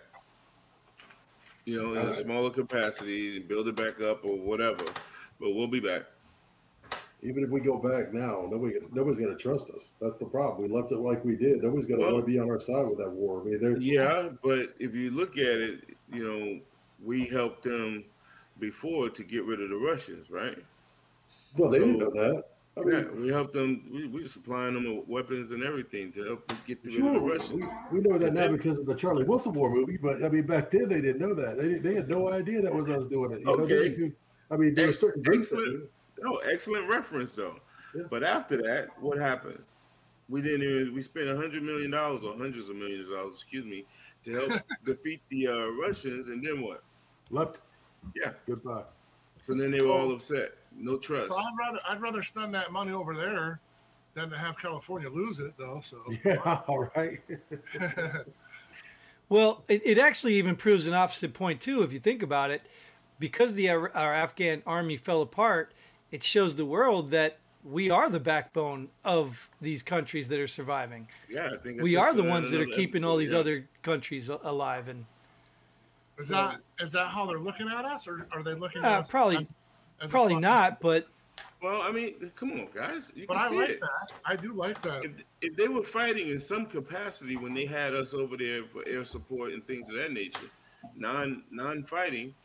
You 1.65 1.81
know, 1.81 1.99
in 1.99 2.07
a 2.07 2.13
smaller 2.13 2.49
capacity, 2.49 3.37
and 3.37 3.47
build 3.47 3.67
it 3.67 3.75
back 3.75 3.99
up 4.01 4.23
or 4.23 4.37
whatever, 4.37 4.85
but 5.39 5.53
we'll 5.53 5.67
be 5.67 5.79
back. 5.81 6.03
Even 7.23 7.43
if 7.43 7.49
we 7.49 7.61
go 7.61 7.77
back 7.77 8.13
now, 8.13 8.47
nobody 8.51 8.75
nobody's 8.91 9.19
going 9.19 9.31
to 9.35 9.41
trust 9.41 9.69
us. 9.69 9.93
That's 10.01 10.17
the 10.17 10.25
problem. 10.25 10.67
We 10.69 10.75
left 10.75 10.91
it 10.91 10.97
like 10.97 11.23
we 11.23 11.35
did. 11.35 11.63
Nobody's 11.63 11.85
going 11.87 11.99
to 11.99 12.05
Well- 12.05 12.15
want 12.15 12.25
to 12.25 12.31
be 12.31 12.37
on 12.39 12.49
our 12.49 12.59
side 12.59 12.87
with 12.87 12.97
that 12.99 13.09
war. 13.11 13.41
I 13.41 13.45
mean, 13.45 13.59
they're 13.61 13.77
Yeah, 13.77 14.29
but 14.43 14.73
if 14.79 14.93
you 14.93 15.09
look 15.11 15.37
at 15.37 15.45
it, 15.45 15.95
you 16.11 16.23
know, 16.27 16.59
we 17.03 17.25
helped 17.25 17.63
them 17.63 18.03
before 18.59 19.09
to 19.09 19.23
get 19.23 19.45
rid 19.45 19.61
of 19.61 19.69
the 19.69 19.75
Russians, 19.77 20.29
right? 20.29 20.57
well, 21.57 21.69
they 21.69 21.79
didn't 21.79 21.99
know 21.99 22.09
that. 22.11 22.43
I 22.75 22.79
mean, 22.81 22.95
Yeah, 22.95 23.11
we 23.11 23.27
helped 23.27 23.53
them. 23.53 23.83
We, 23.93 24.07
we 24.07 24.21
were 24.23 24.27
supplying 24.27 24.73
them 24.73 24.85
with 24.97 25.07
weapons 25.07 25.51
and 25.51 25.63
everything 25.63 26.11
to 26.13 26.23
help 26.23 26.47
them 26.47 26.57
get 26.65 26.79
rid 26.83 26.95
of 26.95 26.99
Sure, 27.01 27.13
the 27.13 27.19
Russians. 27.19 27.65
we 27.91 27.99
know 28.01 28.17
that 28.17 28.33
now 28.33 28.47
because 28.47 28.79
of 28.79 28.87
the 28.87 28.95
Charlie 28.95 29.23
Wilson 29.23 29.53
War 29.53 29.69
movie, 29.69 29.97
but 29.97 30.23
I 30.23 30.29
mean, 30.29 30.47
back 30.47 30.71
then 30.71 30.89
they 30.89 30.99
didn't 30.99 31.19
know 31.19 31.35
that. 31.35 31.57
They, 31.59 31.75
they 31.75 31.93
had 31.93 32.09
no 32.09 32.31
idea 32.31 32.61
that 32.63 32.73
was 32.73 32.89
us 32.89 33.05
doing 33.05 33.31
it. 33.31 33.39
You 33.41 33.45
know, 33.45 33.65
they 33.65 33.75
Okay. 33.91 34.11
I 34.49 34.57
mean, 34.57 34.73
there 34.75 34.87
were 34.87 34.93
certain 34.93 35.21
groups 35.21 35.49
that. 35.49 35.87
No, 36.23 36.37
excellent 36.37 36.89
reference 36.89 37.35
though. 37.35 37.59
Yeah. 37.95 38.03
But 38.09 38.23
after 38.23 38.57
that, 38.63 38.87
what 38.99 39.17
happened? 39.17 39.59
We 40.29 40.41
didn't 40.41 40.63
even. 40.63 40.95
We 40.95 41.01
spent 41.01 41.27
a 41.27 41.35
hundred 41.35 41.63
million 41.63 41.91
dollars 41.91 42.23
or 42.23 42.35
hundreds 42.37 42.69
of 42.69 42.75
millions 42.75 43.07
of 43.07 43.15
dollars, 43.15 43.35
excuse 43.35 43.65
me, 43.65 43.85
to 44.25 44.31
help 44.31 44.61
defeat 44.85 45.21
the 45.29 45.47
uh, 45.47 45.67
Russians, 45.81 46.29
and 46.29 46.43
then 46.43 46.61
what? 46.61 46.83
left. 47.29 47.59
Yeah. 48.15 48.31
Goodbye. 48.47 48.83
So 49.45 49.53
then 49.53 49.71
they 49.71 49.81
were 49.81 49.91
all 49.91 50.13
upset. 50.13 50.51
No 50.75 50.97
trust. 50.97 51.29
So 51.29 51.35
I'd 51.35 51.53
rather 51.59 51.79
I'd 51.87 52.01
rather 52.01 52.23
spend 52.23 52.55
that 52.55 52.71
money 52.71 52.93
over 52.93 53.15
there 53.15 53.59
than 54.13 54.29
to 54.29 54.37
have 54.37 54.57
California 54.57 55.09
lose 55.09 55.39
it, 55.39 55.53
though. 55.57 55.81
So 55.81 55.97
Yeah, 56.25 56.61
all 56.67 56.89
right. 56.95 57.19
Well, 59.29 59.63
it, 59.67 59.81
it 59.83 59.97
actually 59.97 60.35
even 60.35 60.55
proves 60.55 60.85
an 60.85 60.93
opposite 60.93 61.33
point 61.33 61.59
too, 61.59 61.81
if 61.81 61.91
you 61.91 61.97
think 61.97 62.21
about 62.21 62.51
it. 62.51 62.61
Because 63.17 63.53
the 63.53 63.69
our, 63.69 63.95
our 63.95 64.13
Afghan 64.13 64.61
army 64.65 64.95
fell 64.95 65.23
apart, 65.23 65.73
it 66.13 66.23
shows 66.23 66.55
the 66.55 66.65
world 66.65 67.09
that 67.11 67.39
we 67.65 67.89
are 67.89 68.09
the 68.09 68.19
backbone 68.19 68.89
of 69.03 69.49
these 69.59 69.81
countries 69.81 70.27
that 70.27 70.39
are 70.39 70.47
surviving. 70.47 71.07
Yeah, 71.29 71.49
I 71.53 71.57
think 71.57 71.79
I 71.79 71.83
We 71.83 71.93
touched 71.95 72.05
are 72.07 72.13
the 72.13 72.21
that 72.21 72.29
ones 72.29 72.51
that 72.51 72.59
are 72.59 72.63
another 72.63 72.75
keeping 72.77 73.03
all 73.03 73.17
these 73.17 73.31
yeah. 73.31 73.39
other 73.39 73.67
countries 73.81 74.29
alive. 74.29 74.87
And 74.89 75.05
is 76.19 76.27
that 76.29 76.59
is 76.79 76.91
that 76.91 77.07
how 77.07 77.25
they're 77.25 77.39
looking 77.39 77.67
at 77.67 77.83
us, 77.85 78.07
or 78.07 78.27
are 78.31 78.43
they 78.43 78.53
looking 78.53 78.83
Uh, 78.83 78.89
at 78.89 78.99
us 79.01 79.11
probably- 79.11 79.37
as, 79.37 79.55
as 80.01 80.11
probably 80.11 80.35
not, 80.35 80.79
but 80.81 81.07
Well, 81.63 81.81
I 81.81 81.91
mean, 81.91 82.31
come 82.35 82.51
on, 82.51 82.67
guys. 82.75 83.11
You 83.15 83.25
But 83.25 83.37
can 83.37 83.45
I 83.45 83.49
see 83.49 83.55
like 83.55 83.69
it. 83.71 83.79
that. 83.81 84.11
I 84.25 84.35
do 84.35 84.51
like 84.53 84.81
that. 84.81 85.05
If, 85.05 85.11
if 85.41 85.55
they 85.55 85.69
were 85.69 85.83
fighting 85.83 86.27
in 86.27 86.39
some 86.39 86.65
capacity 86.67 87.37
when 87.37 87.53
they 87.55 87.65
had 87.65 87.95
us 87.95 88.13
over 88.13 88.35
there 88.37 88.65
for 88.65 88.83
air 88.87 89.03
support 89.05 89.53
and 89.53 89.65
things 89.65 89.89
of 89.89 89.95
that 89.95 90.11
nature, 90.11 90.49
non 90.95 91.43
non 91.49 91.83
fighting, 91.83 92.35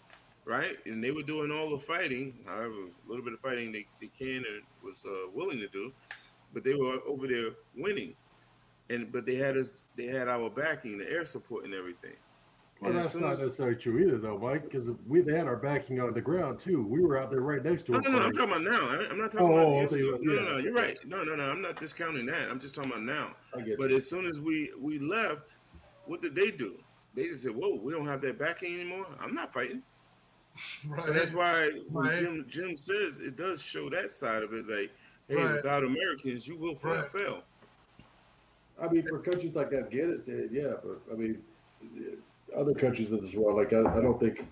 right? 0.49 0.77
And 0.87 1.05
they 1.05 1.11
were 1.11 1.23
doing 1.23 1.51
all 1.53 1.71
the 1.71 1.79
fighting, 1.79 2.39
however, 2.47 2.73
a 2.73 3.09
little 3.09 3.25
bit 3.25 3.35
of 3.35 3.41
fighting 3.41 3.71
they, 3.71 3.87
they 4.01 4.11
can 4.19 4.37
and 4.39 4.63
was 4.83 5.05
uh, 5.07 5.31
willing 5.35 5.59
to 5.59 5.69
do, 5.69 5.93
but 6.55 6.65
they 6.65 6.75
were 6.75 6.99
over 7.07 7.27
there 7.29 7.51
winning. 7.77 8.15
And 8.91 9.13
but 9.13 9.27
they 9.27 9.35
had 9.37 9.57
us, 9.59 9.83
they 9.97 10.07
had 10.07 10.29
our 10.29 10.49
backing, 10.49 10.97
the 10.97 11.09
air 11.11 11.25
support 11.27 11.67
and 11.67 11.75
everything. 11.75 12.15
Well, 12.81 12.93
And 12.93 13.01
that's 13.01 13.15
not 13.17 13.33
as- 13.33 13.39
necessarily 13.41 13.77
true 13.77 13.99
either, 13.99 14.17
though, 14.19 14.39
Mike, 14.39 14.63
because 14.63 14.91
we 15.07 15.19
had 15.25 15.47
our 15.47 15.57
backing 15.57 16.01
on 16.01 16.15
the 16.15 16.21
ground 16.23 16.59
too. 16.59 16.83
We 16.87 17.01
were 17.01 17.19
out 17.19 17.29
there 17.31 17.41
right 17.41 17.63
next 17.63 17.83
to 17.87 17.93
No, 17.93 17.99
no, 17.99 18.11
no. 18.11 18.19
I'm 18.21 18.33
talking 18.33 18.51
about 18.51 18.63
now. 18.63 18.89
I- 18.89 19.09
I'm 19.11 19.19
not 19.19 19.33
talking 19.33 19.49
Oh, 19.49 19.53
about 19.53 19.67
oh, 19.67 19.81
years 19.81 19.93
ago. 19.93 20.19
No, 20.23 20.33
yeah. 20.33 20.41
no, 20.41 20.49
no. 20.53 20.57
You're 20.59 20.73
right. 20.73 20.97
No, 21.05 21.23
no, 21.25 21.35
no. 21.35 21.43
I'm 21.51 21.61
not 21.61 21.79
discounting 21.79 22.25
that. 22.27 22.49
I'm 22.49 22.61
just 22.61 22.75
talking 22.75 22.93
about 22.93 23.03
now. 23.03 23.33
I 23.55 23.61
get 23.61 23.77
But 23.79 23.91
you. 23.91 23.97
as 23.97 24.09
soon 24.09 24.25
as 24.27 24.41
we 24.41 24.71
we 24.81 24.99
left, 25.01 25.57
what 26.07 26.23
did 26.23 26.35
they 26.35 26.51
do? 26.51 26.77
They 27.15 27.25
just 27.27 27.43
said, 27.43 27.55
"Whoa, 27.55 27.75
we 27.83 27.93
don't 27.93 28.07
have 28.07 28.21
that 28.23 28.39
backing 28.39 28.75
anymore. 28.81 29.07
I'm 29.21 29.35
not 29.35 29.53
fighting." 29.53 29.83
Right. 30.87 31.05
So 31.05 31.13
that's 31.13 31.33
why 31.33 31.71
when 31.91 32.07
Right. 32.07 32.19
Jim 32.19 32.45
Jim 32.49 32.77
says 32.77 33.19
it 33.19 33.37
does 33.37 33.63
show 33.63 33.89
that 33.91 34.11
side 34.11 34.43
of 34.43 34.53
it. 34.53 34.67
Like, 34.69 34.91
hey, 35.29 35.37
Right. 35.37 35.57
without 35.57 35.85
Americans, 35.85 36.47
you 36.49 36.57
will 36.57 36.75
fall 36.77 36.95
Right. 36.95 37.11
fail. 37.13 37.43
I 38.81 38.89
mean, 38.89 39.07
for 39.09 39.19
countries 39.19 39.55
like 39.55 39.73
Afghanistan, 39.73 40.49
yeah, 40.53 40.75
but 40.83 41.01
I 41.13 41.17
mean, 41.17 41.43
other 42.57 42.75
countries 42.75 43.11
in 43.11 43.21
this 43.21 43.35
world, 43.35 43.57
like 43.57 43.73
I, 43.73 43.81
I 43.81 44.01
don't 44.01 44.21
think, 44.21 44.47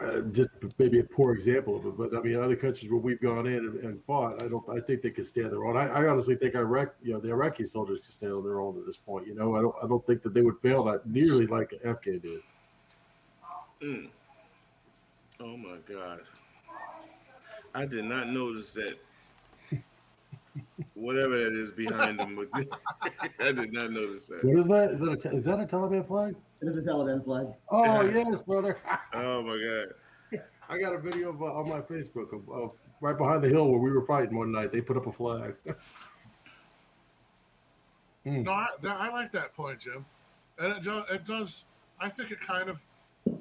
uh, 0.00 0.20
just 0.30 0.50
maybe 0.78 1.00
a 1.00 1.04
poor 1.04 1.32
example 1.32 1.76
of 1.76 1.86
it, 1.86 1.96
but 1.98 2.16
I 2.16 2.22
mean, 2.22 2.36
other 2.36 2.56
countries 2.56 2.90
where 2.90 3.00
we've 3.00 3.20
gone 3.20 3.46
in 3.46 3.56
and, 3.56 3.80
and 3.80 4.04
fought, 4.04 4.42
I 4.42 4.48
don't, 4.48 4.66
I 4.68 4.80
think 4.80 5.02
they 5.02 5.10
can 5.10 5.24
stand 5.24 5.50
their 5.50 5.66
own. 5.66 5.76
I, 5.76 5.88
I 5.88 6.08
honestly 6.08 6.36
think 6.36 6.54
Iraq, 6.54 6.94
you 7.02 7.12
know, 7.12 7.20
the 7.20 7.30
Iraqi 7.30 7.64
soldiers 7.64 7.98
can 8.00 8.12
stand 8.12 8.32
on 8.32 8.44
their 8.44 8.60
own 8.60 8.78
at 8.78 8.86
this 8.86 8.96
point. 8.96 9.26
You 9.26 9.34
know, 9.34 9.56
I 9.56 9.60
don't, 9.60 9.74
I 9.82 9.88
don't 9.88 10.06
think 10.06 10.22
that 10.22 10.32
they 10.32 10.42
would 10.42 10.58
fail 10.60 10.84
that 10.84 11.06
nearly 11.06 11.46
like 11.46 11.74
Afghan 11.84 12.20
did. 12.20 12.40
Mm. 13.82 14.08
Oh 15.40 15.56
my 15.56 15.76
God! 15.88 16.20
I 17.74 17.86
did 17.86 18.04
not 18.04 18.28
notice 18.28 18.72
that. 18.72 18.98
Whatever 20.94 21.44
that 21.44 21.54
is 21.54 21.70
behind 21.70 22.18
them, 22.18 22.46
I 23.40 23.52
did 23.52 23.72
not 23.72 23.92
notice 23.92 24.26
that. 24.26 24.44
What 24.44 24.58
is 24.58 24.66
that? 24.66 24.90
Is 24.90 25.00
that 25.00 25.24
a, 25.24 25.36
is 25.36 25.44
that 25.44 25.60
a 25.60 25.66
Taliban 25.66 26.06
flag? 26.06 26.34
It 26.60 26.68
is 26.68 26.76
a 26.76 26.82
Taliban 26.82 27.24
flag. 27.24 27.46
Oh 27.70 28.02
yes, 28.02 28.42
brother. 28.42 28.76
Oh 29.14 29.42
my 29.42 29.56
God! 29.56 30.40
I 30.68 30.78
got 30.78 30.94
a 30.94 30.98
video 30.98 31.30
of, 31.30 31.42
uh, 31.42 31.46
on 31.46 31.68
my 31.68 31.80
Facebook 31.80 32.32
of, 32.32 32.48
of 32.48 32.72
right 33.00 33.16
behind 33.16 33.42
the 33.42 33.48
hill 33.48 33.68
where 33.68 33.80
we 33.80 33.90
were 33.90 34.04
fighting 34.04 34.36
one 34.36 34.52
night. 34.52 34.72
They 34.72 34.80
put 34.80 34.96
up 34.96 35.06
a 35.06 35.12
flag. 35.12 35.54
No, 38.26 38.52
I, 38.52 38.66
that, 38.82 39.00
I 39.00 39.10
like 39.10 39.32
that 39.32 39.54
point, 39.54 39.80
Jim. 39.80 40.04
And 40.58 40.76
it 40.76 40.84
does, 40.84 41.04
it 41.10 41.24
does. 41.24 41.64
I 41.98 42.10
think 42.10 42.30
it 42.30 42.38
kind 42.38 42.68
of, 42.68 42.84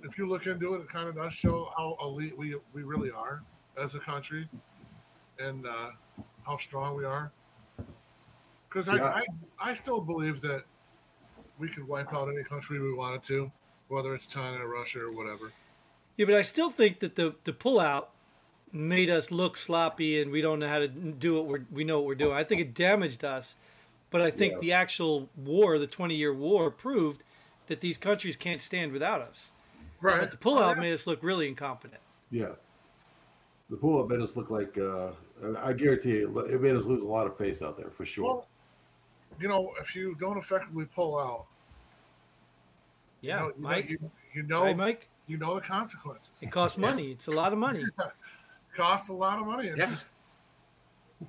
if 0.09 0.17
you 0.17 0.27
look 0.27 0.45
into 0.47 0.73
it, 0.75 0.81
it 0.81 0.89
kind 0.89 1.07
of 1.07 1.15
does 1.15 1.33
show 1.33 1.71
how 1.77 1.95
elite 2.01 2.37
we 2.37 2.55
we 2.73 2.83
really 2.83 3.11
are 3.11 3.43
as 3.77 3.95
a 3.95 3.99
country, 3.99 4.47
and 5.39 5.65
uh, 5.67 5.91
how 6.45 6.57
strong 6.57 6.95
we 6.97 7.05
are. 7.05 7.31
Because 8.67 8.87
I, 8.89 8.95
Yeah. 8.97 9.03
I 9.05 9.23
I 9.59 9.73
still 9.73 10.01
believe 10.01 10.41
that 10.41 10.63
we 11.57 11.69
could 11.69 11.87
wipe 11.87 12.13
out 12.13 12.29
any 12.29 12.43
country 12.43 12.79
we 12.79 12.93
wanted 12.93 13.23
to, 13.23 13.51
whether 13.87 14.13
it's 14.15 14.27
China 14.27 14.65
or 14.65 14.69
Russia 14.69 15.01
or 15.01 15.11
whatever. 15.11 15.51
yeah, 16.17 16.25
but 16.25 16.35
I 16.35 16.41
still 16.41 16.69
think 16.69 16.99
that 16.99 17.15
the 17.15 17.35
the 17.43 17.53
pullout 17.53 18.07
made 18.71 19.09
us 19.09 19.31
look 19.31 19.57
sloppy 19.57 20.21
and 20.21 20.31
we 20.31 20.41
don't 20.41 20.59
know 20.59 20.67
how 20.67 20.77
to 20.79 20.87
do 20.87 21.35
what 21.35 21.45
we're 21.47 21.65
we 21.71 21.83
know 21.83 21.99
what 21.99 22.05
we're 22.07 22.15
doing. 22.15 22.33
I 22.33 22.43
think 22.43 22.61
it 22.61 22.73
damaged 22.73 23.23
us, 23.23 23.55
but 24.11 24.21
I 24.21 24.31
think 24.31 24.53
Yeah. 24.53 24.59
the 24.59 24.73
actual 24.73 25.29
war, 25.35 25.79
the 25.79 25.87
twenty 25.87 26.15
year 26.15 26.33
war, 26.33 26.69
proved 26.71 27.23
that 27.67 27.81
these 27.81 27.97
countries 27.97 28.35
can't 28.35 28.61
stand 28.61 28.91
without 28.91 29.21
us. 29.21 29.51
Right. 30.01 30.21
But 30.21 30.31
the 30.31 30.37
pullout 30.37 30.77
made 30.79 30.93
us 30.93 31.05
look 31.07 31.21
really 31.23 31.47
incompetent. 31.47 32.01
Yeah. 32.31 32.49
The 33.69 33.77
pull 33.77 34.01
up 34.01 34.09
made 34.09 34.19
us 34.21 34.35
look 34.35 34.49
like, 34.49 34.77
uh, 34.77 35.09
I 35.61 35.73
guarantee 35.73 36.11
you, 36.19 36.39
it 36.39 36.61
made 36.61 36.75
us 36.75 36.85
lose 36.85 37.03
a 37.03 37.07
lot 37.07 37.27
of 37.27 37.37
face 37.37 37.61
out 37.61 37.77
there 37.77 37.89
for 37.91 38.05
sure. 38.05 38.23
Well, 38.25 38.47
you 39.39 39.47
know, 39.47 39.73
if 39.79 39.95
you 39.95 40.15
don't 40.19 40.37
effectively 40.37 40.85
pull 40.85 41.17
out, 41.19 41.45
Yeah, 43.21 43.35
you 43.35 43.39
know, 43.41 43.47
you 43.47 43.53
know- 43.61 43.69
Mike. 43.69 43.89
you, 43.89 44.11
you 44.33 44.43
know, 44.43 44.63
Right, 44.63 44.77
Mike. 44.77 45.09
you 45.27 45.37
know 45.37 45.55
the 45.55 45.61
consequences. 45.61 46.41
It 46.41 46.51
costs 46.51 46.77
money. 46.77 47.11
It's 47.11 47.27
a 47.27 47.31
lot 47.31 47.53
of 47.53 47.59
money, 47.59 47.83
costs 48.75 49.09
a 49.09 49.13
lot 49.13 49.39
of 49.39 49.45
money. 49.45 49.69
And, 49.69 49.77
Yeah. 49.77 49.89
just, 49.89 50.07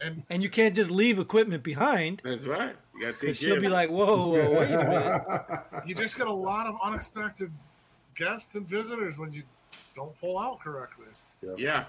and 0.01 0.23
and 0.31 0.41
you 0.43 0.49
can't 0.49 0.75
just 0.75 0.91
leave 0.91 1.19
equipment 1.19 1.63
behind 1.65 2.23
That's 2.25 2.45
right. 2.47 2.77
You 2.95 3.01
got 3.03 3.07
to 3.07 3.13
take 3.13 3.21
because 3.21 3.39
care 3.41 3.49
she'll 3.49 3.57
of 3.57 3.61
be 3.61 3.67
it. 3.67 3.71
like, 3.71 3.91
"Whoa, 3.91 4.29
whoa, 4.29 4.51
wait 4.53 4.71
a 4.71 4.85
minute." 4.89 5.87
you 5.87 5.95
just 5.97 6.17
get 6.17 6.29
a 6.29 6.33
lot 6.33 6.67
of 6.69 6.77
unexpected 6.83 7.51
guests 8.21 8.55
and 8.55 8.69
visitors 8.69 9.19
when 9.19 9.33
you 9.33 9.43
don't 9.97 10.19
pull 10.21 10.39
out 10.39 10.61
correctly. 10.61 11.07
Yeah. 11.57 11.85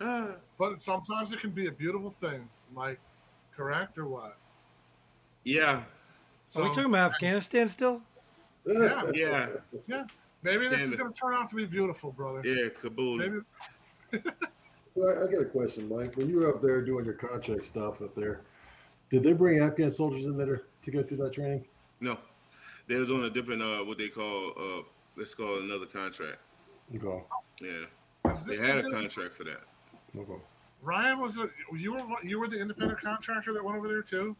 Ah, 0.00 0.28
But 0.58 0.80
sometimes 0.80 1.32
it 1.32 1.40
can 1.40 1.50
be 1.50 1.66
a 1.66 1.72
beautiful 1.72 2.10
thing, 2.10 2.48
Mike. 2.74 2.98
Correct 3.54 3.98
or 3.98 4.06
what? 4.06 4.36
yeah. 5.44 5.82
So 6.46 6.62
Are 6.62 6.64
we 6.64 6.70
talking 6.70 6.86
about 6.86 7.12
Afghanistan 7.12 7.68
still? 7.68 8.00
Yeah. 8.66 9.02
Yeah. 9.14 9.48
yeah, 9.86 10.04
maybe 10.42 10.68
this 10.68 10.80
Damn 10.80 10.88
is 10.88 10.94
going 10.94 11.12
to 11.12 11.18
turn 11.18 11.34
out 11.34 11.48
to 11.50 11.56
be 11.56 11.66
beautiful, 11.66 12.12
brother. 12.12 12.42
Yeah. 12.44 12.68
Kabul. 12.80 13.18
Maybe 13.18 13.38
So 14.96 15.08
I, 15.08 15.24
I 15.24 15.26
got 15.30 15.42
a 15.42 15.44
question, 15.44 15.88
Mike. 15.88 16.16
When 16.16 16.28
you 16.28 16.38
were 16.40 16.48
up 16.48 16.60
there 16.60 16.82
doing 16.82 17.04
your 17.04 17.14
contract 17.14 17.66
stuff 17.66 18.02
up 18.02 18.14
there, 18.14 18.42
did 19.10 19.22
they 19.22 19.32
bring 19.32 19.60
Afghan 19.60 19.92
soldiers 19.92 20.24
in 20.26 20.36
there 20.36 20.62
to 20.82 20.90
go 20.90 21.02
through 21.02 21.18
that 21.18 21.32
training? 21.32 21.64
No. 22.00 22.18
They 22.88 22.96
was 22.96 23.10
on 23.10 23.24
a 23.24 23.30
different 23.30 23.62
uh 23.62 23.78
what 23.84 23.98
they 23.98 24.08
call 24.08 24.52
uh 24.58 24.82
let's 25.16 25.34
call 25.34 25.58
it 25.58 25.64
another 25.64 25.86
contract. 25.86 26.38
Okay. 26.96 27.22
Yeah. 27.60 28.32
They 28.46 28.56
had 28.56 28.78
a 28.78 28.90
contract 28.90 29.34
for 29.36 29.44
that. 29.44 29.60
Okay. 30.16 30.42
Ryan 30.82 31.20
was 31.20 31.34
the 31.34 31.50
you 31.76 31.92
were 31.92 32.02
you 32.22 32.40
were 32.40 32.48
the 32.48 32.60
independent 32.60 33.00
contractor 33.00 33.52
that 33.52 33.64
went 33.64 33.76
over 33.76 33.88
there 33.88 34.02
too. 34.02 34.36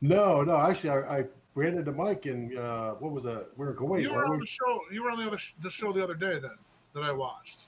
No, 0.00 0.42
no. 0.42 0.56
Actually, 0.56 0.90
I, 0.90 1.18
I 1.18 1.24
ran 1.54 1.76
into 1.76 1.92
Mike 1.92 2.26
and 2.26 2.56
uh, 2.56 2.94
what 2.94 3.12
was 3.12 3.24
that? 3.24 3.48
We 3.56 3.66
were 3.66 3.72
going. 3.74 4.00
Kuwait. 4.00 4.02
you 4.02 4.14
were 4.14 4.24
on 4.24 4.32
we? 4.32 4.38
the 4.38 4.46
show. 4.46 4.80
You 4.90 5.02
were 5.02 5.10
on 5.10 5.18
the 5.18 5.26
other 5.26 5.38
sh- 5.38 5.54
the 5.60 5.70
show 5.70 5.92
the 5.92 6.02
other 6.02 6.14
day 6.14 6.38
then 6.38 6.56
that 6.94 7.02
I 7.02 7.12
watched. 7.12 7.66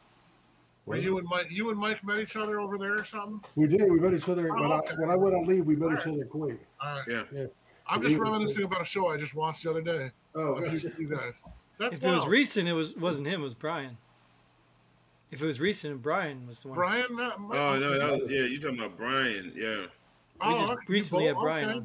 Where 0.85 0.99
you 0.99 1.19
and 1.19 1.27
Mike 1.29 1.47
you 1.51 1.71
and 1.71 1.79
Mike 1.79 2.03
met 2.05 2.19
each 2.19 2.37
other 2.37 2.59
over 2.59 2.79
there 2.79 2.97
or 2.99 3.05
something? 3.05 3.41
We 3.55 3.67
did. 3.69 3.83
We 3.91 4.01
met 4.01 4.15
each 4.15 4.29
other 4.29 4.51
Oh, 4.51 4.61
when, 4.61 4.73
okay. 4.73 4.95
I, 4.95 5.01
when 5.01 5.11
I 5.11 5.17
went 5.17 5.35
on 5.37 5.47
leave. 5.47 5.65
We 5.67 5.77
met 5.77 5.91
All 5.91 5.93
each 5.95 6.07
right. 6.07 6.15
other 6.15 6.23
in 6.23 6.29
Kuwait. 6.29 6.59
All 6.81 6.97
right. 6.97 7.05
Yeah. 7.09 7.23
Yeah. 7.33 7.47
I'm 7.93 8.01
just 8.01 8.17
reminiscing 8.19 8.65
about 8.65 8.81
a 8.81 8.85
show 8.87 9.09
I 9.09 9.19
just 9.19 9.35
watched 9.35 9.65
the 9.65 9.71
other 9.71 9.83
day. 9.83 10.11
Oh, 10.35 10.59
you, 10.59 10.65
gotcha. 10.65 10.93
you 10.99 11.09
guys. 11.09 11.43
That's 11.79 11.99
If 11.99 12.05
it 12.05 12.09
was 12.09 12.27
recent, 12.27 12.67
it 12.69 12.73
was 12.73 12.97
wasn't 12.97 13.27
him. 13.27 13.41
It 13.43 13.45
was 13.45 13.55
Brian. 13.55 13.99
If 15.31 15.43
it 15.43 15.47
was 15.47 15.61
recent, 15.61 16.01
Brian 16.03 16.47
was 16.47 16.61
the 16.61 16.69
one. 16.69 16.77
Brian. 16.77 17.21
Uh, 17.21 17.33
Oh 17.39 17.79
no, 17.79 17.99
that 17.99 18.23
was, 18.23 18.31
yeah, 18.31 18.45
you 18.45 18.59
talking 18.61 18.79
about 18.79 18.97
Brian? 18.97 19.53
Yeah, 19.55 19.77
We 19.81 19.87
oh, 20.41 20.59
just 20.59 20.71
okay, 20.73 20.81
recently 20.89 21.25
you 21.25 21.35
had 21.35 21.39
Brian 21.39 21.69
okay. 21.71 21.81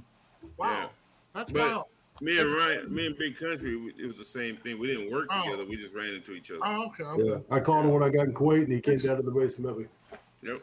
Wow, 0.57 0.71
Yeah. 0.71 0.87
that's 1.33 1.51
But- 1.51 1.61
wild. 1.69 1.83
me 2.21 2.37
and 2.39 2.49
That's 2.49 2.53
Ryan, 2.55 2.93
me 2.95 3.05
and 3.07 3.17
Big 3.17 3.37
Country, 3.37 3.93
it 3.97 4.05
was 4.07 4.17
the 4.17 4.23
same 4.23 4.57
thing. 4.57 4.79
We 4.79 4.87
didn't 4.87 5.11
work 5.11 5.27
Oh. 5.29 5.43
together. 5.43 5.65
We 5.65 5.75
just 5.75 5.93
ran 5.93 6.13
into 6.13 6.31
each 6.33 6.51
other. 6.51 6.61
Oh, 6.63 6.85
okay. 6.87 7.03
okay. 7.03 7.23
Yeah, 7.29 7.55
I 7.55 7.59
called 7.59 7.85
him 7.85 7.91
when 7.91 8.01
I 8.03 8.09
got 8.09 8.27
in 8.27 8.33
Kuwait, 8.33 8.63
and 8.63 8.71
he 8.73 8.79
came 8.81 8.93
It's- 8.95 9.03
down 9.03 9.17
to 9.17 9.23
the 9.23 9.31
base 9.31 9.57
and 9.57 9.65
met 9.65 9.77
me. 9.77 9.85
Yep, 10.43 10.61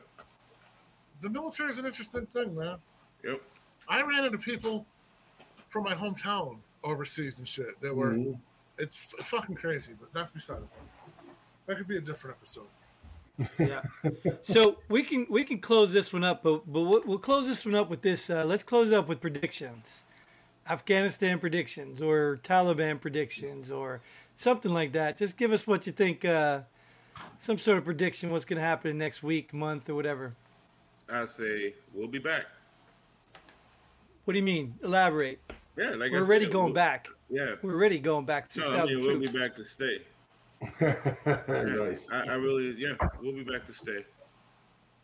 The 1.20 1.30
military 1.30 1.70
is 1.70 1.78
an 1.78 1.86
interesting 1.86 2.26
thing, 2.26 2.54
man. 2.56 2.78
yep. 3.22 3.42
I 3.88 4.02
ran 4.02 4.24
into 4.24 4.38
people 4.38 4.86
from 5.74 5.82
my 5.82 5.92
hometown 5.92 6.56
overseas 6.84 7.40
and 7.40 7.48
shit 7.48 7.80
that 7.80 7.92
were. 7.92 8.12
Mhm. 8.12 8.38
It's 8.78 9.12
f- 9.18 9.26
fucking 9.26 9.56
crazy, 9.56 9.92
but 9.98 10.12
that's 10.14 10.30
beside 10.30 10.58
the 10.58 10.66
point. 10.66 10.88
That 11.66 11.78
could 11.78 11.88
be 11.88 11.96
a 11.96 12.00
different 12.00 12.36
episode. 12.36 12.68
Yeah. 13.58 13.82
so 14.42 14.78
we 14.88 15.02
can 15.02 15.26
we 15.28 15.42
can 15.42 15.58
close 15.58 15.92
this 15.92 16.12
one 16.12 16.22
up, 16.22 16.44
but 16.44 16.58
but 16.72 16.82
we'll, 16.82 17.02
we'll 17.04 17.18
close 17.18 17.48
this 17.48 17.66
one 17.66 17.74
up 17.74 17.90
with 17.90 18.02
this. 18.02 18.30
Uh, 18.30 18.44
let's 18.44 18.62
close 18.62 18.92
up 18.92 19.08
with 19.08 19.20
predictions, 19.20 20.04
Afghanistan 20.70 21.40
predictions, 21.40 22.00
or 22.00 22.38
Taliban 22.44 23.00
predictions, 23.00 23.72
or 23.72 24.00
something 24.36 24.72
like 24.72 24.92
that. 24.92 25.16
Just 25.18 25.36
give 25.36 25.52
us 25.52 25.66
what 25.66 25.86
you 25.88 25.92
think. 25.92 26.24
Uh, 26.24 26.60
some 27.40 27.58
sort 27.58 27.78
of 27.78 27.84
prediction. 27.84 28.30
What's 28.30 28.44
going 28.44 28.58
to 28.60 28.64
happen 28.64 28.96
next 28.96 29.24
week, 29.24 29.52
month, 29.52 29.88
or 29.90 29.96
whatever. 29.96 30.34
I 31.10 31.24
say 31.24 31.74
we'll 31.92 32.06
be 32.06 32.20
back. 32.20 32.46
What 34.24 34.34
do 34.34 34.38
you 34.38 34.44
mean? 34.44 34.74
Elaborate. 34.84 35.40
Yeah, 35.76 35.90
like 35.90 36.12
We're 36.12 36.20
already 36.22 36.44
said, 36.46 36.52
going 36.52 36.64
we'll- 36.66 36.74
back. 36.74 37.08
Yeah, 37.30 37.54
We're 37.62 37.72
already 37.74 37.98
going 37.98 38.26
back. 38.26 38.44
no, 38.44 38.62
Six 38.62 38.70
I 38.70 38.76
thousand 38.76 38.96
mean 39.00 39.06
we'll 39.06 39.32
be 39.32 39.38
back 39.38 39.54
to 39.56 39.64
stay. 39.64 39.98
Nice. 41.26 42.06
I, 42.12 42.20
I 42.20 42.34
really, 42.34 42.74
yeah, 42.78 42.94
we'll 43.20 43.32
be 43.34 43.42
back 43.44 43.66
to 43.66 43.72
stay 43.72 44.04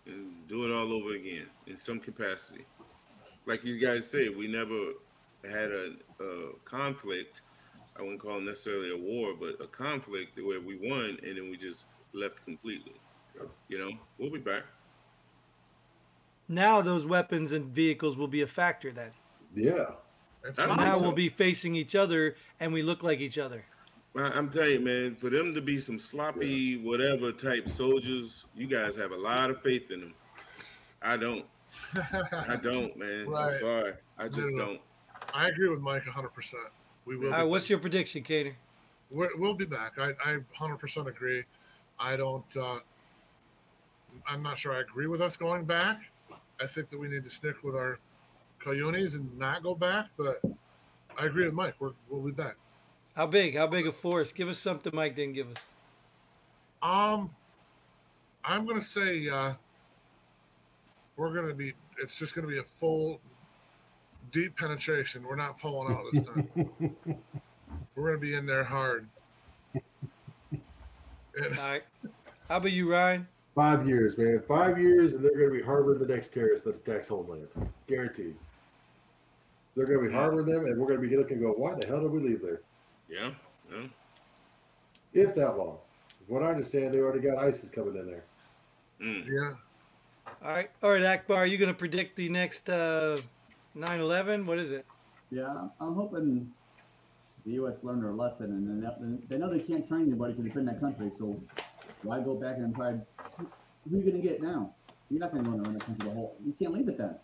and 0.06 0.46
do 0.48 0.64
it 0.64 0.72
all 0.74 0.92
over 0.92 1.12
again 1.14 1.46
in 1.66 1.76
some 1.76 1.98
capacity. 2.00 2.64
Like 3.46 3.64
you 3.64 3.78
guys 3.78 4.08
say, 4.08 4.28
we 4.28 4.46
never 4.48 4.92
had 5.50 5.70
a, 5.70 5.92
a 6.22 6.52
conflict. 6.64 7.40
I 7.98 8.02
wouldn't 8.02 8.20
call 8.20 8.38
it 8.38 8.42
necessarily 8.44 8.92
a 8.92 8.96
war, 8.96 9.34
but 9.38 9.60
a 9.62 9.66
conflict 9.66 10.38
where 10.42 10.60
we 10.60 10.76
won 10.76 11.18
and 11.26 11.36
then 11.36 11.50
we 11.50 11.56
just 11.56 11.86
left 12.12 12.44
completely. 12.44 12.94
You 13.68 13.78
know, 13.78 13.90
we'll 14.18 14.30
be 14.30 14.38
back. 14.38 14.62
Now 16.48 16.80
those 16.82 17.06
weapons 17.06 17.52
and 17.52 17.66
vehicles 17.66 18.16
will 18.16 18.28
be 18.28 18.42
a 18.42 18.46
factor. 18.46 18.92
Then 18.92 19.10
Yeah. 19.54 19.86
It's 20.44 20.56
That's 20.56 20.72
fine. 20.72 20.84
now 20.84 20.96
so. 20.96 21.02
we'll 21.02 21.12
be 21.12 21.28
facing 21.28 21.74
each 21.74 21.94
other, 21.94 22.34
and 22.60 22.72
we 22.72 22.82
look 22.82 23.02
like 23.02 23.20
each 23.20 23.38
other. 23.38 23.64
I- 24.16 24.22
I'm 24.22 24.50
telling 24.50 24.70
you, 24.72 24.80
man, 24.80 25.16
for 25.16 25.30
them 25.30 25.54
to 25.54 25.60
be 25.60 25.78
some 25.80 25.98
sloppy, 25.98 26.76
whatever 26.78 27.30
type 27.32 27.68
soldiers, 27.68 28.46
you 28.56 28.66
guys 28.66 28.96
have 28.96 29.12
a 29.12 29.16
lot 29.16 29.50
of 29.50 29.60
faith 29.62 29.90
in 29.90 30.00
them. 30.00 30.14
I 31.02 31.16
don't. 31.16 31.44
I 32.48 32.56
don't, 32.62 32.96
man. 32.96 33.28
Right. 33.28 33.52
I'm 33.54 33.58
sorry. 33.60 33.92
I 34.18 34.28
just 34.28 34.40
No, 34.40 34.46
no. 34.48 34.56
don't. 34.66 34.80
I 35.32 35.48
agree 35.48 35.68
with 35.68 35.80
Mike 35.80 36.02
100%. 36.02 36.54
We 37.04 37.16
will. 37.16 37.26
All 37.26 37.30
be 37.32 37.36
right, 37.38 37.42
what's 37.44 37.70
your 37.70 37.78
prediction, 37.78 38.22
Cater? 38.22 38.56
We're, 39.10 39.30
we'll 39.36 39.54
be 39.54 39.64
back. 39.64 39.92
I, 39.98 40.12
I 40.24 40.38
100% 40.58 41.06
agree. 41.06 41.44
I 41.98 42.16
don't. 42.16 42.44
Uh, 42.56 42.78
I'm 44.26 44.42
not 44.42 44.58
sure 44.58 44.72
I 44.72 44.80
agree 44.80 45.06
with 45.06 45.20
us 45.20 45.36
going 45.36 45.64
back. 45.64 46.00
I 46.60 46.66
think 46.66 46.88
that 46.88 46.98
we 46.98 47.08
need 47.08 47.24
to 47.24 47.30
stick 47.30 47.62
with 47.62 47.74
our 47.76 47.98
Coyotes 48.60 49.14
and 49.14 49.36
not 49.38 49.62
go 49.62 49.74
back. 49.74 50.08
But 50.16 50.36
I 51.18 51.26
agree 51.26 51.44
with 51.44 51.54
Mike. 51.54 51.74
We're, 51.78 51.92
we'll 52.08 52.22
be 52.22 52.32
back. 52.32 52.56
How 53.14 53.26
big? 53.26 53.56
How 53.56 53.66
big 53.66 53.86
a 53.86 53.92
force? 53.92 54.32
Give 54.32 54.48
us 54.48 54.58
something 54.58 54.94
Mike 54.94 55.16
didn't 55.16 55.34
give 55.34 55.48
us. 55.50 55.74
Um, 56.82 57.30
I'm 58.44 58.66
gonna 58.66 58.80
say 58.80 59.28
uh, 59.28 59.54
we're 61.16 61.34
gonna 61.34 61.54
be. 61.54 61.74
It's 62.02 62.14
just 62.14 62.34
gonna 62.34 62.46
be 62.46 62.58
a 62.58 62.62
full, 62.62 63.20
deep 64.30 64.56
penetration. 64.56 65.24
We're 65.24 65.36
not 65.36 65.58
pulling 65.60 65.92
out 65.92 66.04
this 66.12 66.22
time. 66.24 66.48
we're 67.94 68.06
gonna 68.06 68.18
be 68.18 68.34
in 68.34 68.46
there 68.46 68.64
hard. 68.64 69.08
And 69.74 71.58
All 71.58 71.64
right. 71.64 71.82
How 72.48 72.56
about 72.56 72.72
you, 72.72 72.90
Ryan? 72.90 73.28
Five 73.54 73.86
years, 73.86 74.16
man. 74.16 74.42
Five 74.46 74.78
years, 74.78 75.14
and 75.14 75.24
they're 75.24 75.36
going 75.36 75.50
to 75.50 75.56
be 75.56 75.62
harboring 75.62 75.98
the 75.98 76.06
next 76.06 76.32
terrorist 76.32 76.64
that 76.64 76.76
attacks 76.76 77.08
Homeland. 77.08 77.48
Guaranteed. 77.86 78.34
They're 79.80 79.96
going 79.96 80.08
to 80.08 80.10
be 80.10 80.14
harboring 80.14 80.44
them, 80.44 80.66
and 80.66 80.78
we're 80.78 80.88
going 80.88 81.00
to 81.00 81.08
be 81.08 81.16
looking 81.16 81.38
and 81.38 81.46
go, 81.46 81.52
why 81.52 81.72
the 81.72 81.86
hell 81.86 82.02
did 82.02 82.10
we 82.10 82.20
leave 82.20 82.42
there? 82.42 82.60
Yeah. 83.08 83.30
Yeah. 83.72 83.86
If 85.14 85.34
that 85.36 85.56
long. 85.56 85.78
From 86.26 86.34
what 86.34 86.42
I 86.42 86.50
understand, 86.50 86.92
they 86.92 86.98
already 86.98 87.26
got 87.26 87.38
ISIS 87.38 87.70
coming 87.70 87.96
in 87.96 88.06
there. 88.06 88.24
Mm. 89.00 89.26
yeah, 89.26 89.52
All 90.44 90.52
right. 90.52 90.70
All 90.82 90.90
right, 90.90 91.02
Akbar, 91.02 91.38
are 91.38 91.46
you 91.46 91.56
going 91.56 91.70
to 91.70 91.74
predict 91.74 92.16
the 92.16 92.28
next 92.28 92.68
uh, 92.68 93.16
9/11? 93.74 94.44
What 94.44 94.58
is 94.58 94.70
it? 94.70 94.84
Yeah, 95.30 95.68
I'm 95.80 95.94
hoping 95.94 96.52
the 97.46 97.52
U.S. 97.52 97.82
learned 97.82 98.02
their 98.02 98.12
lesson, 98.12 98.52
and 98.52 98.68
then 98.68 99.22
they 99.30 99.38
know 99.38 99.48
they 99.48 99.60
can't 99.60 99.88
train 99.88 100.02
anybody 100.02 100.34
to 100.34 100.42
defend 100.42 100.68
that 100.68 100.78
country. 100.78 101.10
So 101.16 101.40
why 102.02 102.20
go 102.20 102.34
back 102.34 102.58
and 102.58 102.74
try? 102.74 102.90
Who 102.90 103.96
are 103.96 103.98
you 103.98 104.02
going 104.02 104.20
to 104.20 104.28
get 104.28 104.42
now? 104.42 104.74
You're 105.08 105.20
not 105.20 105.32
going 105.32 105.42
to 105.42 105.50
go 105.50 105.56
in 105.56 105.62
there 105.62 105.70
run 105.70 105.78
that 105.78 105.86
country 105.86 106.06
the 106.06 106.14
whole. 106.14 106.36
You 106.44 106.52
can't 106.52 106.74
leave 106.74 106.86
it 106.86 106.98
then. 106.98 107.16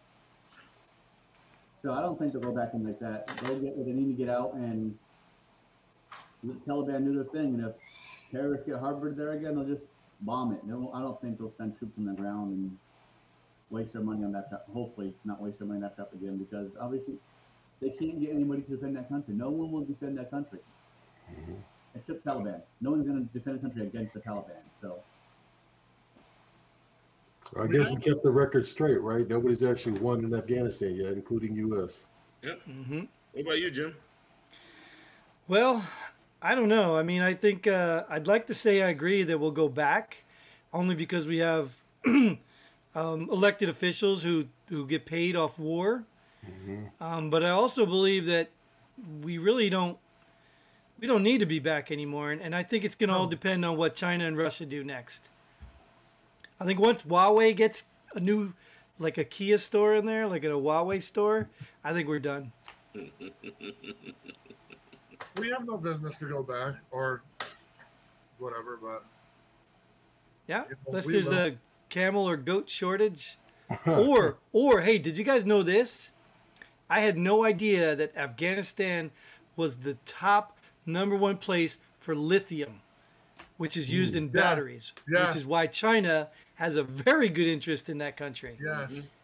So 1.76 1.92
I 1.92 2.00
don't 2.00 2.18
think 2.18 2.32
they'll 2.32 2.42
go 2.42 2.54
back 2.54 2.70
in 2.74 2.84
like 2.84 2.98
that. 3.00 3.26
They'll 3.42 3.58
get 3.58 3.76
what 3.76 3.86
they 3.86 3.92
need 3.92 4.06
to 4.06 4.24
get 4.24 4.28
out, 4.28 4.54
and 4.54 4.96
the 6.42 6.54
Taliban 6.66 7.04
do 7.04 7.14
their 7.14 7.24
thing. 7.24 7.54
And 7.54 7.66
if 7.66 7.74
terrorists 8.30 8.66
get 8.66 8.78
harbored 8.78 9.16
there 9.16 9.32
again, 9.32 9.54
they'll 9.56 9.64
just 9.64 9.90
bomb 10.20 10.52
it. 10.52 10.64
No, 10.64 10.90
I 10.94 11.00
don't 11.00 11.20
think 11.20 11.38
they'll 11.38 11.50
send 11.50 11.78
troops 11.78 11.98
on 11.98 12.06
the 12.06 12.14
ground 12.14 12.50
and 12.50 12.76
waste 13.70 13.92
their 13.92 14.02
money 14.02 14.24
on 14.24 14.32
that. 14.32 14.48
crap. 14.48 14.66
Hopefully, 14.72 15.12
not 15.24 15.40
waste 15.40 15.58
their 15.58 15.66
money 15.66 15.78
on 15.78 15.82
that 15.82 15.96
crap 15.96 16.12
again, 16.12 16.38
because 16.38 16.72
obviously 16.80 17.16
they 17.80 17.90
can't 17.90 18.20
get 18.20 18.30
anybody 18.30 18.62
to 18.62 18.70
defend 18.70 18.96
that 18.96 19.08
country. 19.08 19.34
No 19.34 19.50
one 19.50 19.70
will 19.70 19.84
defend 19.84 20.16
that 20.18 20.30
country 20.30 20.60
mm-hmm. 21.30 21.54
except 21.94 22.24
Taliban. 22.24 22.62
No 22.80 22.92
one's 22.92 23.06
going 23.06 23.26
to 23.26 23.38
defend 23.38 23.58
a 23.58 23.60
country 23.60 23.82
against 23.82 24.14
the 24.14 24.20
Taliban. 24.20 24.62
So 24.80 25.00
I 27.58 27.66
guess 27.66 27.88
we 27.90 27.96
kept 27.96 28.22
the 28.22 28.30
record 28.30 28.66
straight, 28.66 29.00
right? 29.00 29.28
Nobody's 29.28 29.62
actually 29.62 29.98
won 30.00 30.24
in 30.24 30.34
Afghanistan 30.34 30.94
yet, 30.94 31.12
including 31.12 31.54
U.S. 31.56 32.04
Mm-hmm. 32.42 33.04
What 33.32 33.40
about 33.42 33.60
you, 33.60 33.70
Jim? 33.70 33.94
Well, 35.48 35.84
I 36.42 36.54
don't 36.54 36.68
know. 36.68 36.96
I 36.96 37.02
mean, 37.02 37.22
I 37.22 37.34
think 37.34 37.66
uh, 37.66 38.04
I'd 38.08 38.26
like 38.26 38.46
to 38.48 38.54
say 38.54 38.82
I 38.82 38.88
agree 38.88 39.22
that 39.22 39.38
we'll 39.38 39.50
go 39.50 39.68
back, 39.68 40.24
only 40.72 40.94
because 40.94 41.26
we 41.26 41.38
have 41.38 41.70
um, 42.06 42.38
elected 42.94 43.68
officials 43.68 44.22
who 44.22 44.46
who 44.68 44.86
get 44.86 45.06
paid 45.06 45.36
off 45.36 45.58
war. 45.58 46.04
Um, 47.00 47.30
but 47.30 47.44
I 47.44 47.50
also 47.50 47.86
believe 47.86 48.26
that 48.26 48.50
we 49.22 49.38
really 49.38 49.68
don't 49.68 49.98
we 50.98 51.06
don't 51.06 51.22
need 51.22 51.38
to 51.38 51.46
be 51.46 51.58
back 51.58 51.90
anymore, 51.90 52.32
and, 52.32 52.40
and 52.40 52.54
I 52.54 52.62
think 52.62 52.84
it's 52.84 52.94
going 52.94 53.08
to 53.08 53.14
all 53.14 53.26
depend 53.26 53.64
on 53.64 53.76
what 53.76 53.94
China 53.94 54.26
and 54.26 54.36
Russia 54.36 54.64
do 54.64 54.82
next. 54.82 55.28
I 56.60 56.64
think 56.64 56.80
once 56.80 57.02
Huawei 57.02 57.54
gets 57.54 57.84
a 58.14 58.20
new, 58.20 58.52
like 58.98 59.18
a 59.18 59.24
Kia 59.24 59.58
store 59.58 59.94
in 59.94 60.06
there, 60.06 60.26
like 60.26 60.44
a 60.44 60.48
Huawei 60.48 61.02
store, 61.02 61.48
I 61.84 61.92
think 61.92 62.08
we're 62.08 62.18
done. 62.18 62.52
we 65.38 65.50
have 65.50 65.66
no 65.66 65.76
business 65.76 66.18
to 66.18 66.26
go 66.26 66.42
back 66.42 66.76
or 66.90 67.22
whatever. 68.38 68.78
But 68.80 69.04
Yeah, 70.46 70.64
Yeah, 70.68 70.74
unless 70.86 71.06
there's 71.06 71.26
will. 71.28 71.38
a 71.38 71.52
camel 71.88 72.28
or 72.28 72.36
goat 72.36 72.70
shortage. 72.70 73.36
or 73.86 74.36
or 74.52 74.82
hey, 74.82 74.96
did 74.98 75.18
you 75.18 75.24
guys 75.24 75.44
know 75.44 75.62
this? 75.62 76.10
I 76.88 77.00
had 77.00 77.18
no 77.18 77.44
idea 77.44 77.96
that 77.96 78.16
Afghanistan 78.16 79.10
was 79.56 79.78
the 79.78 79.94
top 80.06 80.56
number 80.86 81.16
one 81.16 81.36
place 81.36 81.78
for 81.98 82.14
lithium, 82.14 82.80
which 83.56 83.76
is 83.76 83.90
used 83.90 84.14
in 84.14 84.28
batteries, 84.28 84.92
Yeah. 85.08 85.26
which 85.26 85.34
is 85.36 85.44
why 85.46 85.66
China 85.66 86.28
has 86.56 86.76
a 86.76 86.82
very 86.82 87.28
good 87.28 87.46
interest 87.46 87.88
in 87.88 87.98
that 87.98 88.16
country. 88.16 88.58
yes, 88.62 88.92
mm-hmm. 88.92 89.16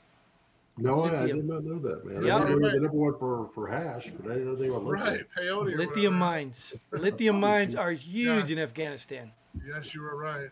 No, 0.78 1.03
I, 1.05 1.24
I 1.24 1.26
did 1.26 1.45
not 1.47 1.64
know 1.64 1.78
that, 1.80 2.07
man. 2.07 2.24
Yeah. 2.24 2.37
I 2.37 2.49
knew 2.49 2.55
they 2.57 2.62
were 2.62 2.70
the 2.70 2.80
number 2.80 2.97
one 2.97 3.18
for, 3.18 3.51
for 3.55 3.68
hash, 3.68 4.11
but 4.11 4.30
I 4.30 4.37
didn't 4.37 4.47
know 4.49 4.55
they 4.57 4.70
were 4.70 4.78
lithium. 4.78 5.07
right. 5.07 5.20
Peyote. 5.37 5.76
Lithium 5.76 6.18
whatever. 6.18 6.35
mines. 6.35 6.74
Lithium 6.91 7.41
mines 7.49 7.74
are 7.74 7.93
huge 7.93 8.51
in 8.51 8.59
Afghanistan. 8.59 9.33
Yes, 9.66 9.95
you 9.95 10.01
were 10.01 10.16
right. 10.16 10.49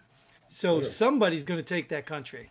So 0.49 0.79
Yeah. 0.79 0.83
somebody's 0.85 1.45
going 1.45 1.59
to 1.59 1.65
take 1.65 1.89
that 1.89 2.05
country. 2.05 2.51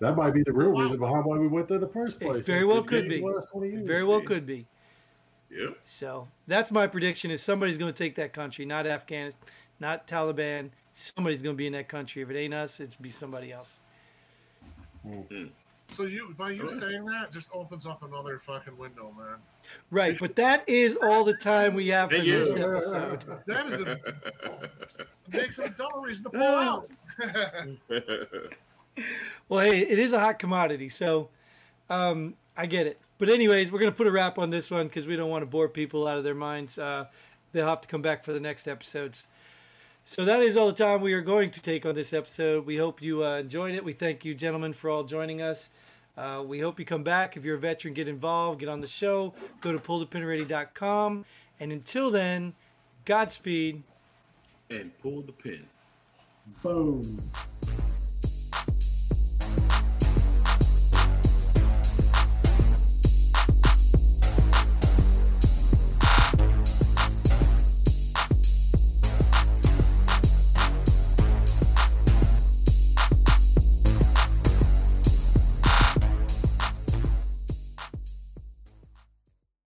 That 0.00 0.16
might 0.16 0.30
be 0.32 0.42
the 0.42 0.54
real 0.54 0.70
Wow. 0.72 0.82
reason 0.84 0.98
behind 0.98 1.24
why 1.26 1.36
we 1.36 1.48
went 1.48 1.68
there 1.68 1.74
in 1.76 1.80
the 1.82 1.88
first 1.88 2.16
It 2.16 2.20
place. 2.24 2.46
very 2.46 2.64
well 2.64 2.82
could 2.82 3.10
be. 3.10 3.20
last 3.20 3.50
20 3.50 3.68
years. 3.68 3.86
Very 3.86 4.04
well 4.04 4.22
could 4.22 4.46
be. 4.46 4.66
Yep. 5.50 5.76
So 5.82 6.28
that's 6.46 6.72
my 6.72 6.86
prediction: 6.86 7.30
is 7.30 7.42
somebody's 7.42 7.76
going 7.78 7.92
to 7.92 7.96
take 7.96 8.14
that 8.16 8.32
country, 8.32 8.64
not 8.64 8.86
Afghanistan, 8.86 9.40
not 9.80 10.06
Taliban. 10.08 10.70
Somebody's 10.98 11.42
going 11.42 11.54
to 11.54 11.58
be 11.58 11.66
in 11.66 11.74
that 11.74 11.88
country. 11.88 12.22
If 12.22 12.30
it 12.30 12.38
ain't 12.38 12.54
us, 12.54 12.80
it's 12.80 12.96
be 12.96 13.10
somebody 13.10 13.52
else. 13.52 13.80
So 15.90 16.02
you 16.02 16.34
by 16.36 16.50
you 16.50 16.68
saying 16.68 17.04
that 17.04 17.30
just 17.30 17.48
opens 17.52 17.86
up 17.86 18.02
another 18.02 18.38
fucking 18.38 18.76
window, 18.76 19.14
man. 19.16 19.36
Right, 19.90 20.18
but 20.18 20.34
that 20.36 20.68
is 20.68 20.96
all 21.00 21.22
the 21.22 21.34
time 21.34 21.74
we 21.74 21.88
have 21.88 22.10
for 22.10 22.16
Thank 22.16 22.28
this 22.28 22.50
episode. 22.50 23.24
That 23.46 23.66
is 23.66 23.80
a 23.82 23.98
makes 25.32 25.58
it 25.58 25.66
a 25.66 25.70
double 25.70 26.00
reason 26.00 26.24
to 26.24 26.30
pull 26.30 26.42
out. 26.42 26.88
Well, 29.50 29.60
hey, 29.60 29.80
it 29.80 29.98
is 29.98 30.14
a 30.14 30.18
hot 30.18 30.38
commodity, 30.38 30.88
so 30.88 31.28
um, 31.90 32.32
I 32.56 32.64
get 32.64 32.86
it. 32.86 32.98
But 33.18 33.28
anyways, 33.28 33.70
we're 33.70 33.78
gonna 33.78 33.92
put 33.92 34.06
a 34.06 34.10
wrap 34.10 34.38
on 34.38 34.48
this 34.48 34.70
one 34.70 34.86
because 34.86 35.06
we 35.06 35.16
don't 35.16 35.28
want 35.28 35.42
to 35.42 35.46
bore 35.46 35.68
people 35.68 36.08
out 36.08 36.16
of 36.16 36.24
their 36.24 36.34
minds. 36.34 36.78
Uh, 36.78 37.04
they'll 37.52 37.68
have 37.68 37.82
to 37.82 37.88
come 37.88 38.00
back 38.00 38.24
for 38.24 38.32
the 38.32 38.40
next 38.40 38.66
episodes. 38.66 39.28
So 40.08 40.24
that 40.24 40.40
is 40.40 40.56
all 40.56 40.68
the 40.68 40.72
time 40.72 41.00
we 41.00 41.14
are 41.14 41.20
going 41.20 41.50
to 41.50 41.60
take 41.60 41.84
on 41.84 41.96
this 41.96 42.12
episode. 42.12 42.64
We 42.64 42.76
hope 42.76 43.02
you 43.02 43.24
uh, 43.24 43.38
enjoyed 43.38 43.74
it. 43.74 43.82
We 43.82 43.92
thank 43.92 44.24
you, 44.24 44.36
gentlemen, 44.36 44.72
for 44.72 44.88
all 44.88 45.02
joining 45.02 45.42
us. 45.42 45.68
Uh, 46.16 46.44
we 46.46 46.60
hope 46.60 46.78
you 46.78 46.84
come 46.84 47.02
back. 47.02 47.36
If 47.36 47.44
you're 47.44 47.56
a 47.56 47.58
veteran, 47.58 47.92
get 47.92 48.06
involved, 48.06 48.60
get 48.60 48.68
on 48.68 48.80
the 48.80 48.86
show. 48.86 49.34
Go 49.60 49.72
to 49.72 49.80
pullthepinready.com. 49.80 51.24
And 51.58 51.72
until 51.72 52.12
then, 52.12 52.54
Godspeed. 53.04 53.82
and 54.70 54.96
pull 55.00 55.22
the 55.22 55.32
pin. 55.32 55.66
Boom. 56.62 57.02